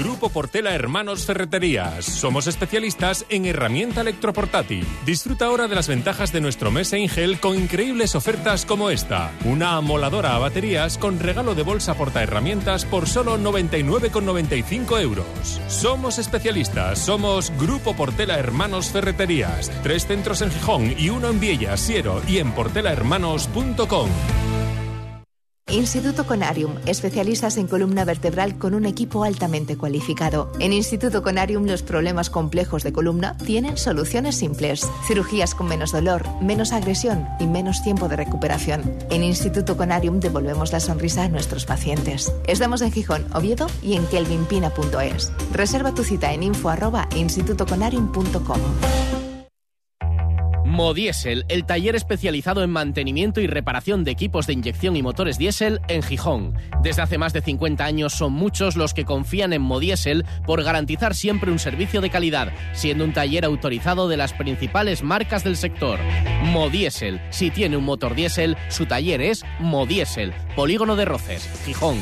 Grupo 0.00 0.30
Portela 0.30 0.74
Hermanos 0.74 1.26
Ferreterías. 1.26 2.06
Somos 2.06 2.46
especialistas 2.46 3.26
en 3.28 3.44
herramienta 3.44 4.00
electroportátil. 4.00 4.86
Disfruta 5.04 5.44
ahora 5.44 5.68
de 5.68 5.74
las 5.74 5.88
ventajas 5.88 6.32
de 6.32 6.40
nuestro 6.40 6.70
mes 6.70 6.94
Ingel 6.94 7.38
con 7.38 7.54
increíbles 7.54 8.14
ofertas 8.14 8.64
como 8.64 8.88
esta. 8.88 9.30
Una 9.44 9.76
amoladora 9.76 10.34
a 10.34 10.38
baterías 10.38 10.96
con 10.96 11.18
regalo 11.18 11.54
de 11.54 11.64
bolsa 11.64 11.92
porta 11.94 12.22
herramientas 12.22 12.86
por 12.86 13.08
solo 13.08 13.36
99,95 13.36 15.02
euros. 15.02 15.60
Somos 15.68 16.18
especialistas. 16.18 16.98
Somos 16.98 17.52
Grupo 17.58 17.94
Portela 17.94 18.38
Hermanos 18.38 18.88
Ferreterías. 18.88 19.70
Tres 19.82 20.06
centros 20.06 20.40
en 20.40 20.50
Gijón 20.50 20.94
y 20.98 21.10
uno 21.10 21.28
en 21.28 21.40
Viella, 21.40 21.76
Siero 21.76 22.22
y 22.26 22.38
en 22.38 22.52
portelahermanos.com. 22.52 24.08
Instituto 25.70 26.26
Conarium, 26.26 26.72
especialistas 26.84 27.56
en 27.56 27.68
columna 27.68 28.04
vertebral 28.04 28.58
con 28.58 28.74
un 28.74 28.86
equipo 28.86 29.22
altamente 29.22 29.76
cualificado. 29.76 30.50
En 30.58 30.72
Instituto 30.72 31.22
Conarium 31.22 31.64
los 31.64 31.84
problemas 31.84 32.28
complejos 32.28 32.82
de 32.82 32.92
columna 32.92 33.36
tienen 33.36 33.76
soluciones 33.76 34.34
simples. 34.34 34.84
Cirugías 35.06 35.54
con 35.54 35.68
menos 35.68 35.92
dolor, 35.92 36.28
menos 36.40 36.72
agresión 36.72 37.28
y 37.38 37.46
menos 37.46 37.84
tiempo 37.84 38.08
de 38.08 38.16
recuperación. 38.16 38.82
En 39.10 39.22
Instituto 39.22 39.76
Conarium 39.76 40.18
devolvemos 40.18 40.72
la 40.72 40.80
sonrisa 40.80 41.22
a 41.22 41.28
nuestros 41.28 41.66
pacientes. 41.66 42.32
Estamos 42.48 42.82
en 42.82 42.90
Gijón, 42.90 43.24
Oviedo 43.32 43.68
y 43.80 43.94
en 43.94 44.04
kelvinpina.es. 44.06 45.32
Reserva 45.52 45.94
tu 45.94 46.02
cita 46.02 46.32
en 46.32 46.42
info 46.42 46.68
Modiesel, 50.80 51.44
el 51.48 51.66
taller 51.66 51.94
especializado 51.94 52.62
en 52.62 52.70
mantenimiento 52.70 53.42
y 53.42 53.46
reparación 53.46 54.02
de 54.02 54.12
equipos 54.12 54.46
de 54.46 54.54
inyección 54.54 54.96
y 54.96 55.02
motores 55.02 55.36
diésel 55.36 55.78
en 55.88 56.02
Gijón. 56.02 56.54
Desde 56.82 57.02
hace 57.02 57.18
más 57.18 57.34
de 57.34 57.42
50 57.42 57.84
años 57.84 58.14
son 58.14 58.32
muchos 58.32 58.76
los 58.76 58.94
que 58.94 59.04
confían 59.04 59.52
en 59.52 59.60
Modiesel 59.60 60.24
por 60.46 60.62
garantizar 60.62 61.14
siempre 61.14 61.52
un 61.52 61.58
servicio 61.58 62.00
de 62.00 62.08
calidad, 62.08 62.54
siendo 62.72 63.04
un 63.04 63.12
taller 63.12 63.44
autorizado 63.44 64.08
de 64.08 64.16
las 64.16 64.32
principales 64.32 65.02
marcas 65.02 65.44
del 65.44 65.58
sector. 65.58 66.00
Modiesel, 66.44 67.20
si 67.28 67.50
tiene 67.50 67.76
un 67.76 67.84
motor 67.84 68.14
diésel, 68.14 68.56
su 68.70 68.86
taller 68.86 69.20
es 69.20 69.44
Modiesel, 69.58 70.32
Polígono 70.56 70.96
de 70.96 71.04
Roces, 71.04 71.46
Gijón. 71.66 71.98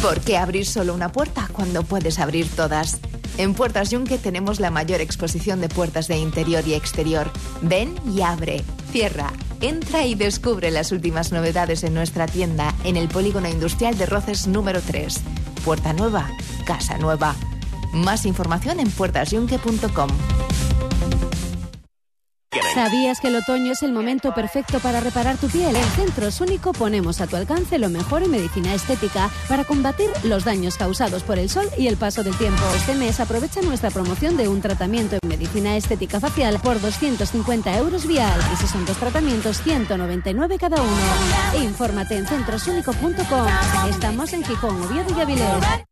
¿Por 0.00 0.22
qué 0.22 0.38
abrir 0.38 0.64
solo 0.64 0.94
una 0.94 1.12
puerta 1.12 1.50
cuando 1.52 1.82
puedes 1.82 2.18
abrir 2.18 2.48
todas? 2.48 2.98
En 3.38 3.54
Puertas 3.54 3.90
Yunque 3.90 4.18
tenemos 4.18 4.60
la 4.60 4.70
mayor 4.70 5.00
exposición 5.00 5.60
de 5.60 5.68
puertas 5.68 6.08
de 6.08 6.18
interior 6.18 6.66
y 6.66 6.74
exterior. 6.74 7.30
Ven 7.62 7.94
y 8.06 8.22
abre, 8.22 8.62
cierra, 8.92 9.32
entra 9.60 10.04
y 10.04 10.14
descubre 10.14 10.70
las 10.70 10.92
últimas 10.92 11.32
novedades 11.32 11.84
en 11.84 11.94
nuestra 11.94 12.26
tienda 12.26 12.74
en 12.84 12.96
el 12.96 13.08
Polígono 13.08 13.48
Industrial 13.48 13.96
de 13.96 14.06
Roces 14.06 14.46
número 14.46 14.80
3. 14.80 15.20
Puerta 15.64 15.92
nueva, 15.92 16.30
casa 16.66 16.98
nueva. 16.98 17.34
Más 17.92 18.26
información 18.26 18.80
en 18.80 18.90
puertasyunque.com. 18.90 20.08
¿Sabías 22.74 23.20
que 23.20 23.28
el 23.28 23.36
otoño 23.36 23.72
es 23.72 23.82
el 23.82 23.92
momento 23.92 24.34
perfecto 24.34 24.80
para 24.80 25.00
reparar 25.00 25.36
tu 25.36 25.48
piel? 25.48 25.74
En 25.74 25.84
Centros 25.90 26.40
Único 26.40 26.72
ponemos 26.72 27.20
a 27.20 27.26
tu 27.26 27.36
alcance 27.36 27.78
lo 27.78 27.90
mejor 27.90 28.22
en 28.22 28.30
medicina 28.30 28.74
estética 28.74 29.30
para 29.48 29.64
combatir 29.64 30.10
los 30.24 30.44
daños 30.44 30.76
causados 30.76 31.22
por 31.22 31.38
el 31.38 31.48
sol 31.48 31.66
y 31.78 31.86
el 31.86 31.96
paso 31.96 32.22
del 32.22 32.36
tiempo. 32.36 32.62
Este 32.74 32.94
mes 32.94 33.20
aprovecha 33.20 33.60
nuestra 33.62 33.90
promoción 33.90 34.36
de 34.36 34.48
un 34.48 34.60
tratamiento 34.60 35.16
en 35.20 35.28
medicina 35.28 35.76
estética 35.76 36.20
facial 36.20 36.60
por 36.60 36.80
250 36.80 37.76
euros 37.76 38.06
vial. 38.06 38.40
Y 38.52 38.56
si 38.56 38.66
son 38.66 38.84
dos 38.84 38.96
tratamientos, 38.96 39.62
199 39.62 40.58
cada 40.58 40.80
uno. 40.80 41.62
Infórmate 41.62 42.16
en 42.16 42.26
centrosúnico.com. 42.26 43.46
Estamos 43.90 44.32
en 44.32 44.44
Gijón, 44.44 44.82
Oviedo 44.82 45.16
y 45.16 45.20
Avilés. 45.20 45.89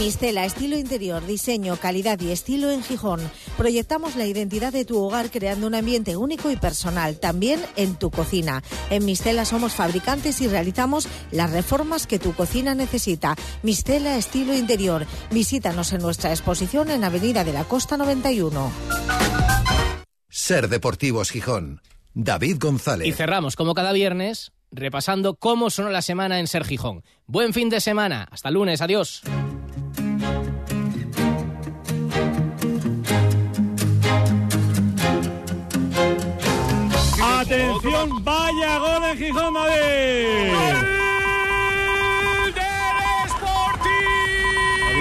Mistela, 0.00 0.46
estilo 0.46 0.78
interior, 0.78 1.26
diseño, 1.26 1.76
calidad 1.76 2.18
y 2.20 2.30
estilo 2.30 2.70
en 2.70 2.82
Gijón. 2.82 3.20
Proyectamos 3.58 4.16
la 4.16 4.24
identidad 4.24 4.72
de 4.72 4.86
tu 4.86 4.98
hogar 4.98 5.30
creando 5.30 5.66
un 5.66 5.74
ambiente 5.74 6.16
único 6.16 6.50
y 6.50 6.56
personal, 6.56 7.20
también 7.20 7.60
en 7.76 7.96
tu 7.96 8.10
cocina. 8.10 8.62
En 8.88 9.04
Mistela 9.04 9.44
somos 9.44 9.74
fabricantes 9.74 10.40
y 10.40 10.48
realizamos 10.48 11.06
las 11.32 11.50
reformas 11.52 12.06
que 12.06 12.18
tu 12.18 12.32
cocina 12.32 12.74
necesita. 12.74 13.36
Mistela, 13.62 14.16
estilo 14.16 14.54
interior. 14.54 15.04
Visítanos 15.30 15.92
en 15.92 16.00
nuestra 16.00 16.30
exposición 16.30 16.90
en 16.90 17.04
Avenida 17.04 17.44
de 17.44 17.52
la 17.52 17.64
Costa 17.64 17.98
91. 17.98 18.72
Ser 20.30 20.68
Deportivos 20.70 21.30
Gijón. 21.30 21.82
David 22.14 22.56
González. 22.58 23.06
Y 23.06 23.12
cerramos, 23.12 23.54
como 23.54 23.74
cada 23.74 23.92
viernes, 23.92 24.52
repasando 24.72 25.34
cómo 25.34 25.68
sonó 25.68 25.90
la 25.90 26.00
semana 26.00 26.40
en 26.40 26.46
Ser 26.46 26.64
Gijón. 26.64 27.04
Buen 27.26 27.52
fin 27.52 27.68
de 27.68 27.80
semana. 27.80 28.26
Hasta 28.30 28.50
lunes. 28.50 28.80
Adiós. 28.80 29.22
Atención, 37.80 38.22
vaya 38.22 38.78
gol 38.78 39.04
en 39.04 39.16
Gijón, 39.16 39.54
David. 39.54 40.52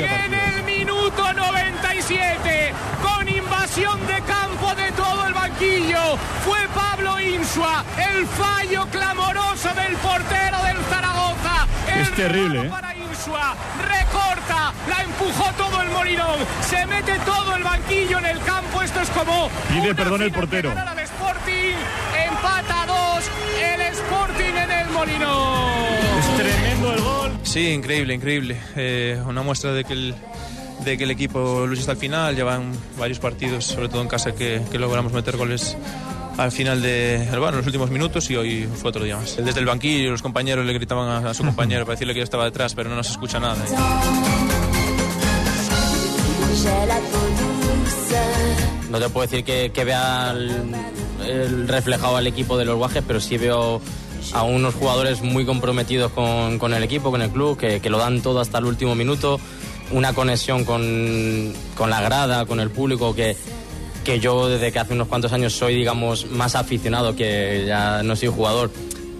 en 0.01 0.33
el 0.33 0.63
minuto 0.63 1.33
97, 1.33 2.73
con 3.01 3.27
invasión 3.27 3.99
de 4.07 4.21
campo 4.21 4.73
de 4.75 4.93
todo 4.93 5.27
el 5.27 5.33
banquillo, 5.33 5.99
fue 6.45 6.59
Pablo 6.73 7.19
Insua, 7.19 7.83
el 7.97 8.25
fallo 8.27 8.85
clamoroso 8.89 9.73
del 9.73 9.97
portero 9.97 10.63
del 10.63 10.77
Zaragoza. 10.85 11.67
El 11.93 12.01
Es 12.01 12.15
terrible, 12.15 12.61
¿eh? 12.61 12.69
para 12.69 12.95
Insua, 12.95 13.55
recorta, 13.89 14.71
la 14.87 15.03
empujó 15.03 15.51
todo 15.57 15.81
el 15.81 15.89
Molinón, 15.89 16.37
se 16.61 16.85
mete 16.85 17.19
todo 17.25 17.55
el 17.55 17.63
banquillo 17.63 18.19
en 18.19 18.25
el 18.25 18.39
campo, 18.43 18.81
esto 18.81 19.01
es 19.01 19.09
como... 19.09 19.49
Pide 19.67 19.93
perdón 19.93 20.21
el 20.21 20.31
portero. 20.31 20.71
Es 25.03 26.37
tremendo 26.37 26.93
el 26.93 27.01
gol. 27.01 27.31
Sí, 27.43 27.69
increíble, 27.69 28.13
increíble. 28.13 28.57
Eh, 28.75 29.21
una 29.25 29.41
muestra 29.41 29.73
de 29.73 29.83
que, 29.83 29.93
el, 29.93 30.15
de 30.83 30.97
que 30.97 31.03
el 31.05 31.11
equipo 31.11 31.65
lucha 31.65 31.81
hasta 31.81 31.93
el 31.93 31.97
final. 31.97 32.35
Llevan 32.35 32.71
varios 32.97 33.19
partidos, 33.19 33.65
sobre 33.65 33.89
todo 33.89 34.01
en 34.01 34.07
casa, 34.07 34.33
que, 34.33 34.61
que 34.71 34.77
logramos 34.77 35.13
meter 35.13 35.37
goles 35.37 35.77
al 36.37 36.51
final 36.53 36.81
de 36.81 37.27
bueno, 37.31 37.49
en 37.49 37.55
los 37.57 37.65
últimos 37.65 37.89
minutos 37.91 38.29
y 38.29 38.35
hoy 38.37 38.67
fue 38.75 38.89
otro 38.89 39.03
día 39.03 39.17
más. 39.17 39.35
Desde 39.37 39.59
el 39.59 39.65
banquillo 39.65 40.11
los 40.11 40.21
compañeros 40.21 40.65
le 40.65 40.71
gritaban 40.73 41.25
a, 41.25 41.29
a 41.31 41.33
su 41.33 41.43
compañero 41.43 41.85
para 41.85 41.95
decirle 41.95 42.13
que 42.13 42.19
yo 42.19 42.23
estaba 42.23 42.45
detrás, 42.45 42.73
pero 42.75 42.89
no 42.89 43.03
se 43.03 43.11
escucha 43.11 43.39
nada. 43.41 43.57
No 48.89 48.99
te 48.99 49.09
puedo 49.09 49.27
decir 49.27 49.43
que, 49.43 49.71
que 49.73 49.83
vea 49.83 50.31
el, 50.31 50.73
el 51.27 51.67
reflejado 51.67 52.15
al 52.15 52.27
equipo 52.27 52.57
de 52.57 52.65
los 52.65 52.77
guajes, 52.77 53.03
pero 53.05 53.19
sí 53.19 53.37
veo 53.37 53.81
a 54.33 54.43
unos 54.43 54.75
jugadores 54.75 55.21
muy 55.21 55.45
comprometidos 55.45 56.11
con, 56.11 56.59
con 56.59 56.73
el 56.73 56.83
equipo, 56.83 57.11
con 57.11 57.21
el 57.21 57.29
club, 57.29 57.57
que, 57.57 57.79
que 57.79 57.89
lo 57.89 57.97
dan 57.97 58.21
todo 58.21 58.39
hasta 58.39 58.57
el 58.59 58.65
último 58.65 58.95
minuto, 58.95 59.39
una 59.91 60.13
conexión 60.13 60.65
con, 60.65 61.53
con 61.75 61.89
la 61.89 62.01
grada, 62.01 62.45
con 62.45 62.59
el 62.59 62.69
público, 62.69 63.15
que, 63.15 63.35
que 64.03 64.19
yo 64.19 64.47
desde 64.49 64.71
que 64.71 64.79
hace 64.79 64.93
unos 64.93 65.07
cuantos 65.07 65.33
años 65.33 65.53
soy, 65.53 65.75
digamos, 65.75 66.29
más 66.31 66.55
aficionado, 66.55 67.15
que 67.15 67.65
ya 67.67 68.03
no 68.03 68.15
soy 68.15 68.29
jugador, 68.29 68.71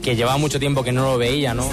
que 0.02 0.16
llevaba 0.16 0.38
mucho 0.38 0.60
tiempo 0.60 0.84
que 0.84 0.92
no 0.92 1.04
lo 1.04 1.18
veía, 1.18 1.54
¿no? 1.54 1.68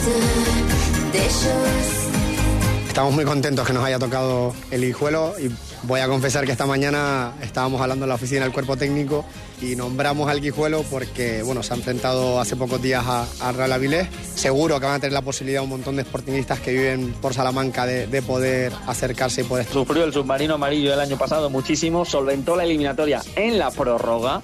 Estamos 2.96 3.12
muy 3.12 3.26
contentos 3.26 3.66
que 3.66 3.74
nos 3.74 3.84
haya 3.84 3.98
tocado 3.98 4.54
el 4.70 4.80
guijuelo 4.80 5.34
y 5.38 5.50
voy 5.82 6.00
a 6.00 6.08
confesar 6.08 6.46
que 6.46 6.52
esta 6.52 6.64
mañana 6.64 7.34
estábamos 7.42 7.82
hablando 7.82 8.06
en 8.06 8.08
la 8.08 8.14
oficina 8.14 8.44
del 8.44 8.54
cuerpo 8.54 8.78
técnico 8.78 9.22
y 9.60 9.76
nombramos 9.76 10.30
al 10.30 10.40
guijuelo 10.40 10.82
porque 10.90 11.42
bueno, 11.42 11.62
se 11.62 11.74
ha 11.74 11.76
enfrentado 11.76 12.40
hace 12.40 12.56
pocos 12.56 12.80
días 12.80 13.04
a, 13.06 13.26
a 13.40 13.52
Real 13.52 13.70
Avilés. 13.74 14.08
Seguro 14.34 14.80
que 14.80 14.86
van 14.86 14.94
a 14.94 14.98
tener 14.98 15.12
la 15.12 15.20
posibilidad 15.20 15.62
un 15.62 15.68
montón 15.68 15.96
de 15.96 16.04
sportingistas 16.04 16.58
que 16.60 16.72
viven 16.72 17.12
por 17.20 17.34
Salamanca 17.34 17.84
de, 17.84 18.06
de 18.06 18.22
poder 18.22 18.72
acercarse 18.86 19.42
y 19.42 19.44
poder... 19.44 19.66
Sufrió 19.66 20.02
el 20.04 20.14
submarino 20.14 20.54
amarillo 20.54 20.94
el 20.94 21.00
año 21.00 21.18
pasado 21.18 21.50
muchísimo, 21.50 22.06
solventó 22.06 22.56
la 22.56 22.64
eliminatoria 22.64 23.20
en 23.34 23.58
la 23.58 23.70
prórroga. 23.72 24.40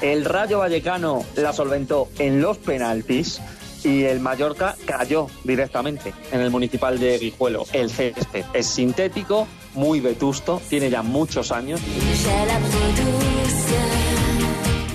El 0.00 0.24
Rayo 0.24 0.58
Vallecano 0.58 1.24
la 1.36 1.52
solventó 1.52 2.08
en 2.18 2.42
los 2.42 2.58
penaltis 2.58 3.40
y 3.84 4.04
el 4.04 4.20
Mallorca 4.20 4.76
cayó 4.84 5.26
directamente 5.44 6.12
en 6.30 6.40
el 6.40 6.50
municipal 6.50 6.98
de 6.98 7.18
Guijuelo. 7.18 7.64
El 7.72 7.90
césped 7.90 8.44
es 8.52 8.66
sintético, 8.66 9.46
muy 9.74 10.00
vetusto, 10.00 10.60
tiene 10.68 10.90
ya 10.90 11.02
muchos 11.02 11.52
años. 11.52 11.80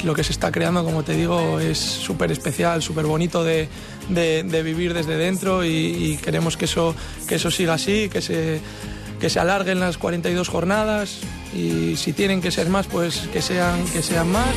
Lo 0.04 0.14
que 0.14 0.24
se 0.24 0.32
está 0.32 0.52
creando, 0.52 0.84
como 0.84 1.04
te 1.04 1.14
digo, 1.14 1.60
es 1.60 1.78
súper 1.78 2.32
especial, 2.32 2.82
súper 2.82 3.06
bonito 3.06 3.44
de, 3.44 3.68
vivir 4.10 4.94
desde 4.94 5.18
dentro 5.18 5.66
y, 5.66 5.70
y 5.70 6.18
queremos 6.18 6.56
que 6.56 6.66
eso, 6.66 6.96
que 7.28 7.36
eso 7.36 7.52
siga 7.52 7.74
así, 7.74 8.08
que 8.10 8.22
se, 8.22 8.62
que 9.20 9.30
se 9.30 9.40
alarguen 9.40 9.80
las 9.80 9.98
42 9.98 10.48
jornadas 10.48 11.20
y 11.54 11.96
si 11.96 12.14
tienen 12.14 12.42
que 12.42 12.52
ser 12.52 12.70
más, 12.70 12.88
pues 12.88 13.28
que 13.34 13.42
sean, 13.42 13.84
que 13.86 14.02
sean 14.02 14.32
más. 14.32 14.48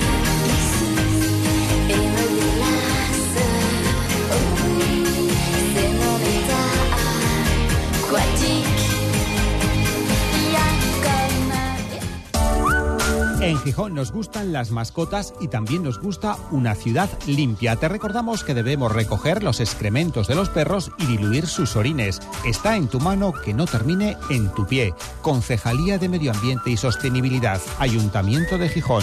En 13.50 13.58
Gijón 13.58 13.94
nos 13.94 14.12
gustan 14.12 14.52
las 14.52 14.70
mascotas 14.70 15.34
y 15.40 15.48
también 15.48 15.82
nos 15.82 15.98
gusta 15.98 16.36
una 16.52 16.76
ciudad 16.76 17.10
limpia. 17.26 17.74
Te 17.74 17.88
recordamos 17.88 18.44
que 18.44 18.54
debemos 18.54 18.92
recoger 18.92 19.42
los 19.42 19.58
excrementos 19.58 20.28
de 20.28 20.36
los 20.36 20.48
perros 20.48 20.92
y 20.98 21.06
diluir 21.06 21.48
sus 21.48 21.74
orines. 21.74 22.20
Está 22.46 22.76
en 22.76 22.86
tu 22.86 23.00
mano 23.00 23.32
que 23.32 23.52
no 23.52 23.66
termine 23.66 24.16
en 24.30 24.50
tu 24.54 24.68
pie. 24.68 24.94
Concejalía 25.20 25.98
de 25.98 26.08
Medio 26.08 26.30
Ambiente 26.30 26.70
y 26.70 26.76
Sostenibilidad, 26.76 27.60
Ayuntamiento 27.80 28.56
de 28.56 28.68
Gijón. 28.68 29.02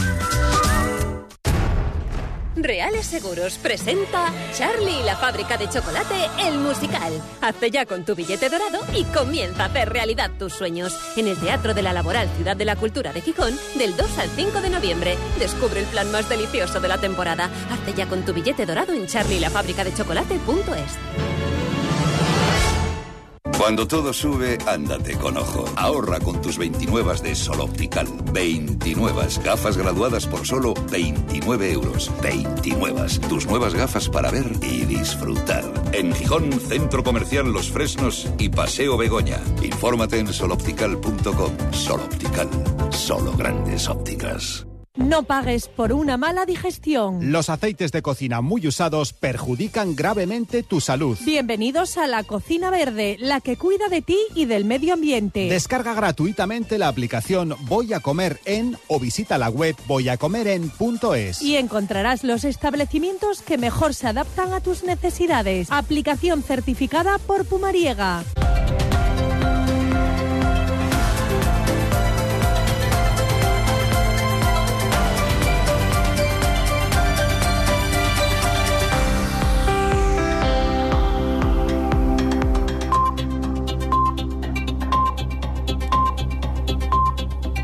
Reales 2.64 3.06
Seguros 3.06 3.58
presenta 3.58 4.34
Charlie 4.54 5.02
y 5.02 5.04
la 5.04 5.16
fábrica 5.16 5.58
de 5.58 5.70
chocolate, 5.70 6.16
el 6.40 6.58
musical. 6.58 7.22
Hazte 7.42 7.72
ya 7.72 7.86
con 7.86 8.06
tu 8.06 8.16
billete 8.16 8.50
dorado 8.50 8.80
y 8.94 9.04
comienza 9.06 9.64
a 9.64 9.66
hacer 9.68 9.90
realidad 9.90 10.32
tus 10.38 10.54
sueños. 10.54 10.98
En 11.16 11.28
el 11.28 11.38
Teatro 11.38 11.74
de 11.74 11.82
la 11.82 11.94
Laboral 11.94 12.30
Ciudad 12.36 12.56
de 12.56 12.66
la 12.66 12.76
Cultura 12.76 13.14
de 13.14 13.22
Gijón, 13.22 13.58
del 13.76 13.96
2 13.96 14.20
al 14.20 14.30
5 14.30 14.62
de 14.62 14.70
noviembre. 14.70 15.18
Descubre 15.40 15.80
el 15.80 15.86
plan 15.86 16.12
más 16.12 16.30
delicioso 16.30 16.80
de 16.80 16.88
la 16.88 16.98
temporada. 16.98 17.50
Hazte 17.72 17.94
ya 17.94 18.08
con 18.08 18.24
tu 18.24 18.34
billete 18.34 18.66
dorado 18.66 18.94
en 18.94 19.08
charlielafabricadechocolate.es. 19.08 21.77
Cuando 23.58 23.88
todo 23.88 24.14
sube, 24.14 24.58
ándate 24.68 25.18
con 25.18 25.36
ojo. 25.36 25.66
Ahorra 25.76 26.20
con 26.20 26.40
tus 26.42 26.58
29 26.60 27.22
de 27.24 27.36
Sol 27.36 27.62
Optical. 27.62 28.08
29 28.32 29.28
gafas 29.44 29.78
graduadas 29.78 30.28
por 30.28 30.46
solo 30.46 30.76
29 30.92 31.72
euros. 31.72 32.12
29. 32.22 33.08
Tus 33.28 33.48
nuevas 33.48 33.74
gafas 33.74 34.10
para 34.10 34.30
ver 34.30 34.52
y 34.62 34.86
disfrutar. 34.86 35.64
En 35.92 36.14
Gijón, 36.14 36.52
Centro 36.54 37.04
Comercial 37.04 37.52
Los 37.52 37.72
Fresnos 37.72 38.28
y 38.38 38.50
Paseo 38.50 38.96
Begoña. 38.96 39.40
Infórmate 39.64 40.20
en 40.20 40.32
soloptical.com. 40.32 41.74
Sol 41.74 42.02
Optical. 42.02 42.50
Solo 42.92 43.34
grandes 43.34 43.90
ópticas. 43.90 44.67
No 44.98 45.24
pagues 45.24 45.68
por 45.68 45.94
una 45.94 46.18
mala 46.18 46.48
digestión. 46.48 47.32
Los 47.32 47.50
aceites 47.50 47.92
de 47.92 48.02
cocina 48.02 48.42
muy 48.42 48.68
usados 48.68 49.14
perjudican 49.14 49.96
gravemente 49.96 50.64
tu 50.64 50.82
salud. 50.82 51.18
Bienvenidos 51.24 52.00
a 52.00 52.08
la 52.08 52.24
Cocina 52.24 52.72
Verde, 52.72 53.16
la 53.20 53.40
que 53.40 53.58
cuida 53.58 53.90
de 53.90 54.02
ti 54.02 54.18
y 54.34 54.46
del 54.46 54.66
medio 54.66 54.96
ambiente. 54.96 55.50
Descarga 55.50 55.94
gratuitamente 55.94 56.80
la 56.80 56.88
aplicación 56.88 57.56
Voy 57.68 57.94
a 57.94 58.00
comer 58.00 58.40
en 58.46 58.76
o 58.88 59.00
visita 59.00 59.38
la 59.38 59.50
web 59.50 59.76
voyacomeren.es. 59.86 61.44
Y 61.44 61.58
encontrarás 61.58 62.24
los 62.24 62.44
establecimientos 62.44 63.44
que 63.44 63.60
mejor 63.60 63.94
se 63.94 64.08
adaptan 64.08 64.54
a 64.54 64.62
tus 64.62 64.84
necesidades. 64.84 65.68
Aplicación 65.70 66.42
certificada 66.42 67.20
por 67.20 67.46
Pumariega. 67.46 68.24